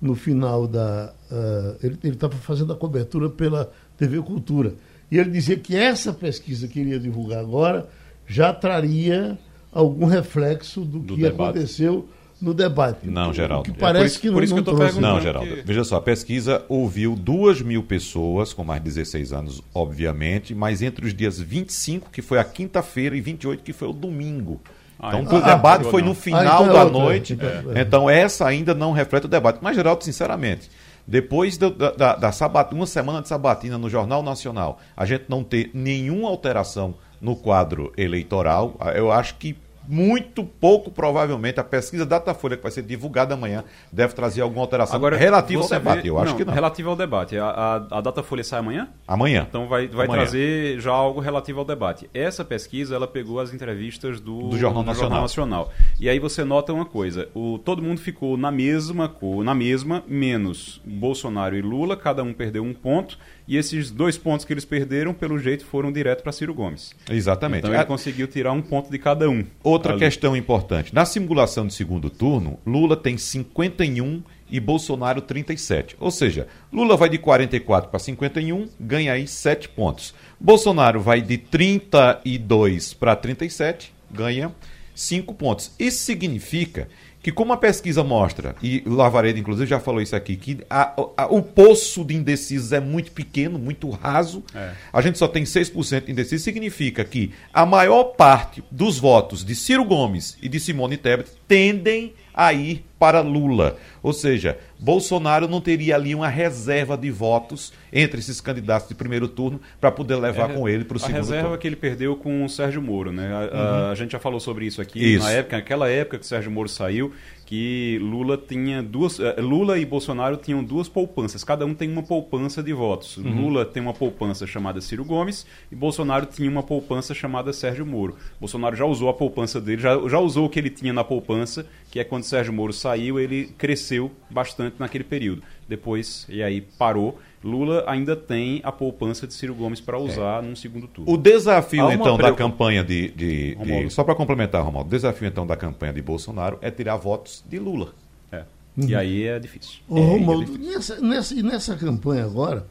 no 0.00 0.14
final 0.14 0.68
da... 0.68 1.12
Uh, 1.30 1.86
ele 2.02 2.14
estava 2.14 2.36
fazendo 2.36 2.72
a 2.72 2.76
cobertura 2.76 3.28
pela 3.28 3.70
TV 3.98 4.22
Cultura. 4.22 4.74
E 5.10 5.18
ele 5.18 5.30
dizia 5.30 5.56
que 5.56 5.76
essa 5.76 6.12
pesquisa 6.12 6.68
que 6.68 6.78
ele 6.78 6.90
ia 6.90 7.00
divulgar 7.00 7.40
agora 7.40 7.88
já 8.30 8.52
traria 8.52 9.36
algum 9.72 10.06
reflexo 10.06 10.82
do, 10.82 11.00
do 11.00 11.14
que 11.16 11.22
debate. 11.22 11.50
aconteceu 11.50 12.08
no 12.40 12.54
debate. 12.54 13.08
Não, 13.08 13.34
Geraldo. 13.34 13.64
Que 13.70 13.76
parece 13.76 13.98
é 13.98 14.00
por 14.00 14.06
isso, 14.06 14.20
que 14.20 14.26
não, 14.28 14.34
por 14.34 14.44
isso 14.44 14.54
que 14.54 14.60
eu 14.60 14.64
trouxe. 14.64 15.00
Não, 15.00 15.20
Geraldo. 15.20 15.56
Que... 15.56 15.62
Veja 15.62 15.82
só, 15.82 15.96
a 15.96 16.00
pesquisa 16.00 16.64
ouviu 16.68 17.16
duas 17.16 17.60
mil 17.60 17.82
pessoas 17.82 18.54
com 18.54 18.62
mais 18.62 18.80
de 18.80 18.88
16 18.88 19.32
anos, 19.32 19.62
obviamente, 19.74 20.54
mas 20.54 20.80
entre 20.80 21.04
os 21.04 21.12
dias 21.12 21.40
25, 21.40 22.08
que 22.10 22.22
foi 22.22 22.38
a 22.38 22.44
quinta-feira, 22.44 23.16
e 23.16 23.20
28, 23.20 23.64
que 23.64 23.72
foi 23.72 23.88
o 23.88 23.92
domingo. 23.92 24.60
Ah, 24.98 25.08
então, 25.08 25.22
então, 25.22 25.38
o 25.40 25.42
ah, 25.44 25.54
debate 25.56 25.86
ah, 25.86 25.90
foi 25.90 26.02
no 26.02 26.14
final 26.14 26.40
ah, 26.40 26.44
então 26.44 26.70
é 26.70 26.72
da 26.72 26.84
outra, 26.84 26.98
noite. 26.98 27.38
É. 27.74 27.80
Então, 27.80 28.08
essa 28.08 28.46
ainda 28.46 28.74
não 28.74 28.92
reflete 28.92 29.26
o 29.26 29.28
debate. 29.28 29.58
Mas, 29.60 29.74
Geraldo, 29.74 30.04
sinceramente, 30.04 30.70
depois 31.06 31.58
da, 31.58 31.68
da, 31.68 32.14
da 32.14 32.32
sabat... 32.32 32.72
uma 32.72 32.86
semana 32.86 33.20
de 33.20 33.28
sabatina 33.28 33.76
no 33.76 33.90
Jornal 33.90 34.22
Nacional, 34.22 34.78
a 34.96 35.04
gente 35.04 35.24
não 35.28 35.42
ter 35.42 35.70
nenhuma 35.74 36.28
alteração 36.28 36.94
no 37.20 37.36
quadro 37.36 37.92
eleitoral. 37.96 38.76
Eu 38.94 39.12
acho 39.12 39.36
que 39.36 39.56
muito 39.90 40.44
pouco 40.44 40.88
provavelmente 40.90 41.58
a 41.58 41.64
pesquisa 41.64 42.06
Datafolha 42.06 42.56
que 42.56 42.62
vai 42.62 42.70
ser 42.70 42.82
divulgada 42.82 43.34
amanhã 43.34 43.64
deve 43.92 44.14
trazer 44.14 44.40
alguma 44.40 44.62
alteração 44.62 44.94
Agora, 44.94 45.16
relativa 45.16 45.62
ao 45.62 45.68
debate. 45.68 46.02
Vê, 46.02 46.10
eu 46.10 46.18
acho 46.18 46.30
não, 46.30 46.36
que 46.36 46.44
não. 46.44 46.54
Relativa 46.54 46.90
ao 46.90 46.96
debate. 46.96 47.36
A, 47.36 47.46
a, 47.46 47.98
a 47.98 48.00
Datafolha 48.00 48.44
sai 48.44 48.60
amanhã? 48.60 48.88
Amanhã. 49.06 49.46
Então 49.48 49.66
vai, 49.66 49.88
vai 49.88 50.06
amanhã. 50.06 50.22
trazer 50.22 50.78
já 50.80 50.92
algo 50.92 51.18
relativo 51.18 51.58
ao 51.58 51.64
debate. 51.64 52.08
Essa 52.14 52.44
pesquisa 52.44 52.94
ela 52.94 53.08
pegou 53.08 53.40
as 53.40 53.52
entrevistas 53.52 54.20
do, 54.20 54.50
do 54.50 54.58
Jornal, 54.58 54.84
do 54.84 54.86
Nacional. 54.86 55.28
Jornal 55.28 55.66
Nacional. 55.66 55.72
E 55.98 56.08
aí 56.08 56.20
você 56.20 56.44
nota 56.44 56.72
uma 56.72 56.86
coisa: 56.86 57.28
o, 57.34 57.58
todo 57.58 57.82
mundo 57.82 58.00
ficou 58.00 58.36
na 58.36 58.52
mesma 58.52 59.08
cor, 59.08 59.42
na 59.42 59.54
mesma, 59.54 60.04
menos 60.06 60.80
Bolsonaro 60.84 61.56
e 61.56 61.62
Lula, 61.62 61.96
cada 61.96 62.22
um 62.22 62.32
perdeu 62.32 62.62
um 62.62 62.72
ponto. 62.72 63.18
E 63.50 63.56
esses 63.56 63.90
dois 63.90 64.16
pontos 64.16 64.46
que 64.46 64.52
eles 64.52 64.64
perderam, 64.64 65.12
pelo 65.12 65.36
jeito, 65.36 65.64
foram 65.64 65.90
direto 65.90 66.22
para 66.22 66.30
Ciro 66.30 66.54
Gomes. 66.54 66.94
Exatamente. 67.10 67.62
Então 67.62 67.72
ele 67.72 67.82
a... 67.82 67.84
conseguiu 67.84 68.28
tirar 68.28 68.52
um 68.52 68.62
ponto 68.62 68.88
de 68.88 68.96
cada 68.96 69.28
um. 69.28 69.44
Outra 69.60 69.90
ali. 69.90 69.98
questão 69.98 70.36
importante. 70.36 70.94
Na 70.94 71.04
simulação 71.04 71.66
de 71.66 71.74
segundo 71.74 72.08
turno, 72.08 72.60
Lula 72.64 72.96
tem 72.96 73.18
51 73.18 74.22
e 74.48 74.60
Bolsonaro 74.60 75.20
37. 75.20 75.96
Ou 75.98 76.12
seja, 76.12 76.46
Lula 76.72 76.96
vai 76.96 77.08
de 77.08 77.18
44 77.18 77.90
para 77.90 77.98
51, 77.98 78.68
ganha 78.78 79.14
aí 79.14 79.26
7 79.26 79.68
pontos. 79.70 80.14
Bolsonaro 80.38 81.00
vai 81.00 81.20
de 81.20 81.36
32 81.36 82.94
para 82.94 83.16
37, 83.16 83.92
ganha 84.08 84.54
5 84.94 85.34
pontos. 85.34 85.72
Isso 85.76 86.04
significa 86.04 86.86
que 87.22 87.30
como 87.30 87.52
a 87.52 87.56
pesquisa 87.56 88.02
mostra, 88.02 88.54
e 88.62 88.82
Lavareda 88.86 89.38
inclusive 89.38 89.68
já 89.68 89.78
falou 89.78 90.00
isso 90.00 90.16
aqui, 90.16 90.36
que 90.36 90.60
a, 90.68 90.94
a, 91.16 91.26
o 91.26 91.42
poço 91.42 92.04
de 92.04 92.14
indecisos 92.14 92.72
é 92.72 92.80
muito 92.80 93.12
pequeno, 93.12 93.58
muito 93.58 93.90
raso, 93.90 94.42
é. 94.54 94.72
a 94.92 95.00
gente 95.00 95.18
só 95.18 95.28
tem 95.28 95.44
6% 95.44 96.06
de 96.06 96.12
indecisos, 96.12 96.42
significa 96.42 97.04
que 97.04 97.32
a 97.52 97.66
maior 97.66 98.04
parte 98.04 98.62
dos 98.70 98.98
votos 98.98 99.44
de 99.44 99.54
Ciro 99.54 99.84
Gomes 99.84 100.38
e 100.40 100.48
de 100.48 100.58
Simone 100.58 100.96
Tebet 100.96 101.30
tendem 101.46 102.14
a 102.34 102.52
ir 102.52 102.84
para 102.98 103.20
Lula. 103.20 103.76
Ou 104.02 104.12
seja, 104.12 104.58
Bolsonaro 104.78 105.48
não 105.48 105.60
teria 105.60 105.94
ali 105.94 106.14
uma 106.14 106.28
reserva 106.28 106.96
de 106.96 107.10
votos 107.10 107.72
entre 107.92 108.20
esses 108.20 108.40
candidatos 108.40 108.88
de 108.88 108.94
primeiro 108.94 109.26
turno 109.28 109.60
para 109.80 109.90
poder 109.90 110.16
levar 110.16 110.50
É, 110.50 110.54
com 110.54 110.68
ele 110.68 110.84
para 110.84 110.96
o 110.96 111.00
segundo 111.00 111.14
A 111.16 111.18
reserva 111.18 111.42
turno. 111.44 111.58
que 111.58 111.66
ele 111.68 111.76
perdeu 111.76 112.16
com 112.16 112.44
o 112.44 112.48
Sérgio 112.48 112.80
Moro, 112.82 113.12
né? 113.12 113.32
A, 113.32 113.56
a- 113.56 113.90
a 113.90 113.94
gente 113.94 114.12
já 114.12 114.18
falou 114.18 114.40
sobre 114.40 114.66
isso 114.66 114.80
aqui 114.80 115.14
Isso. 115.14 115.24
na 115.24 115.32
época, 115.32 115.56
naquela 115.56 115.88
época 115.88 116.18
que 116.18 116.24
o 116.24 116.28
Sérgio 116.28 116.50
Moro 116.50 116.68
saiu, 116.68 117.12
que 117.50 117.98
Lula 118.00 118.38
tinha 118.38 118.80
duas, 118.80 119.18
eh, 119.18 119.40
Lula 119.40 119.76
e 119.76 119.84
Bolsonaro 119.84 120.36
tinham 120.36 120.62
duas 120.62 120.88
poupanças. 120.88 121.42
Cada 121.42 121.66
um 121.66 121.74
tem 121.74 121.90
uma 121.90 122.04
poupança 122.04 122.62
de 122.62 122.72
votos. 122.72 123.16
Lula 123.16 123.66
tem 123.66 123.82
uma 123.82 123.92
poupança 123.92 124.46
chamada 124.46 124.80
Ciro 124.80 125.04
Gomes 125.04 125.44
e 125.68 125.74
Bolsonaro 125.74 126.26
tinha 126.26 126.48
uma 126.48 126.62
poupança 126.62 127.12
chamada 127.12 127.52
Sérgio 127.52 127.84
Moro. 127.84 128.16
Bolsonaro 128.38 128.76
já 128.76 128.84
usou 128.84 129.08
a 129.08 129.14
poupança 129.14 129.60
dele, 129.60 129.82
já, 129.82 129.98
já 130.08 130.20
usou 130.20 130.46
o 130.46 130.48
que 130.48 130.60
ele 130.60 130.70
tinha 130.70 130.92
na 130.92 131.02
poupança, 131.02 131.66
que 131.90 131.98
é 131.98 132.04
quando 132.04 132.22
Sérgio 132.22 132.52
Moro 132.52 132.72
saiu, 132.72 133.18
ele 133.18 133.46
cresceu 133.58 134.12
bastante 134.30 134.76
naquele 134.78 135.02
período. 135.02 135.42
Depois, 135.68 136.26
e 136.28 136.44
aí 136.44 136.60
parou. 136.60 137.18
Lula 137.42 137.84
ainda 137.86 138.14
tem 138.14 138.60
a 138.62 138.70
poupança 138.70 139.26
de 139.26 139.32
Ciro 139.32 139.54
Gomes 139.54 139.80
para 139.80 139.98
usar 139.98 140.42
num 140.42 140.54
segundo 140.54 140.86
turno. 140.86 141.10
O 141.12 141.16
desafio, 141.16 141.90
então, 141.90 142.16
da 142.16 142.24
preocupa- 142.24 142.32
campanha 142.36 142.84
de. 142.84 143.08
de- 143.08 143.54
de- 143.54 143.54
Romualdo. 143.54 143.90
só 143.90 144.04
para 144.04 144.14
complementar, 144.14 144.62
Romualdo, 144.62 144.88
o 144.88 144.90
desafio, 144.90 145.26
então, 145.26 145.46
da 145.46 145.56
campanha 145.56 145.92
de 145.92 146.02
Bolsonaro 146.02 146.58
é 146.60 146.70
tirar 146.70 146.96
votos 146.96 147.42
de 147.48 147.58
Lula. 147.58 147.94
É. 148.30 148.44
E 148.76 148.94
aí 148.94 149.24
é 149.24 149.38
difícil. 149.38 149.80
Ô, 149.88 149.96
É, 149.98 150.00
Romualdo, 150.04 150.58
nessa, 150.58 151.00
nessa, 151.00 151.34
e 151.34 151.42
nessa 151.42 151.76
campanha 151.76 152.24
agora, 152.24 152.66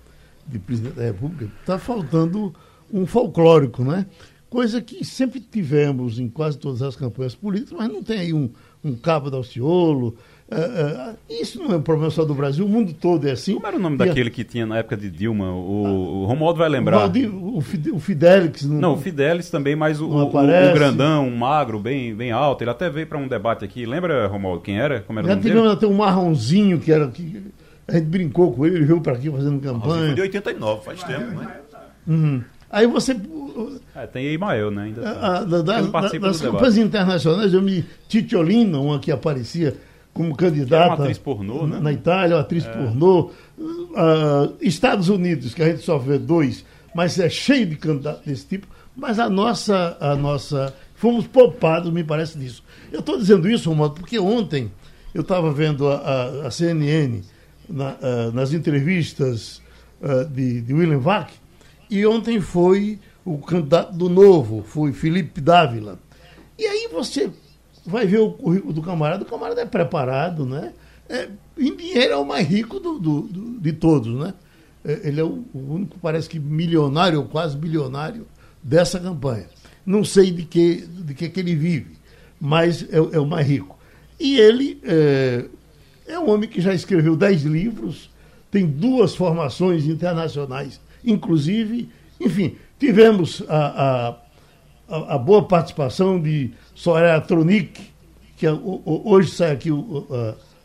de 0.45 0.59
presidente 0.59 0.93
da 0.95 1.03
República, 1.05 1.51
está 1.61 1.79
faltando 1.79 2.53
um 2.93 3.05
folclórico, 3.07 3.83
né? 3.83 4.05
Coisa 4.49 4.81
que 4.81 5.03
sempre 5.05 5.39
tivemos 5.39 6.19
em 6.19 6.27
quase 6.27 6.57
todas 6.57 6.81
as 6.81 6.95
campanhas 6.95 7.35
políticas, 7.35 7.77
mas 7.77 7.87
não 7.87 8.01
tem 8.01 8.19
aí 8.19 8.33
um, 8.33 8.49
um 8.83 8.95
cabo 8.95 9.29
da 9.29 9.37
Alciolo. 9.37 10.15
É, 10.51 10.55
é, 11.29 11.41
isso 11.41 11.59
não 11.61 11.71
é 11.73 11.75
um 11.77 11.81
problema 11.81 12.09
só 12.09 12.25
do 12.25 12.33
Brasil, 12.33 12.65
o 12.65 12.67
mundo 12.69 12.91
todo 12.91 13.27
é 13.27 13.31
assim. 13.33 13.53
Como 13.53 13.67
era 13.67 13.75
o 13.75 13.79
nome 13.79 13.97
E 13.99 14.01
a- 14.01 14.05
daquele 14.07 14.31
que 14.31 14.43
tinha 14.43 14.65
na 14.65 14.79
época 14.79 14.97
de 14.97 15.07
Dilma? 15.07 15.51
O, 15.51 16.23
o 16.23 16.25
Romualdo 16.25 16.57
vai 16.57 16.67
o, 16.67 16.71
lembrar. 16.71 16.97
Valdir- 16.97 17.29
o, 17.31 17.61
Fide- 17.61 17.91
o 17.91 17.99
Fidelix. 17.99 18.63
Não, 18.65 18.93
o 18.95 18.97
Fidelis 18.97 19.49
também, 19.51 19.75
mas 19.75 20.01
o, 20.01 20.07
Não 20.07 20.17
o- 20.17 20.21
o- 20.23 20.69
o 20.71 20.73
grandão, 20.73 21.27
um 21.27 21.35
magro, 21.37 21.77
bem, 21.79 22.15
bem 22.15 22.31
alto. 22.31 22.63
Ele 22.63 22.71
até 22.71 22.89
veio 22.89 23.05
para 23.05 23.19
um 23.19 23.27
debate 23.27 23.63
aqui. 23.63 23.85
Lembra, 23.85 24.25
Romualdo, 24.27 24.61
quem 24.61 24.79
era? 24.79 25.01
Como 25.01 25.19
era 25.19 25.25
o 25.27 25.29
Já 25.29 25.35
nome 25.35 25.43
tivemos 25.47 25.63
dele? 25.69 25.77
até 25.77 25.85
um 25.87 25.93
marronzinho 25.97 26.79
que 26.79 26.91
era. 26.91 27.07
Que, 27.09 27.43
a 27.87 27.93
gente 27.93 28.05
brincou 28.05 28.51
com 28.51 28.65
ele, 28.65 28.77
ele 28.77 28.85
veio 28.85 29.01
para 29.01 29.13
aqui 29.13 29.29
fazendo 29.29 29.61
Foi 29.61 29.71
campanha. 29.71 30.13
de 30.15 30.21
89, 30.21 30.83
faz 30.83 31.03
tempo, 31.03 31.25
né? 31.39 31.47
Uhum. 32.07 32.41
Aí 32.71 32.87
você. 32.87 33.15
É, 33.95 34.05
tem 34.07 34.31
Imael, 34.33 34.71
né? 34.71 34.83
Ainda 34.83 35.07
A- 35.09 35.37
a- 35.39 35.43
da- 35.43 35.79
Ele 35.79 35.89
das, 36.19 36.41
campanhas 36.41 36.77
internacionais, 36.77 37.53
eu 37.53 37.61
me. 37.61 37.83
Titiolina, 38.07 38.79
uma 38.79 38.99
que 38.99 39.11
aparecia 39.11 39.75
como 40.19 40.35
candidata. 40.35 40.67
Que 40.67 40.73
era 40.75 40.85
uma 40.95 41.03
atriz 41.03 41.17
pornô, 41.17 41.65
né? 41.65 41.79
Na 41.79 41.93
Itália, 41.93 42.35
uma 42.35 42.41
atriz 42.41 42.65
pornô. 42.65 43.31
Ah, 43.95 44.49
Estados 44.61 45.07
Unidos, 45.07 45.53
que 45.53 45.61
a 45.63 45.69
gente 45.69 45.81
só 45.83 45.97
vê 45.97 46.17
dois, 46.17 46.65
mas 46.93 47.17
é 47.19 47.29
cheio 47.29 47.65
de 47.65 47.75
candidatos 47.77 48.25
desse 48.25 48.45
tipo. 48.45 48.67
Mas 48.95 49.17
a 49.19 49.29
nossa. 49.29 49.95
A 49.99 50.15
nossa 50.15 50.73
fomos 50.95 51.25
poupados, 51.25 51.89
me 51.93 52.03
parece, 52.03 52.37
disso. 52.37 52.61
Eu 52.91 52.99
estou 52.99 53.17
dizendo 53.17 53.49
isso, 53.49 53.69
Romualdo, 53.69 53.95
porque 53.95 54.19
ontem 54.19 54.69
eu 55.13 55.21
estava 55.21 55.49
vendo 55.53 55.87
a, 55.87 55.95
a- 55.95 56.47
a 56.47 56.51
CNN 56.51 57.21
na- 57.69 57.95
ah, 58.01 58.31
nas 58.33 58.51
entrevistas 58.51 59.61
ah, 60.03 60.25
de, 60.25 60.59
de 60.59 60.73
William 60.73 60.99
Vac, 60.99 61.31
e 61.89 62.05
ontem 62.05 62.41
foi 62.41 62.99
o 63.23 63.37
candidato 63.37 63.93
do 63.93 64.09
Novo, 64.09 64.61
foi 64.67 64.91
Felipe 64.91 65.39
Dávila. 65.39 65.97
E 66.57 66.65
aí 66.65 66.89
você 66.91 67.29
vai 67.85 68.05
ver 68.05 68.19
o 68.19 68.31
currículo 68.31 68.73
do 68.73 68.81
camarada, 68.81 69.23
o 69.23 69.27
camarada 69.27 69.61
é 69.61 69.65
preparado, 69.65 70.45
né? 70.45 70.73
É, 71.07 71.27
em 71.57 71.75
dinheiro 71.75 72.13
é 72.13 72.17
o 72.17 72.25
mais 72.25 72.47
rico 72.47 72.79
do, 72.79 72.99
do- 72.99 73.21
do- 73.21 73.59
de 73.59 73.73
todos, 73.73 74.13
né? 74.19 74.33
É, 74.85 75.07
ele 75.07 75.19
é 75.19 75.23
o, 75.23 75.43
o 75.53 75.73
único, 75.73 75.97
parece 75.99 76.29
que 76.29 76.39
milionário 76.39 77.19
ou 77.19 77.25
quase 77.25 77.57
bilionário 77.57 78.25
dessa 78.61 78.99
campanha. 78.99 79.47
Não 79.85 80.03
sei 80.03 80.29
de 80.31 80.43
que, 80.43 80.85
de 80.87 81.13
que, 81.13 81.29
que 81.29 81.39
ele 81.39 81.55
vive, 81.55 81.97
mas 82.39 82.85
é, 82.91 83.01
o- 83.01 83.09
é 83.13 83.19
o 83.19 83.25
mais 83.25 83.47
rico. 83.47 83.77
E 84.19 84.37
ele 84.37 84.79
é, 84.83 85.45
é 86.07 86.19
um 86.19 86.29
homem 86.29 86.47
que 86.49 86.61
já 86.61 86.73
escreveu 86.73 87.15
dez 87.15 87.41
livros, 87.43 88.09
tem 88.51 88.65
duas 88.67 89.15
formações 89.15 89.85
internacionais, 89.85 90.79
inclusive, 91.03 91.89
enfim, 92.19 92.55
tivemos 92.79 93.43
a, 93.47 94.15
a, 94.89 95.15
a 95.15 95.17
boa 95.17 95.43
participação 95.47 96.19
de 96.21 96.51
Soraya 96.79 97.19
Tronic, 97.19 97.81
que 98.37 98.47
é, 98.47 98.51
hoje 98.85 99.31
sai 99.31 99.51
aqui 99.51 99.69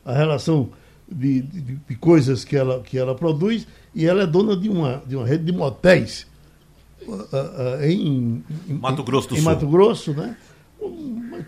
a, 0.05 0.13
a 0.13 0.15
relação 0.15 0.69
de, 1.11 1.43
de, 1.43 1.61
de 1.89 1.95
coisas 1.97 2.45
que 2.45 2.57
ela, 2.57 2.81
que 2.83 2.97
ela 2.97 3.17
produz, 3.17 3.67
e 3.93 4.07
ela 4.07 4.23
é 4.23 4.27
dona 4.27 4.57
de 4.57 4.69
uma, 4.69 5.03
de 5.05 5.17
uma 5.17 5.27
rede 5.27 5.45
de 5.45 5.53
motéis 5.53 6.25
em, 7.83 8.43
em- 8.69 8.75
Mato 8.75 9.03
Grosso 9.03 9.29
do 9.29 9.35
em 9.35 9.39
Sul. 9.39 9.45
Mato 9.45 9.67
Grosso, 9.67 10.13
né? 10.13 10.37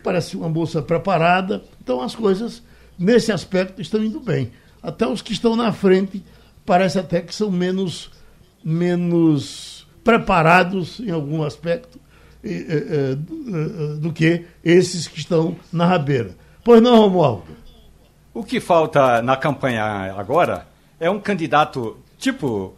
Parece 0.02 0.36
uma 0.36 0.48
moça 0.48 0.82
preparada. 0.82 1.62
Então 1.82 2.00
as 2.02 2.14
coisas, 2.14 2.60
nesse 2.98 3.30
aspecto, 3.30 3.80
estão 3.80 4.02
indo 4.02 4.18
bem. 4.20 4.50
Até 4.82 5.06
os 5.06 5.22
que 5.22 5.32
estão 5.32 5.54
na 5.56 5.72
frente, 5.72 6.24
parece 6.64 6.98
até 6.98 7.20
que 7.20 7.34
são 7.34 7.50
menos, 7.50 8.10
menos 8.64 9.86
preparados 10.02 11.00
em 11.00 11.10
algum 11.10 11.42
aspecto 11.42 11.98
do, 13.96 14.12
que 14.12 14.44
esses 14.64 15.06
que 15.08 15.18
estão 15.18 15.56
na 15.72 15.86
rabeira. 15.86 16.34
Pois 16.62 16.80
não, 16.82 16.96
Romualdo? 17.00 17.44
O 18.34 18.44
que 18.44 18.60
falta 18.60 19.22
na 19.22 19.36
campanha 19.36 19.84
agora 20.16 20.66
é 21.00 21.08
um 21.10 21.18
candidato 21.20 21.96
tipo 22.18 22.74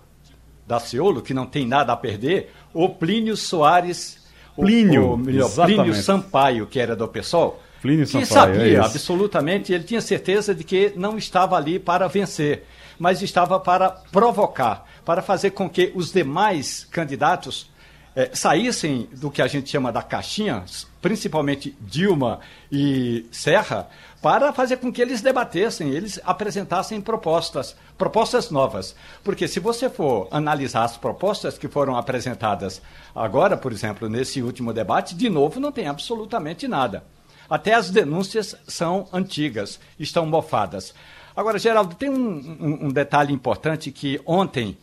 Daciolo, 0.66 1.22
que 1.22 1.32
não 1.34 1.46
tem 1.46 1.66
nada 1.66 1.92
a 1.92 1.96
perder, 1.96 2.52
ou 2.74 2.94
Plínio 2.94 3.36
Soares, 3.36 4.18
o- 4.56 4.62
Plínio, 4.62 5.14
o, 5.14 5.16
melhor. 5.16 5.50
Plínio 5.50 5.94
Sampaio, 5.94 6.66
que 6.66 6.78
era 6.78 6.94
do 6.94 7.08
PSOL, 7.08 7.60
Plínio 7.80 8.04
que 8.06 8.12
Sampaio, 8.24 8.26
é 8.52 8.54
sabia 8.56 8.72
isso. 8.74 8.82
absolutamente, 8.82 9.72
ele 9.72 9.84
tinha 9.84 10.00
certeza 10.00 10.54
de 10.54 10.62
que 10.64 10.92
não 10.96 11.16
estava 11.16 11.56
ali 11.56 11.78
para 11.78 12.06
vencer, 12.08 12.64
mas 12.98 13.22
estava 13.22 13.58
para 13.58 13.90
provocar, 14.12 14.84
para 15.04 15.22
fazer 15.22 15.50
com 15.52 15.68
que 15.70 15.92
os 15.94 16.12
demais 16.12 16.84
candidatos 16.90 17.70
eh, 18.20 18.30
saíssem 18.34 19.08
do 19.12 19.30
que 19.30 19.40
a 19.40 19.46
gente 19.46 19.70
chama 19.70 19.92
da 19.92 20.02
caixinha, 20.02 20.64
principalmente 21.00 21.76
Dilma 21.80 22.40
e 22.70 23.24
Serra, 23.30 23.88
para 24.20 24.52
fazer 24.52 24.78
com 24.78 24.92
que 24.92 25.00
eles 25.00 25.22
debatessem, 25.22 25.90
eles 25.90 26.18
apresentassem 26.24 27.00
propostas, 27.00 27.76
propostas 27.96 28.50
novas. 28.50 28.96
Porque 29.22 29.46
se 29.46 29.60
você 29.60 29.88
for 29.88 30.26
analisar 30.32 30.82
as 30.82 30.96
propostas 30.96 31.56
que 31.56 31.68
foram 31.68 31.96
apresentadas 31.96 32.82
agora, 33.14 33.56
por 33.56 33.70
exemplo, 33.70 34.08
nesse 34.08 34.42
último 34.42 34.72
debate, 34.72 35.14
de 35.14 35.30
novo 35.30 35.60
não 35.60 35.70
tem 35.70 35.86
absolutamente 35.86 36.66
nada. 36.66 37.04
Até 37.48 37.74
as 37.74 37.88
denúncias 37.90 38.56
são 38.66 39.06
antigas, 39.12 39.78
estão 39.96 40.26
mofadas. 40.26 40.92
Agora, 41.36 41.56
Geraldo, 41.56 41.94
tem 41.94 42.10
um, 42.10 42.16
um- 42.60 42.86
um 42.86 42.88
detalhe 42.88 43.32
importante 43.32 43.92
que 43.92 44.20
ontem, 44.26 44.76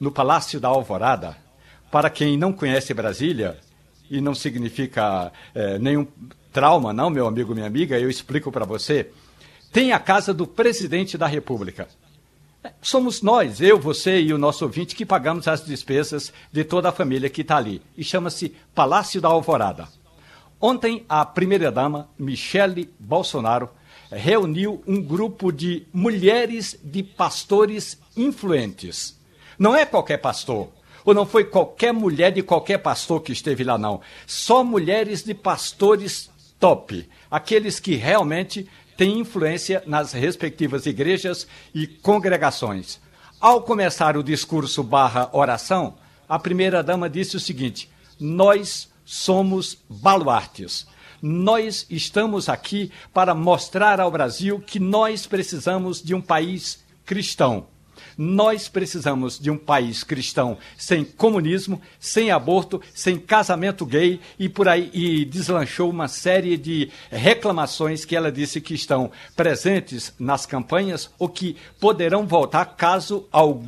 no 0.00 0.10
Palácio 0.10 0.58
da 0.58 0.66
Alvorada, 0.66 1.36
para 1.92 2.08
quem 2.08 2.38
não 2.38 2.54
conhece 2.54 2.94
Brasília, 2.94 3.58
e 4.10 4.18
não 4.18 4.34
significa 4.34 5.30
eh, 5.54 5.78
nenhum 5.78 6.06
trauma, 6.50 6.90
não, 6.90 7.10
meu 7.10 7.26
amigo, 7.26 7.54
minha 7.54 7.66
amiga, 7.66 8.00
eu 8.00 8.08
explico 8.08 8.50
para 8.50 8.64
você, 8.64 9.10
tem 9.70 9.92
a 9.92 9.98
casa 9.98 10.32
do 10.32 10.46
presidente 10.46 11.18
da 11.18 11.26
República. 11.26 11.86
É, 12.64 12.72
Somos 12.80 13.20
nós, 13.20 13.60
eu, 13.60 13.78
você 13.78 14.22
e 14.22 14.32
o 14.32 14.38
nosso 14.38 14.64
ouvinte, 14.64 14.96
que 14.96 15.04
pagamos 15.04 15.46
as 15.46 15.66
despesas 15.66 16.32
de 16.50 16.64
toda 16.64 16.88
a 16.88 16.92
família 16.92 17.28
que 17.28 17.42
está 17.42 17.58
ali. 17.58 17.82
E 17.94 18.02
chama-se 18.02 18.54
Palácio 18.74 19.20
da 19.20 19.28
Alvorada. 19.28 19.86
Ontem, 20.58 21.04
a 21.06 21.26
primeira-dama, 21.26 22.08
Michele 22.18 22.90
Bolsonaro, 22.98 23.68
reuniu 24.10 24.82
um 24.86 25.02
grupo 25.02 25.52
de 25.52 25.86
mulheres 25.92 26.78
de 26.82 27.02
pastores 27.02 27.98
influentes. 28.16 29.18
Não 29.58 29.76
é 29.76 29.84
qualquer 29.84 30.18
pastor, 30.18 30.70
ou 31.04 31.14
não 31.14 31.26
foi 31.26 31.44
qualquer 31.44 31.92
mulher 31.92 32.32
de 32.32 32.42
qualquer 32.42 32.78
pastor 32.78 33.22
que 33.22 33.32
esteve 33.32 33.64
lá, 33.64 33.76
não. 33.76 34.00
Só 34.26 34.62
mulheres 34.62 35.22
de 35.22 35.34
pastores 35.34 36.30
top, 36.58 37.08
aqueles 37.30 37.80
que 37.80 37.94
realmente 37.94 38.68
têm 38.96 39.18
influência 39.18 39.82
nas 39.86 40.12
respectivas 40.12 40.86
igrejas 40.86 41.46
e 41.74 41.86
congregações. 41.86 43.00
Ao 43.40 43.62
começar 43.62 44.16
o 44.16 44.22
discurso 44.22 44.82
barra 44.82 45.28
oração, 45.32 45.94
a 46.28 46.38
primeira-dama 46.38 47.10
disse 47.10 47.36
o 47.36 47.40
seguinte: 47.40 47.90
Nós 48.20 48.88
somos 49.04 49.78
baluartes. 49.88 50.86
Nós 51.20 51.86
estamos 51.90 52.48
aqui 52.48 52.90
para 53.12 53.34
mostrar 53.34 54.00
ao 54.00 54.10
Brasil 54.10 54.60
que 54.60 54.80
nós 54.80 55.26
precisamos 55.26 56.02
de 56.02 56.14
um 56.14 56.20
país 56.20 56.82
cristão. 57.04 57.66
Nós 58.16 58.68
precisamos 58.68 59.38
de 59.38 59.50
um 59.50 59.56
país 59.56 60.04
cristão 60.04 60.58
sem 60.76 61.04
comunismo, 61.04 61.80
sem 61.98 62.30
aborto, 62.30 62.80
sem 62.94 63.18
casamento 63.18 63.86
gay 63.86 64.20
e 64.38 64.48
por 64.48 64.68
aí 64.68 64.90
e 64.92 65.24
deslanchou 65.24 65.90
uma 65.90 66.08
série 66.08 66.56
de 66.56 66.90
reclamações 67.10 68.04
que 68.04 68.16
ela 68.16 68.30
disse 68.30 68.60
que 68.60 68.74
estão 68.74 69.10
presentes 69.36 70.12
nas 70.18 70.46
campanhas 70.46 71.10
ou 71.18 71.28
que 71.28 71.56
poderão 71.80 72.26
voltar 72.26 72.64
caso 72.64 73.26
ao 73.30 73.62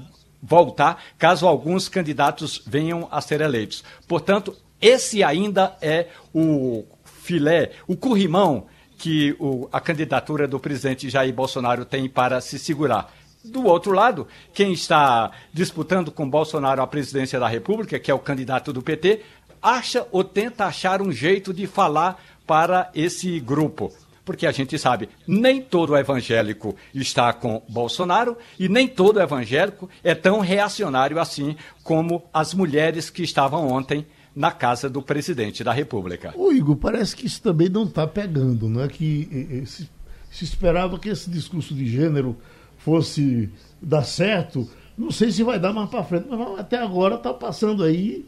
voltar 0.46 1.02
caso 1.16 1.46
alguns 1.46 1.88
candidatos 1.88 2.62
venham 2.66 3.08
a 3.10 3.20
ser 3.20 3.40
eleitos. 3.40 3.82
Portanto, 4.06 4.54
esse 4.80 5.24
ainda 5.24 5.76
é 5.80 6.08
o 6.34 6.84
filé, 7.04 7.72
o 7.86 7.96
currimão 7.96 8.66
que 8.98 9.34
o, 9.38 9.68
a 9.72 9.80
candidatura 9.80 10.46
do 10.46 10.60
presidente 10.60 11.08
Jair 11.08 11.32
Bolsonaro 11.32 11.84
tem 11.84 12.08
para 12.08 12.40
se 12.40 12.58
segurar. 12.58 13.12
Do 13.44 13.64
outro 13.66 13.92
lado, 13.92 14.26
quem 14.54 14.72
está 14.72 15.30
disputando 15.52 16.10
com 16.10 16.28
Bolsonaro 16.28 16.80
a 16.80 16.86
presidência 16.86 17.38
da 17.38 17.46
República, 17.46 17.98
que 17.98 18.10
é 18.10 18.14
o 18.14 18.18
candidato 18.18 18.72
do 18.72 18.80
PT, 18.80 19.20
acha 19.62 20.06
ou 20.10 20.24
tenta 20.24 20.64
achar 20.64 21.02
um 21.02 21.12
jeito 21.12 21.52
de 21.52 21.66
falar 21.66 22.22
para 22.46 22.90
esse 22.94 23.38
grupo. 23.40 23.92
Porque 24.24 24.46
a 24.46 24.52
gente 24.52 24.78
sabe, 24.78 25.10
nem 25.26 25.60
todo 25.60 25.94
evangélico 25.94 26.74
está 26.94 27.32
com 27.34 27.62
Bolsonaro 27.68 28.38
e 28.58 28.68
nem 28.68 28.88
todo 28.88 29.20
evangélico 29.20 29.90
é 30.02 30.14
tão 30.14 30.40
reacionário 30.40 31.20
assim 31.20 31.54
como 31.82 32.22
as 32.32 32.54
mulheres 32.54 33.10
que 33.10 33.22
estavam 33.22 33.68
ontem 33.68 34.06
na 34.34 34.50
casa 34.50 34.88
do 34.88 35.02
presidente 35.02 35.62
da 35.62 35.72
República. 35.72 36.32
O 36.34 36.50
Igor, 36.50 36.76
parece 36.76 37.14
que 37.14 37.26
isso 37.26 37.42
também 37.42 37.68
não 37.68 37.84
está 37.84 38.06
pegando, 38.06 38.68
não 38.68 38.82
é 38.82 38.88
que 38.88 39.62
se, 39.66 39.88
se 40.30 40.44
esperava 40.44 40.98
que 40.98 41.10
esse 41.10 41.30
discurso 41.30 41.74
de 41.74 41.86
gênero 41.86 42.36
fosse 42.84 43.48
dar 43.80 44.04
certo. 44.04 44.68
Não 44.96 45.10
sei 45.10 45.32
se 45.32 45.42
vai 45.42 45.58
dar 45.58 45.72
mais 45.72 45.88
para 45.88 46.04
frente, 46.04 46.26
mas 46.28 46.60
até 46.60 46.76
agora 46.78 47.14
está 47.14 47.32
passando 47.32 47.82
aí. 47.82 48.26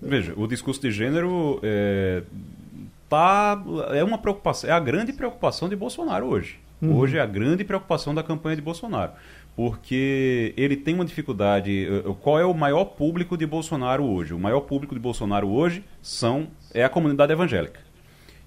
Veja, 0.00 0.34
o 0.36 0.46
discurso 0.46 0.80
de 0.80 0.92
gênero 0.92 1.58
é, 1.62 2.22
tá, 3.08 3.60
é 3.90 4.04
uma 4.04 4.18
preocupação, 4.18 4.68
é 4.68 4.72
a 4.72 4.78
grande 4.78 5.12
preocupação 5.12 5.68
de 5.68 5.74
Bolsonaro 5.74 6.26
hoje. 6.26 6.58
Uhum. 6.82 6.96
Hoje 6.96 7.16
é 7.16 7.20
a 7.20 7.26
grande 7.26 7.64
preocupação 7.64 8.14
da 8.14 8.22
campanha 8.22 8.56
de 8.56 8.62
Bolsonaro. 8.62 9.12
Porque 9.56 10.52
ele 10.56 10.76
tem 10.76 10.94
uma 10.94 11.04
dificuldade. 11.04 11.86
Eh, 11.86 12.14
qual 12.20 12.38
é 12.38 12.44
o 12.44 12.52
maior 12.52 12.84
público 12.84 13.36
de 13.36 13.46
Bolsonaro 13.46 14.04
hoje? 14.04 14.34
O 14.34 14.38
maior 14.38 14.60
público 14.62 14.94
de 14.94 15.00
Bolsonaro 15.00 15.48
hoje 15.48 15.84
são, 16.02 16.48
é 16.72 16.84
a 16.84 16.88
comunidade 16.88 17.32
evangélica. 17.32 17.80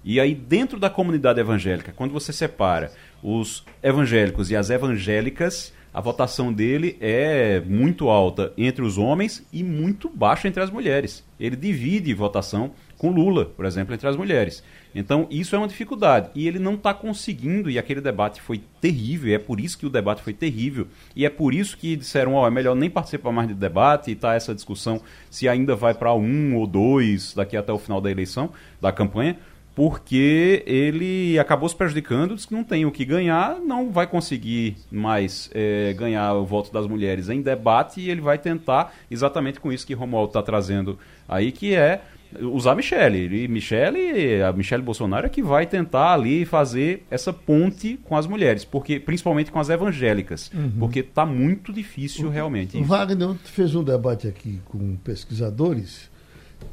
E 0.08 0.18
aí, 0.18 0.34
dentro 0.34 0.80
da 0.80 0.88
comunidade 0.88 1.38
evangélica, 1.38 1.92
quando 1.94 2.12
você 2.12 2.32
separa 2.32 2.90
os 3.22 3.62
evangélicos 3.82 4.50
e 4.50 4.56
as 4.56 4.70
evangélicas, 4.70 5.70
a 5.92 6.00
votação 6.00 6.50
dele 6.50 6.96
é 6.98 7.60
muito 7.60 8.08
alta 8.08 8.54
entre 8.56 8.82
os 8.82 8.96
homens 8.96 9.46
e 9.52 9.62
muito 9.62 10.08
baixa 10.08 10.48
entre 10.48 10.62
as 10.62 10.70
mulheres. 10.70 11.22
Ele 11.38 11.56
divide 11.56 12.14
votação 12.14 12.70
com 12.96 13.10
Lula, 13.10 13.44
por 13.44 13.66
exemplo, 13.66 13.92
entre 13.92 14.08
as 14.08 14.16
mulheres. 14.16 14.64
Então, 14.94 15.26
isso 15.30 15.54
é 15.54 15.58
uma 15.58 15.68
dificuldade. 15.68 16.30
E 16.34 16.48
ele 16.48 16.58
não 16.58 16.72
está 16.72 16.94
conseguindo, 16.94 17.68
e 17.68 17.78
aquele 17.78 18.00
debate 18.00 18.40
foi 18.40 18.62
terrível, 18.80 19.34
é 19.34 19.38
por 19.38 19.60
isso 19.60 19.76
que 19.76 19.84
o 19.84 19.90
debate 19.90 20.22
foi 20.22 20.32
terrível, 20.32 20.88
e 21.14 21.26
é 21.26 21.30
por 21.30 21.52
isso 21.52 21.76
que 21.76 21.94
disseram: 21.94 22.34
oh, 22.34 22.46
é 22.46 22.50
melhor 22.50 22.74
nem 22.74 22.88
participar 22.88 23.30
mais 23.30 23.46
de 23.46 23.54
debate, 23.54 24.08
e 24.08 24.14
está 24.14 24.32
essa 24.32 24.54
discussão 24.54 25.02
se 25.30 25.46
ainda 25.46 25.76
vai 25.76 25.92
para 25.92 26.14
um 26.14 26.56
ou 26.56 26.66
dois 26.66 27.34
daqui 27.34 27.58
até 27.58 27.70
o 27.70 27.78
final 27.78 28.00
da 28.00 28.10
eleição, 28.10 28.50
da 28.80 28.90
campanha 28.90 29.36
porque 29.78 30.64
ele 30.66 31.38
acabou 31.38 31.68
se 31.68 31.76
prejudicando, 31.76 32.34
disse 32.34 32.48
que 32.48 32.52
não 32.52 32.64
tem 32.64 32.84
o 32.84 32.90
que 32.90 33.04
ganhar, 33.04 33.60
não 33.60 33.92
vai 33.92 34.08
conseguir 34.08 34.76
mais 34.90 35.48
é, 35.54 35.94
ganhar 35.96 36.34
o 36.34 36.44
voto 36.44 36.72
das 36.72 36.84
mulheres 36.84 37.28
em 37.28 37.40
debate 37.40 38.00
e 38.00 38.10
ele 38.10 38.20
vai 38.20 38.38
tentar 38.38 38.92
exatamente 39.08 39.60
com 39.60 39.72
isso 39.72 39.86
que 39.86 39.94
Romualdo 39.94 40.30
está 40.30 40.42
trazendo 40.42 40.98
aí, 41.28 41.52
que 41.52 41.76
é 41.76 42.00
usar 42.40 42.74
Michele. 42.74 43.44
E 43.44 43.46
Michele, 43.46 44.42
a 44.42 44.52
Michele 44.52 44.82
Bolsonaro 44.82 45.26
é 45.26 45.28
que 45.28 45.44
vai 45.44 45.64
tentar 45.64 46.12
ali 46.12 46.44
fazer 46.44 47.06
essa 47.08 47.32
ponte 47.32 48.00
com 48.02 48.16
as 48.16 48.26
mulheres, 48.26 48.64
porque 48.64 48.98
principalmente 48.98 49.52
com 49.52 49.60
as 49.60 49.68
evangélicas, 49.68 50.50
uhum. 50.52 50.72
porque 50.76 50.98
está 50.98 51.24
muito 51.24 51.72
difícil 51.72 52.26
o, 52.26 52.30
realmente. 52.30 52.76
O 52.76 52.82
Wagner 52.82 53.36
fez 53.44 53.76
um 53.76 53.84
debate 53.84 54.26
aqui 54.26 54.60
com 54.64 54.96
pesquisadores 54.96 56.10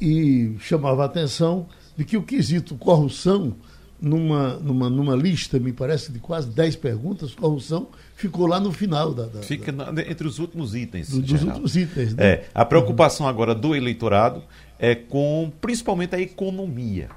e 0.00 0.56
chamava 0.58 1.04
a 1.04 1.06
atenção 1.06 1.68
de 1.96 2.04
que 2.04 2.16
o 2.16 2.22
quesito 2.22 2.74
corrupção, 2.76 3.54
numa, 4.00 4.54
numa, 4.54 4.90
numa 4.90 5.16
lista, 5.16 5.58
me 5.58 5.72
parece, 5.72 6.12
de 6.12 6.18
quase 6.18 6.48
10 6.50 6.76
perguntas, 6.76 7.34
corrupção 7.34 7.88
ficou 8.14 8.46
lá 8.46 8.60
no 8.60 8.72
final 8.72 9.14
da. 9.14 9.26
da 9.26 9.42
Fica 9.42 9.72
da, 9.72 10.02
entre 10.02 10.26
os 10.26 10.38
últimos 10.38 10.74
itens. 10.74 11.10
Do, 11.10 11.22
dos 11.22 11.42
últimos 11.42 11.76
itens, 11.76 12.14
né? 12.14 12.26
É, 12.26 12.44
a 12.54 12.64
preocupação 12.64 13.26
uhum. 13.26 13.30
agora 13.30 13.54
do 13.54 13.74
eleitorado 13.74 14.42
é 14.78 14.94
com 14.94 15.50
principalmente 15.60 16.14
a 16.14 16.20
economia. 16.20 17.08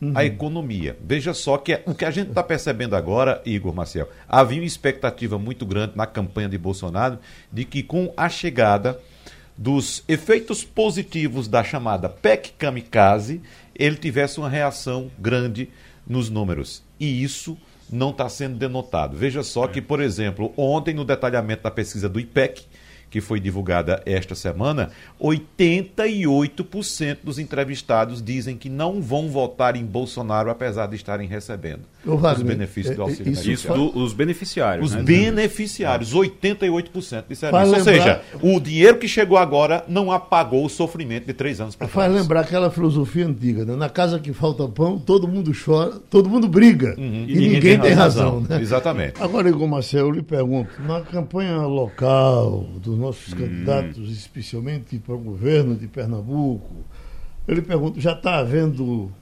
Uhum. 0.00 0.12
A 0.14 0.26
economia. 0.26 0.94
Veja 1.02 1.32
só 1.32 1.56
que 1.56 1.72
é, 1.72 1.82
o 1.86 1.94
que 1.94 2.04
a 2.04 2.10
gente 2.10 2.28
está 2.28 2.42
percebendo 2.42 2.94
agora, 2.94 3.40
Igor 3.46 3.74
Marcel, 3.74 4.08
havia 4.28 4.60
uma 4.60 4.66
expectativa 4.66 5.38
muito 5.38 5.64
grande 5.64 5.92
na 5.96 6.06
campanha 6.06 6.50
de 6.50 6.58
Bolsonaro 6.58 7.18
de 7.50 7.64
que 7.64 7.82
com 7.82 8.12
a 8.14 8.28
chegada 8.28 9.00
dos 9.56 10.04
efeitos 10.06 10.62
positivos 10.62 11.48
da 11.48 11.64
chamada 11.64 12.10
PEC 12.10 12.52
Kamikaze, 12.58 13.40
ele 13.78 13.96
tivesse 13.96 14.38
uma 14.38 14.48
reação 14.48 15.10
grande 15.18 15.68
nos 16.06 16.30
números. 16.30 16.82
E 16.98 17.22
isso 17.22 17.56
não 17.90 18.10
está 18.10 18.28
sendo 18.28 18.56
denotado. 18.56 19.16
Veja 19.16 19.42
só 19.42 19.66
que, 19.66 19.80
por 19.80 20.00
exemplo, 20.00 20.52
ontem, 20.56 20.94
no 20.94 21.04
detalhamento 21.04 21.62
da 21.62 21.70
pesquisa 21.70 22.08
do 22.08 22.18
IPEC, 22.18 22.64
que 23.16 23.20
foi 23.22 23.40
divulgada 23.40 24.02
esta 24.04 24.34
semana, 24.34 24.90
88% 25.18 27.16
dos 27.24 27.38
entrevistados 27.38 28.22
dizem 28.22 28.58
que 28.58 28.68
não 28.68 29.00
vão 29.00 29.30
votar 29.30 29.74
em 29.74 29.86
Bolsonaro, 29.86 30.50
apesar 30.50 30.86
de 30.86 30.96
estarem 30.96 31.26
recebendo 31.26 31.80
Wagner, 32.14 32.36
os 32.36 32.42
benefícios 32.42 32.94
do 32.94 33.02
é, 33.02 33.04
é, 33.04 33.08
auxílio 33.08 33.32
isso, 33.32 33.50
isso 33.50 33.72
do, 33.72 33.98
Os 33.98 34.12
beneficiários. 34.12 34.86
Os 34.86 34.94
né? 34.94 35.02
beneficiários, 35.02 36.14
88% 36.14 37.24
disseram 37.28 37.62
isso. 37.62 37.74
Ou 37.74 37.80
seja, 37.80 38.20
o 38.40 38.60
dinheiro 38.60 38.98
que 38.98 39.08
chegou 39.08 39.36
agora 39.36 39.84
não 39.88 40.12
apagou 40.12 40.64
o 40.64 40.68
sofrimento 40.68 41.26
de 41.26 41.32
três 41.32 41.60
anos 41.60 41.74
para 41.74 41.88
trás. 41.88 42.06
Faz 42.06 42.22
lembrar 42.22 42.40
aquela 42.40 42.70
filosofia 42.70 43.26
antiga, 43.26 43.64
né? 43.64 43.74
Na 43.74 43.88
casa 43.88 44.18
que 44.18 44.32
falta 44.32 44.68
pão, 44.68 44.98
todo 44.98 45.26
mundo 45.26 45.52
chora, 45.52 45.94
todo 46.10 46.28
mundo 46.28 46.46
briga. 46.46 46.94
Uhum. 46.96 47.24
E, 47.26 47.32
e, 47.32 47.34
ninguém, 47.34 47.48
ninguém 47.50 47.80
tem, 47.80 47.92
razão. 47.92 48.40
razão 48.40 48.56
né? 48.56 48.62
Exatamente. 48.62 49.14
Agora, 49.20 49.48
Igor 49.48 49.66
Marcelo, 49.66 50.08
eu 50.08 50.12
lhe 50.12 50.22
pergunto, 50.22 50.70
na 50.86 51.00
campanha 51.00 51.62
local 51.62 52.66
dos 52.76 52.96
nossos 53.06 53.32
hum. 53.32 53.36
candidatos, 53.36 54.10
especialmente 54.10 54.98
para 54.98 55.14
o 55.14 55.18
governo 55.18 55.74
de 55.74 55.86
Pernambuco, 55.86 56.84
eu 57.46 57.54
lhe 57.54 57.62
pergunto, 57.62 58.00
já 58.00 58.12
está 58.12 58.38
havendo 58.38 59.12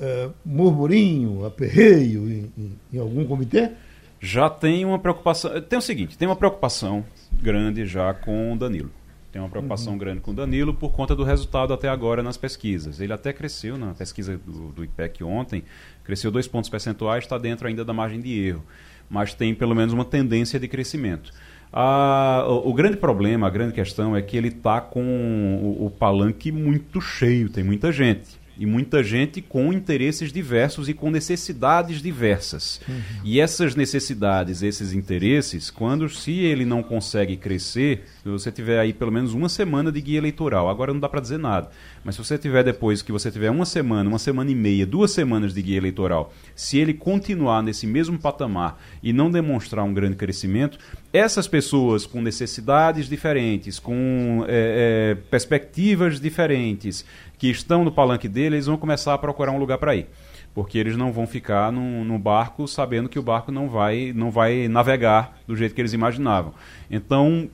é, 0.00 0.30
murmurinho, 0.44 1.44
aperreio 1.44 2.28
em, 2.28 2.52
em, 2.56 2.78
em, 2.94 2.98
algum 2.98 3.24
comitê? 3.26 3.70
Já 4.20 4.48
tem 4.48 4.84
uma 4.84 4.98
preocupação. 4.98 5.60
Tem 5.60 5.78
o 5.78 5.82
seguinte: 5.82 6.16
tem 6.16 6.26
uma 6.26 6.36
preocupação 6.36 7.04
grande 7.40 7.84
já 7.84 8.14
com 8.14 8.52
o 8.52 8.56
Danilo. 8.56 8.90
Tem 9.30 9.40
uma 9.40 9.48
preocupação 9.48 9.94
uhum. 9.94 9.98
grande 9.98 10.20
com 10.20 10.30
o 10.30 10.34
Danilo 10.34 10.74
por 10.74 10.92
conta 10.92 11.16
do 11.16 11.24
resultado 11.24 11.72
até 11.72 11.88
agora 11.88 12.22
nas 12.22 12.36
pesquisas. 12.36 13.00
Ele 13.00 13.14
até 13.14 13.32
cresceu 13.32 13.78
na 13.78 13.94
pesquisa 13.94 14.36
do, 14.36 14.68
do 14.72 14.84
IPEC 14.84 15.24
ontem, 15.24 15.64
cresceu 16.04 16.30
dois 16.30 16.46
pontos 16.46 16.68
percentuais, 16.68 17.24
está 17.24 17.38
dentro 17.38 17.66
ainda 17.66 17.82
da 17.82 17.94
margem 17.94 18.20
de 18.20 18.38
erro, 18.38 18.62
mas 19.08 19.32
tem 19.32 19.54
pelo 19.54 19.74
menos 19.74 19.94
uma 19.94 20.04
tendência 20.04 20.60
de 20.60 20.68
crescimento. 20.68 21.32
O, 21.72 22.70
o, 22.70 22.74
grande 22.74 22.98
problema, 22.98 23.46
a 23.46 23.50
grande 23.50 23.72
questão 23.72 24.14
é 24.14 24.20
que 24.20 24.36
ele 24.36 24.48
está 24.48 24.80
com 24.80 25.02
o, 25.02 25.86
o 25.86 25.90
palanque 25.90 26.52
muito 26.52 27.00
cheio, 27.00 27.48
tem 27.48 27.64
muita 27.64 27.90
gente 27.90 28.41
e 28.58 28.66
muita 28.66 29.02
gente 29.02 29.40
com 29.40 29.72
interesses 29.72 30.32
diversos 30.32 30.88
e 30.88 30.94
com 30.94 31.10
necessidades 31.10 32.02
diversas. 32.02 32.80
Uhum. 32.88 33.00
E 33.24 33.40
essas 33.40 33.74
necessidades, 33.74 34.62
esses 34.62 34.92
interesses, 34.92 35.70
quando 35.70 36.08
se 36.08 36.32
ele 36.40 36.64
não 36.64 36.82
consegue 36.82 37.36
crescer, 37.36 38.04
se 38.22 38.28
você 38.28 38.52
tiver 38.52 38.78
aí 38.78 38.92
pelo 38.92 39.10
menos 39.10 39.32
uma 39.34 39.48
semana 39.48 39.90
de 39.90 40.00
guia 40.00 40.18
eleitoral, 40.18 40.68
agora 40.68 40.92
não 40.92 41.00
dá 41.00 41.08
para 41.08 41.20
dizer 41.20 41.38
nada, 41.38 41.70
mas 42.04 42.14
se 42.14 42.24
você 42.24 42.36
tiver 42.36 42.62
depois 42.62 43.02
que 43.02 43.12
você 43.12 43.30
tiver 43.30 43.50
uma 43.50 43.64
semana, 43.64 44.08
uma 44.08 44.18
semana 44.18 44.50
e 44.50 44.54
meia, 44.54 44.86
duas 44.86 45.10
semanas 45.12 45.54
de 45.54 45.62
guia 45.62 45.78
eleitoral, 45.78 46.32
se 46.54 46.78
ele 46.78 46.94
continuar 46.94 47.62
nesse 47.62 47.86
mesmo 47.86 48.18
patamar 48.18 48.80
e 49.02 49.12
não 49.12 49.30
demonstrar 49.30 49.84
um 49.84 49.94
grande 49.94 50.16
crescimento, 50.16 50.78
essas 51.12 51.46
pessoas 51.46 52.06
com 52.06 52.20
necessidades 52.20 53.08
diferentes, 53.08 53.78
com 53.78 54.44
é, 54.48 55.12
é, 55.12 55.14
perspectivas 55.30 56.20
diferentes, 56.20 57.04
que 57.42 57.50
estão 57.50 57.84
no 57.84 57.90
palanque 57.90 58.28
dele, 58.28 58.54
eles 58.54 58.66
vão 58.66 58.76
começar 58.76 59.14
a 59.14 59.18
procurar 59.18 59.50
um 59.50 59.58
lugar 59.58 59.76
para 59.76 59.96
ir. 59.96 60.06
porque 60.54 60.78
eles 60.78 60.96
não 60.96 61.10
vão 61.10 61.26
ficar 61.26 61.72
no, 61.72 62.04
no, 62.04 62.18
barco 62.18 62.68
sabendo 62.68 63.08
que 63.08 63.18
o 63.18 63.22
barco 63.22 63.50
não 63.50 63.68
vai, 63.68 64.12
não 64.14 64.30
vai 64.30 64.68
navegar 64.68 65.38
do 65.44 65.56
jeito 65.56 65.74
que 65.74 65.80
eles 65.80 65.92
imaginavam. 65.92 66.52
Então, 66.88 67.48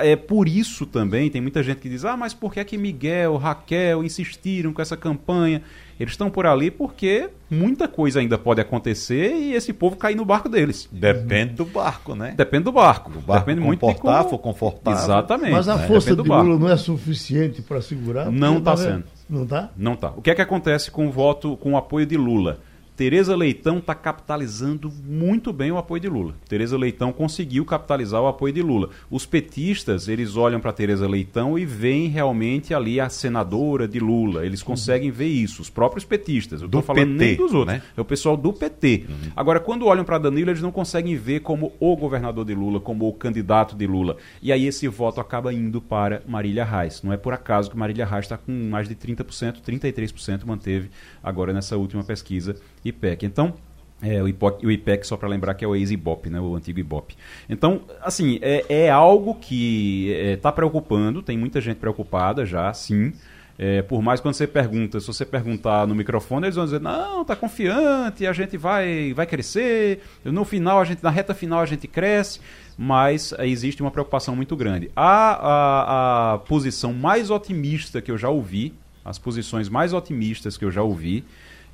é 0.00 0.16
por 0.16 0.46
isso 0.48 0.84
também, 0.84 1.30
tem 1.30 1.40
muita 1.40 1.62
gente 1.62 1.78
que 1.78 1.88
diz, 1.88 2.04
ah, 2.04 2.16
mas 2.16 2.34
por 2.34 2.52
que 2.52 2.60
é 2.60 2.64
que 2.64 2.76
Miguel, 2.76 3.36
Raquel 3.36 4.04
insistiram 4.04 4.72
com 4.72 4.82
essa 4.82 4.96
campanha? 4.96 5.62
Eles 5.98 6.14
estão 6.14 6.28
por 6.28 6.46
ali 6.46 6.68
porque 6.68 7.30
muita 7.48 7.86
coisa 7.86 8.18
ainda 8.18 8.36
pode 8.36 8.60
acontecer 8.60 9.36
e 9.36 9.52
esse 9.54 9.72
povo 9.72 9.94
cair 9.94 10.16
no 10.16 10.24
barco 10.24 10.48
deles. 10.48 10.88
Depende 10.90 11.54
do 11.54 11.64
barco, 11.64 12.16
né? 12.16 12.34
Depende 12.36 12.64
do 12.64 12.72
barco. 12.72 13.12
O 13.16 13.20
barco 13.20 13.46
Depende 13.46 13.64
muito 13.64 13.86
de 13.86 13.94
como... 13.94 14.28
for 14.28 14.38
confortável. 14.38 15.00
Exatamente. 15.00 15.52
Mas 15.52 15.68
a 15.68 15.76
né? 15.76 15.86
força 15.86 16.16
de 16.16 16.22
Lula 16.22 16.58
não 16.58 16.68
é 16.68 16.76
suficiente 16.76 17.62
para 17.62 17.80
segurar? 17.80 18.32
Não 18.32 18.58
está 18.58 18.76
sendo. 18.76 19.04
Não 19.28 19.44
está? 19.44 19.70
Não 19.76 19.94
está. 19.94 20.10
O 20.10 20.22
que 20.22 20.30
é 20.30 20.34
que 20.34 20.42
acontece 20.42 20.90
com 20.90 21.06
o 21.06 21.10
voto, 21.10 21.56
com 21.56 21.72
o 21.72 21.76
apoio 21.76 22.06
de 22.06 22.16
Lula? 22.16 22.60
Tereza 22.96 23.34
Leitão 23.34 23.78
está 23.78 23.94
capitalizando 23.94 24.92
muito 25.04 25.50
bem 25.50 25.72
o 25.72 25.78
apoio 25.78 26.00
de 26.00 26.08
Lula. 26.08 26.34
Tereza 26.46 26.76
Leitão 26.76 27.10
conseguiu 27.10 27.64
capitalizar 27.64 28.20
o 28.20 28.26
apoio 28.26 28.52
de 28.52 28.60
Lula. 28.60 28.90
Os 29.10 29.24
petistas, 29.24 30.08
eles 30.08 30.36
olham 30.36 30.60
para 30.60 30.74
Tereza 30.74 31.08
Leitão 31.08 31.58
e 31.58 31.64
veem 31.64 32.08
realmente 32.08 32.74
ali 32.74 33.00
a 33.00 33.08
senadora 33.08 33.88
de 33.88 33.98
Lula. 33.98 34.44
Eles 34.44 34.62
conseguem 34.62 35.10
ver 35.10 35.28
isso, 35.28 35.62
os 35.62 35.70
próprios 35.70 36.04
petistas. 36.04 36.60
Eu 36.60 36.66
estou 36.66 36.82
falando 36.82 37.12
PT, 37.12 37.24
nem 37.24 37.36
dos 37.36 37.54
outros, 37.54 37.78
né? 37.78 37.82
é 37.96 38.00
o 38.00 38.04
pessoal 38.04 38.36
do 38.36 38.52
PT. 38.52 39.06
Uhum. 39.08 39.16
Agora, 39.34 39.58
quando 39.58 39.86
olham 39.86 40.04
para 40.04 40.18
Danilo, 40.18 40.50
eles 40.50 40.62
não 40.62 40.70
conseguem 40.70 41.16
ver 41.16 41.40
como 41.40 41.72
o 41.80 41.96
governador 41.96 42.44
de 42.44 42.54
Lula, 42.54 42.78
como 42.78 43.08
o 43.08 43.12
candidato 43.14 43.74
de 43.74 43.86
Lula. 43.86 44.18
E 44.42 44.52
aí 44.52 44.66
esse 44.66 44.86
voto 44.86 45.18
acaba 45.18 45.52
indo 45.52 45.80
para 45.80 46.22
Marília 46.28 46.64
Reis. 46.64 47.02
Não 47.02 47.12
é 47.12 47.16
por 47.16 47.32
acaso 47.32 47.70
que 47.70 47.76
Marília 47.76 48.04
Reis 48.04 48.26
está 48.26 48.36
com 48.36 48.52
mais 48.52 48.86
de 48.86 48.94
30%, 48.94 49.62
33% 49.66 50.44
manteve 50.44 50.90
agora 51.22 51.54
nessa 51.54 51.76
última 51.78 52.04
pesquisa 52.04 52.54
IPEC. 52.84 53.26
Então, 53.26 53.54
é, 54.02 54.20
o, 54.20 54.26
IPOC, 54.26 54.66
o 54.66 54.70
IPEC, 54.70 55.06
só 55.06 55.16
para 55.16 55.28
lembrar 55.28 55.54
que 55.54 55.64
é 55.64 55.68
o 55.68 55.76
ex-IBOP, 55.76 56.28
né, 56.28 56.40
o 56.40 56.56
antigo 56.56 56.80
IBOP. 56.80 57.16
Então, 57.48 57.82
assim, 58.02 58.40
é, 58.42 58.64
é 58.68 58.90
algo 58.90 59.36
que 59.36 60.10
está 60.10 60.48
é, 60.48 60.52
preocupando, 60.52 61.22
tem 61.22 61.38
muita 61.38 61.60
gente 61.60 61.76
preocupada 61.76 62.44
já, 62.44 62.74
sim. 62.74 63.12
É, 63.56 63.80
por 63.80 64.02
mais 64.02 64.18
quando 64.18 64.34
você 64.34 64.46
pergunta, 64.46 64.98
se 64.98 65.06
você 65.06 65.24
perguntar 65.24 65.86
no 65.86 65.94
microfone, 65.94 66.46
eles 66.46 66.56
vão 66.56 66.64
dizer, 66.64 66.80
não, 66.80 67.24
tá 67.24 67.36
confiante, 67.36 68.26
a 68.26 68.32
gente 68.32 68.56
vai, 68.56 69.12
vai 69.14 69.24
crescer, 69.24 70.02
no 70.24 70.44
final, 70.44 70.80
a 70.80 70.84
gente, 70.84 71.00
na 71.00 71.10
reta 71.10 71.32
final 71.32 71.60
a 71.60 71.66
gente 71.66 71.86
cresce, 71.86 72.40
mas 72.76 73.32
é, 73.38 73.46
existe 73.46 73.82
uma 73.82 73.90
preocupação 73.92 74.34
muito 74.34 74.56
grande. 74.56 74.90
A, 74.96 75.04
a, 75.04 76.32
a 76.32 76.38
posição 76.38 76.92
mais 76.92 77.30
otimista 77.30 78.00
que 78.00 78.10
eu 78.10 78.18
já 78.18 78.28
ouvi, 78.28 78.74
as 79.04 79.16
posições 79.16 79.68
mais 79.68 79.92
otimistas 79.92 80.56
que 80.56 80.64
eu 80.64 80.70
já 80.72 80.82
ouvi, 80.82 81.24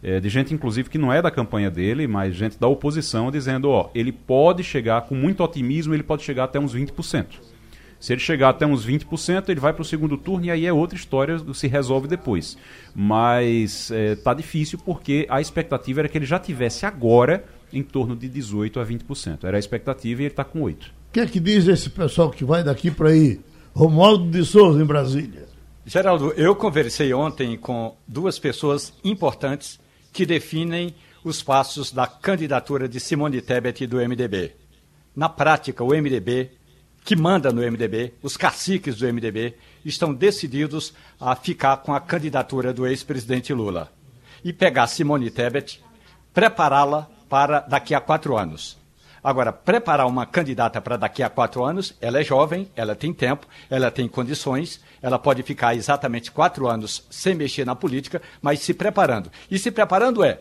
é, 0.03 0.21
de 0.21 0.29
gente 0.29 0.55
inclusive 0.55 0.89
que 0.89 0.99
não 0.99 1.13
é 1.13 1.21
da 1.21 1.31
campanha 1.31 1.71
dele, 1.71 2.07
mas 2.07 2.35
gente 2.35 2.59
da 2.59 2.69
oposição 2.69 3.31
dizendo, 3.31 3.71
ó, 3.71 3.91
ele 3.95 4.13
pode 4.13 4.63
chegar 4.63 5.03
com 5.03 5.15
muito 5.15 5.43
otimismo, 5.43 5.95
ele 5.95 6.03
pode 6.03 6.23
chegar 6.23 6.45
até 6.45 6.59
uns 6.59 6.75
20%. 6.75 7.27
Se 8.01 8.13
ele 8.13 8.21
chegar 8.21 8.51
até 8.51 8.65
uns 8.65 8.87
20%, 8.87 9.49
ele 9.49 9.59
vai 9.59 9.73
para 9.73 9.83
o 9.83 9.85
segundo 9.85 10.17
turno 10.17 10.47
e 10.47 10.51
aí 10.51 10.67
é 10.67 10.73
outra 10.73 10.97
história, 10.97 11.37
se 11.53 11.67
resolve 11.67 12.07
depois. 12.07 12.57
Mas 12.95 13.91
é, 13.91 14.15
tá 14.15 14.33
difícil 14.33 14.79
porque 14.85 15.27
a 15.29 15.41
expectativa 15.41 16.03
era 16.03 16.09
que 16.09 16.17
ele 16.17 16.27
já 16.27 16.39
tivesse 16.39 16.87
agora 16.87 17.45
em 17.73 17.83
torno 17.83 18.15
de 18.15 18.29
18% 18.29 18.81
a 18.81 18.87
20%. 18.87 19.45
Era 19.45 19.57
a 19.57 19.61
expectativa 19.61 20.23
e 20.23 20.25
ele 20.27 20.33
está 20.33 20.45
com 20.45 20.61
8%. 20.61 20.77
O 21.09 21.13
que 21.13 21.21
é 21.21 21.27
que 21.27 21.41
diz 21.41 21.67
esse 21.67 21.91
pessoal 21.91 22.31
que 22.31 22.45
vai 22.45 22.63
daqui 22.63 22.91
para 22.91 23.09
aí? 23.09 23.41
Romualdo 23.75 24.31
de 24.31 24.45
Souza, 24.45 24.81
em 24.81 24.87
Brasília. 24.87 25.47
Geraldo, 25.85 26.33
eu 26.37 26.55
conversei 26.55 27.13
ontem 27.15 27.57
com 27.57 27.97
duas 28.07 28.39
pessoas 28.39 28.93
importantes 29.03 29.81
que 30.19 30.27
definem 30.27 30.97
os 31.23 31.45
passos 31.45 31.93
da 31.93 32.05
candidatura 32.05 32.89
de 32.89 32.99
Simone 32.99 33.41
Tebet 33.41 33.87
do 33.87 33.99
MDB. 33.99 34.53
Na 35.15 35.29
prática, 35.29 35.85
o 35.85 35.91
MDB, 35.91 36.51
que 37.05 37.15
manda 37.15 37.53
no 37.53 37.63
MDB, 37.63 38.15
os 38.21 38.37
caciques 38.37 38.97
do 38.97 39.07
MDB, 39.07 39.55
estão 39.85 40.13
decididos 40.13 40.93
a 41.21 41.37
ficar 41.37 41.77
com 41.77 41.95
a 41.95 42.01
candidatura 42.01 42.73
do 42.73 42.85
ex-presidente 42.85 43.55
Lula 43.55 43.93
e 44.43 44.53
pegar 44.53 44.89
Simone 44.89 45.31
Tebet, 45.31 45.81
prepará-la 46.35 47.09
para 47.29 47.61
daqui 47.61 47.95
a 47.95 48.01
quatro 48.01 48.37
anos. 48.37 48.77
Agora, 49.23 49.53
preparar 49.53 50.07
uma 50.07 50.27
candidata 50.27 50.81
para 50.81 50.97
daqui 50.97 51.23
a 51.23 51.31
quatro 51.31 51.65
anos, 51.65 51.95
ela 52.01 52.21
é 52.21 52.25
jovem, 52.25 52.71
ela 52.77 52.95
tem 52.95 53.13
tempo, 53.13 53.47
ela 53.69 53.91
tem 53.91 54.09
condições, 54.09 54.81
ela 55.03 55.19
pode 55.19 55.43
ficar 55.43 55.75
exatamente 55.75 56.31
quatro 56.31 56.69
anos 56.69 57.05
sem 57.11 57.35
mexer 57.35 57.65
na 57.65 57.75
política, 57.75 58.23
mas 58.41 58.61
se 58.61 58.75
preparando. 58.75 59.31
E 59.51 59.59
se 59.59 59.71
preparando 59.71 60.25
é, 60.25 60.39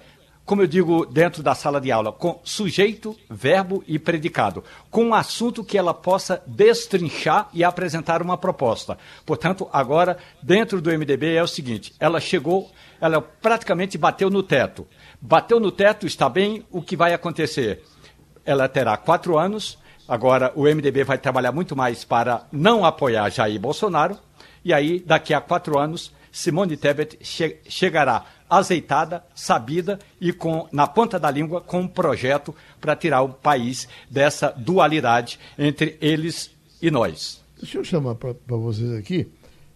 como 0.47 0.61
eu 0.61 0.67
digo 0.67 1.05
dentro 1.05 1.43
da 1.43 1.53
sala 1.53 1.81
de 1.81 1.91
aula, 1.91 2.09
com 2.09 2.39
sujeito, 2.41 3.13
verbo 3.29 3.83
e 3.85 3.99
predicado, 3.99 4.63
com 4.89 5.07
um 5.07 5.13
assunto 5.13 5.61
que 5.61 5.77
ela 5.77 5.93
possa 5.93 6.41
destrinchar 6.47 7.49
e 7.53 7.65
apresentar 7.65 8.21
uma 8.21 8.37
proposta. 8.37 8.97
Portanto, 9.25 9.67
agora, 9.73 10.17
dentro 10.41 10.79
do 10.79 10.89
MDB 10.89 11.33
é 11.33 11.43
o 11.43 11.47
seguinte: 11.47 11.93
ela 11.99 12.21
chegou, 12.21 12.71
ela 13.01 13.21
praticamente 13.21 13.97
bateu 13.97 14.29
no 14.29 14.41
teto. 14.41 14.87
Bateu 15.19 15.59
no 15.59 15.69
teto, 15.69 16.07
está 16.07 16.29
bem, 16.29 16.65
o 16.71 16.81
que 16.81 16.95
vai 16.95 17.13
acontecer? 17.13 17.83
Ela 18.47 18.67
terá 18.69 18.95
quatro 18.95 19.37
anos. 19.37 19.77
Agora, 20.07 20.53
o 20.55 20.63
MDB 20.63 21.03
vai 21.03 21.17
trabalhar 21.17 21.51
muito 21.51 21.75
mais 21.75 22.05
para 22.05 22.47
não 22.49 22.85
apoiar 22.85 23.29
Jair 23.29 23.59
Bolsonaro. 23.59 24.17
E 24.63 24.73
aí, 24.73 25.03
daqui 25.05 25.33
a 25.33 25.41
quatro 25.41 25.77
anos, 25.77 26.13
Simone 26.31 26.77
Tebet 26.77 27.17
che 27.17 27.57
chegará 27.67 28.23
azeitada, 28.49 29.23
sabida 29.35 29.99
e 30.21 30.31
com 30.31 30.67
na 30.71 30.87
ponta 30.87 31.19
da 31.19 31.29
língua 31.29 31.59
com 31.59 31.81
um 31.81 31.87
projeto 31.87 32.55
para 32.79 32.95
tirar 32.95 33.21
o 33.21 33.29
país 33.29 33.87
dessa 34.09 34.53
dualidade 34.55 35.39
entre 35.59 35.97
eles 35.99 36.51
e 36.81 36.89
nós. 36.89 37.43
Deixa 37.59 37.79
eu 37.79 37.83
chamar 37.83 38.15
para 38.15 38.33
vocês 38.47 38.93
aqui 38.93 39.29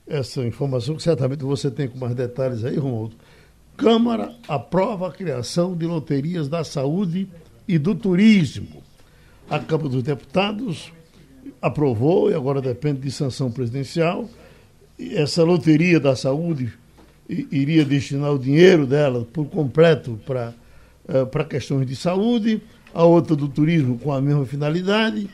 essa 0.08 0.46
informação 0.46 0.96
que 0.96 1.04
certamente 1.04 1.44
você 1.44 1.70
tem 1.70 1.90
com 1.90 1.98
mais 1.98 2.16
detalhes 2.16 2.64
aí, 2.64 2.78
Romualdo. 2.78 3.16
Câmara 3.76 4.36
aprova 4.48 5.08
a 5.08 5.12
criação 5.12 5.76
de 5.76 5.86
loterias 5.86 6.48
da 6.48 6.64
saúde 6.64 7.28
e 7.72 7.80
do 7.80 7.96
Turismo. 7.96 8.84
A 9.50 9.58
Câmara 9.58 9.88
dos 9.88 10.04
Deputados 10.04 10.92
aprovou, 11.62 12.30
e 12.30 12.34
agora 12.34 12.62
depende 12.62 13.00
de 13.00 13.10
sanção 13.10 13.50
presidencial, 13.50 14.30
essa 15.00 15.42
loteria 15.42 15.98
da 15.98 16.14
saúde 16.14 16.74
iria 17.30 17.86
destinar 17.86 18.34
o 18.34 18.38
dinheiro 18.38 18.86
dela 18.86 19.26
por 19.32 19.46
completo 19.46 20.20
para 20.26 20.54
uh, 21.08 21.26
para 21.28 21.46
questões 21.46 21.88
de 21.88 21.96
saúde, 21.96 22.62
a 22.94 23.06
outra 23.06 23.38
do 23.38 23.48
turismo 23.48 23.98
com 23.98 24.12
a 24.12 24.20
mesma 24.20 24.46
finalidade. 24.46 25.30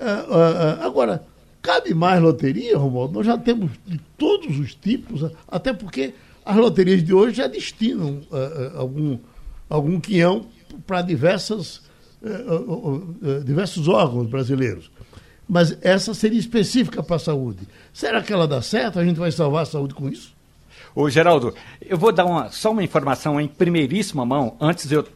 Uh, 0.00 0.84
uh, 0.84 0.86
agora, 0.86 1.24
cabe 1.60 1.92
mais 1.94 2.22
loteria, 2.22 2.78
Romualdo? 2.78 3.14
Nós 3.14 3.26
já 3.26 3.36
temos 3.36 3.72
de 3.84 3.98
todos 4.16 4.56
os 4.56 4.72
tipos, 4.76 5.28
até 5.48 5.72
porque 5.72 6.14
as 6.44 6.56
loterias 6.56 7.02
de 7.02 7.12
hoje 7.12 7.36
já 7.36 7.48
destinam 7.48 8.20
algum, 8.74 9.18
algum 9.68 10.00
quinhão 10.00 10.46
para 10.86 11.02
diversas, 11.02 11.82
uh, 12.22 13.42
diversos 13.44 13.88
órgãos 13.88 14.28
brasileiros. 14.28 14.90
Mas 15.48 15.76
essa 15.82 16.14
seria 16.14 16.38
específica 16.38 17.02
para 17.02 17.16
a 17.16 17.18
saúde. 17.18 17.66
Será 17.92 18.22
que 18.22 18.32
ela 18.32 18.46
dá 18.46 18.62
certo? 18.62 18.98
A 18.98 19.04
gente 19.04 19.18
vai 19.18 19.30
salvar 19.30 19.62
a 19.62 19.66
saúde 19.66 19.94
com 19.94 20.08
isso? 20.08 20.34
Ô, 20.94 21.08
Geraldo, 21.08 21.54
eu 21.80 21.96
vou 21.96 22.12
dar 22.12 22.24
uma, 22.24 22.50
só 22.50 22.70
uma 22.70 22.82
informação 22.82 23.40
em 23.40 23.48
primeiríssima 23.48 24.24
mão, 24.24 24.56
antes 24.60 24.90
eu. 24.90 25.06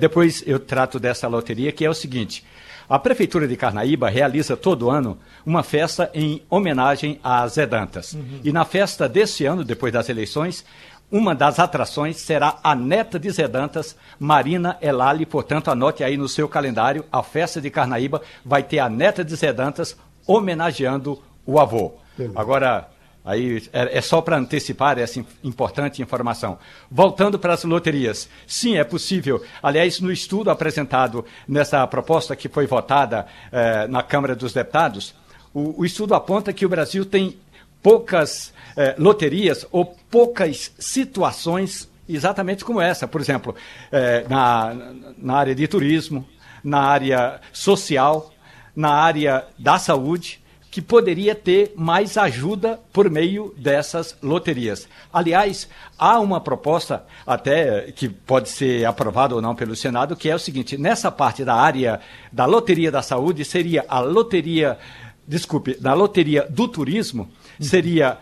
Depois 0.00 0.42
eu 0.44 0.58
trato 0.58 0.98
dessa 0.98 1.28
loteria, 1.28 1.70
que 1.70 1.84
é 1.84 1.90
o 1.90 1.94
seguinte. 1.94 2.44
A 2.88 2.98
Prefeitura 2.98 3.48
de 3.48 3.56
Carnaíba 3.56 4.08
realiza 4.08 4.56
todo 4.56 4.90
ano 4.90 5.18
uma 5.44 5.62
festa 5.62 6.10
em 6.14 6.42
homenagem 6.48 7.18
a 7.22 7.46
Zé 7.48 7.66
Dantas. 7.66 8.12
Uhum. 8.12 8.40
E 8.44 8.52
na 8.52 8.64
festa 8.64 9.08
desse 9.08 9.44
ano, 9.44 9.64
depois 9.64 9.92
das 9.92 10.08
eleições, 10.08 10.64
uma 11.10 11.34
das 11.34 11.58
atrações 11.58 12.16
será 12.16 12.58
a 12.62 12.74
neta 12.74 13.18
de 13.18 13.30
Zedantas, 13.30 13.96
Marina 14.18 14.76
Elali. 14.80 15.24
Portanto, 15.24 15.70
anote 15.70 16.02
aí 16.02 16.16
no 16.16 16.28
seu 16.28 16.48
calendário, 16.48 17.04
a 17.12 17.22
festa 17.22 17.60
de 17.60 17.70
Carnaíba 17.70 18.20
vai 18.44 18.62
ter 18.62 18.80
a 18.80 18.88
neta 18.88 19.24
de 19.24 19.34
Zedantas 19.36 19.96
homenageando 20.26 21.22
o 21.44 21.60
avô. 21.60 21.94
Beleza. 22.18 22.38
Agora, 22.38 22.88
aí 23.24 23.62
é, 23.72 23.98
é 23.98 24.00
só 24.00 24.20
para 24.20 24.36
antecipar 24.36 24.98
essa 24.98 25.24
importante 25.44 26.02
informação. 26.02 26.58
Voltando 26.90 27.38
para 27.38 27.54
as 27.54 27.62
loterias. 27.62 28.28
Sim, 28.46 28.76
é 28.76 28.84
possível. 28.84 29.44
Aliás, 29.62 30.00
no 30.00 30.10
estudo 30.10 30.50
apresentado 30.50 31.24
nessa 31.46 31.86
proposta 31.86 32.34
que 32.34 32.48
foi 32.48 32.66
votada 32.66 33.26
eh, 33.52 33.86
na 33.86 34.02
Câmara 34.02 34.34
dos 34.34 34.52
Deputados, 34.52 35.14
o, 35.54 35.82
o 35.82 35.84
estudo 35.84 36.14
aponta 36.14 36.52
que 36.52 36.66
o 36.66 36.68
Brasil 36.68 37.04
tem 37.04 37.38
poucas 37.80 38.52
eh, 38.76 38.94
loterias 38.98 39.66
ou 39.72 39.96
poucas 40.10 40.72
situações 40.78 41.88
exatamente 42.08 42.64
como 42.64 42.80
essa. 42.80 43.08
Por 43.08 43.20
exemplo, 43.20 43.54
eh, 43.90 44.24
na, 44.28 44.74
na 45.18 45.34
área 45.34 45.54
de 45.54 45.66
turismo, 45.66 46.26
na 46.62 46.80
área 46.80 47.40
social, 47.52 48.32
na 48.74 48.90
área 48.90 49.44
da 49.58 49.78
saúde, 49.78 50.40
que 50.76 50.82
poderia 50.82 51.34
ter 51.34 51.72
mais 51.74 52.18
ajuda 52.18 52.78
por 52.92 53.08
meio 53.08 53.54
dessas 53.56 54.14
loterias. 54.22 54.86
Aliás, 55.10 55.66
há 55.98 56.20
uma 56.20 56.38
proposta, 56.38 57.02
até 57.26 57.90
que 57.92 58.10
pode 58.10 58.50
ser 58.50 58.84
aprovada 58.84 59.34
ou 59.34 59.40
não 59.40 59.54
pelo 59.54 59.74
Senado, 59.74 60.14
que 60.14 60.28
é 60.28 60.34
o 60.34 60.38
seguinte: 60.38 60.76
nessa 60.76 61.10
parte 61.10 61.46
da 61.46 61.54
área 61.54 61.98
da 62.30 62.44
loteria 62.44 62.90
da 62.90 63.00
saúde, 63.00 63.42
seria 63.42 63.86
a 63.88 64.00
loteria, 64.00 64.76
desculpe, 65.26 65.80
da 65.80 65.94
loteria 65.94 66.46
do 66.50 66.68
turismo, 66.68 67.30
seria 67.58 68.18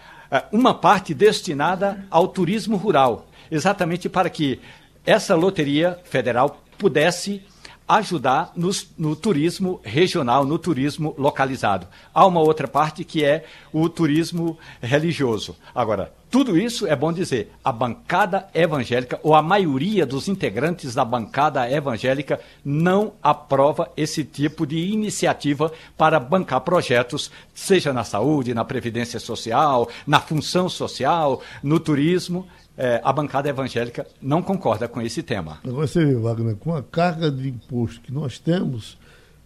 uma 0.52 0.74
parte 0.74 1.12
destinada 1.14 2.06
ao 2.10 2.28
turismo 2.28 2.76
rural, 2.76 3.26
exatamente 3.50 4.08
para 4.08 4.30
que 4.30 4.60
essa 5.04 5.34
loteria 5.34 5.98
federal 6.04 6.62
pudesse 6.78 7.42
ajudar 7.86 8.52
no 8.96 9.14
turismo 9.14 9.80
regional, 9.84 10.44
no 10.44 10.58
turismo 10.58 11.14
localizado. 11.18 11.86
Há 12.14 12.24
uma 12.26 12.40
outra 12.40 12.66
parte 12.66 13.04
que 13.04 13.22
é 13.22 13.44
o 13.72 13.88
turismo 13.88 14.58
religioso. 14.80 15.54
Agora, 15.74 16.12
tudo 16.34 16.58
isso 16.58 16.84
é 16.84 16.96
bom 16.96 17.12
dizer, 17.12 17.52
a 17.62 17.70
bancada 17.70 18.48
evangélica, 18.52 19.20
ou 19.22 19.36
a 19.36 19.40
maioria 19.40 20.04
dos 20.04 20.26
integrantes 20.26 20.92
da 20.92 21.04
bancada 21.04 21.70
evangélica, 21.70 22.40
não 22.64 23.12
aprova 23.22 23.92
esse 23.96 24.24
tipo 24.24 24.66
de 24.66 24.76
iniciativa 24.76 25.70
para 25.96 26.18
bancar 26.18 26.60
projetos, 26.62 27.30
seja 27.54 27.92
na 27.92 28.02
saúde, 28.02 28.52
na 28.52 28.64
previdência 28.64 29.20
social, 29.20 29.88
na 30.04 30.18
função 30.18 30.68
social, 30.68 31.40
no 31.62 31.78
turismo 31.78 32.48
é, 32.76 33.00
a 33.04 33.12
bancada 33.12 33.48
evangélica 33.48 34.04
não 34.20 34.42
concorda 34.42 34.88
com 34.88 35.00
esse 35.00 35.22
tema. 35.22 35.60
Você 35.62 36.04
vê, 36.04 36.16
Wagner, 36.16 36.56
com 36.56 36.74
a 36.74 36.82
carga 36.82 37.30
de 37.30 37.48
imposto 37.48 38.00
que 38.00 38.12
nós 38.12 38.40
temos, 38.40 38.98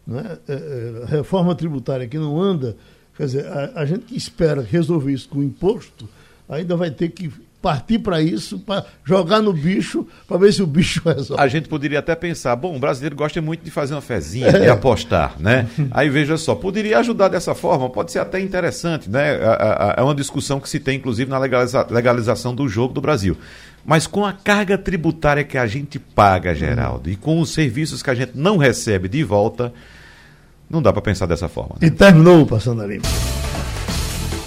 né, 0.07 0.39
é, 0.49 0.55
é, 0.55 1.05
reforma 1.05 1.55
tributária 1.55 2.09
que 2.09 2.19
não 2.19 2.41
anda, 2.41 2.79
quer 3.15 3.27
dizer, 3.27 3.47
a, 3.47 3.83
a 3.83 3.85
gente 3.85 4.07
que 4.07 4.17
espera 4.17 4.63
resolver 4.63 5.13
isso 5.13 5.29
com 5.29 5.43
imposto, 5.43 6.09
ainda 6.49 6.77
vai 6.77 6.91
ter 6.91 7.09
que 7.11 7.31
partir 7.61 7.99
para 7.99 8.23
isso, 8.23 8.59
para 8.61 8.85
jogar 9.05 9.43
no 9.43 9.53
bicho, 9.53 10.07
para 10.27 10.39
ver 10.39 10.53
se 10.53 10.63
o 10.63 10.67
bicho 10.67 11.03
resolve. 11.05 11.43
A 11.43 11.49
gente 11.49 11.69
poderia 11.69 11.99
até 11.99 12.15
pensar, 12.15 12.55
bom, 12.57 12.77
o 12.77 12.79
brasileiro 12.79 13.17
gosta 13.17 13.43
muito 13.43 13.65
de 13.65 13.71
fazer 13.71 13.95
uma 13.95 14.01
fezinha, 14.01 14.47
é. 14.47 14.61
de 14.61 14.69
apostar, 14.69 15.35
né? 15.39 15.67
Aí 15.91 16.09
veja 16.09 16.37
só, 16.37 16.55
poderia 16.55 16.99
ajudar 16.99 17.29
dessa 17.29 17.55
forma, 17.55 17.91
pode 17.91 18.13
ser 18.13 18.21
até 18.21 18.41
interessante, 18.41 19.11
né? 19.11 19.39
É 19.97 20.03
uma 20.03 20.15
discussão 20.15 20.61
que 20.61 20.69
se 20.69 20.79
tem, 20.79 20.97
inclusive, 20.99 21.31
na 21.31 21.39
legaliza 21.39 21.87
legalização 21.91 22.55
do 22.55 22.69
jogo 22.69 22.95
do 22.95 23.01
Brasil. 23.01 23.37
Mas 23.85 24.07
com 24.07 24.25
a 24.25 24.33
carga 24.33 24.77
tributária 24.77 25.43
que 25.43 25.57
a 25.59 25.67
gente 25.67 25.99
paga, 25.99 26.55
Geraldo, 26.55 27.11
e 27.11 27.17
com 27.17 27.41
os 27.41 27.53
serviços 27.53 28.03
que 28.03 28.11
a 28.11 28.15
gente 28.15 28.33
não 28.35 28.57
recebe 28.57 29.09
de 29.09 29.25
volta, 29.25 29.73
não 30.69 30.83
dá 30.83 30.93
para 30.93 31.03
pensar 31.03 31.27
dessa 31.27 31.49
forma. 31.49 31.77
Né? 31.81 31.89
E 31.89 31.91
terminou 31.91 32.47
Passando 32.47 32.83
a 32.83 32.87
Limpo. 32.87 33.09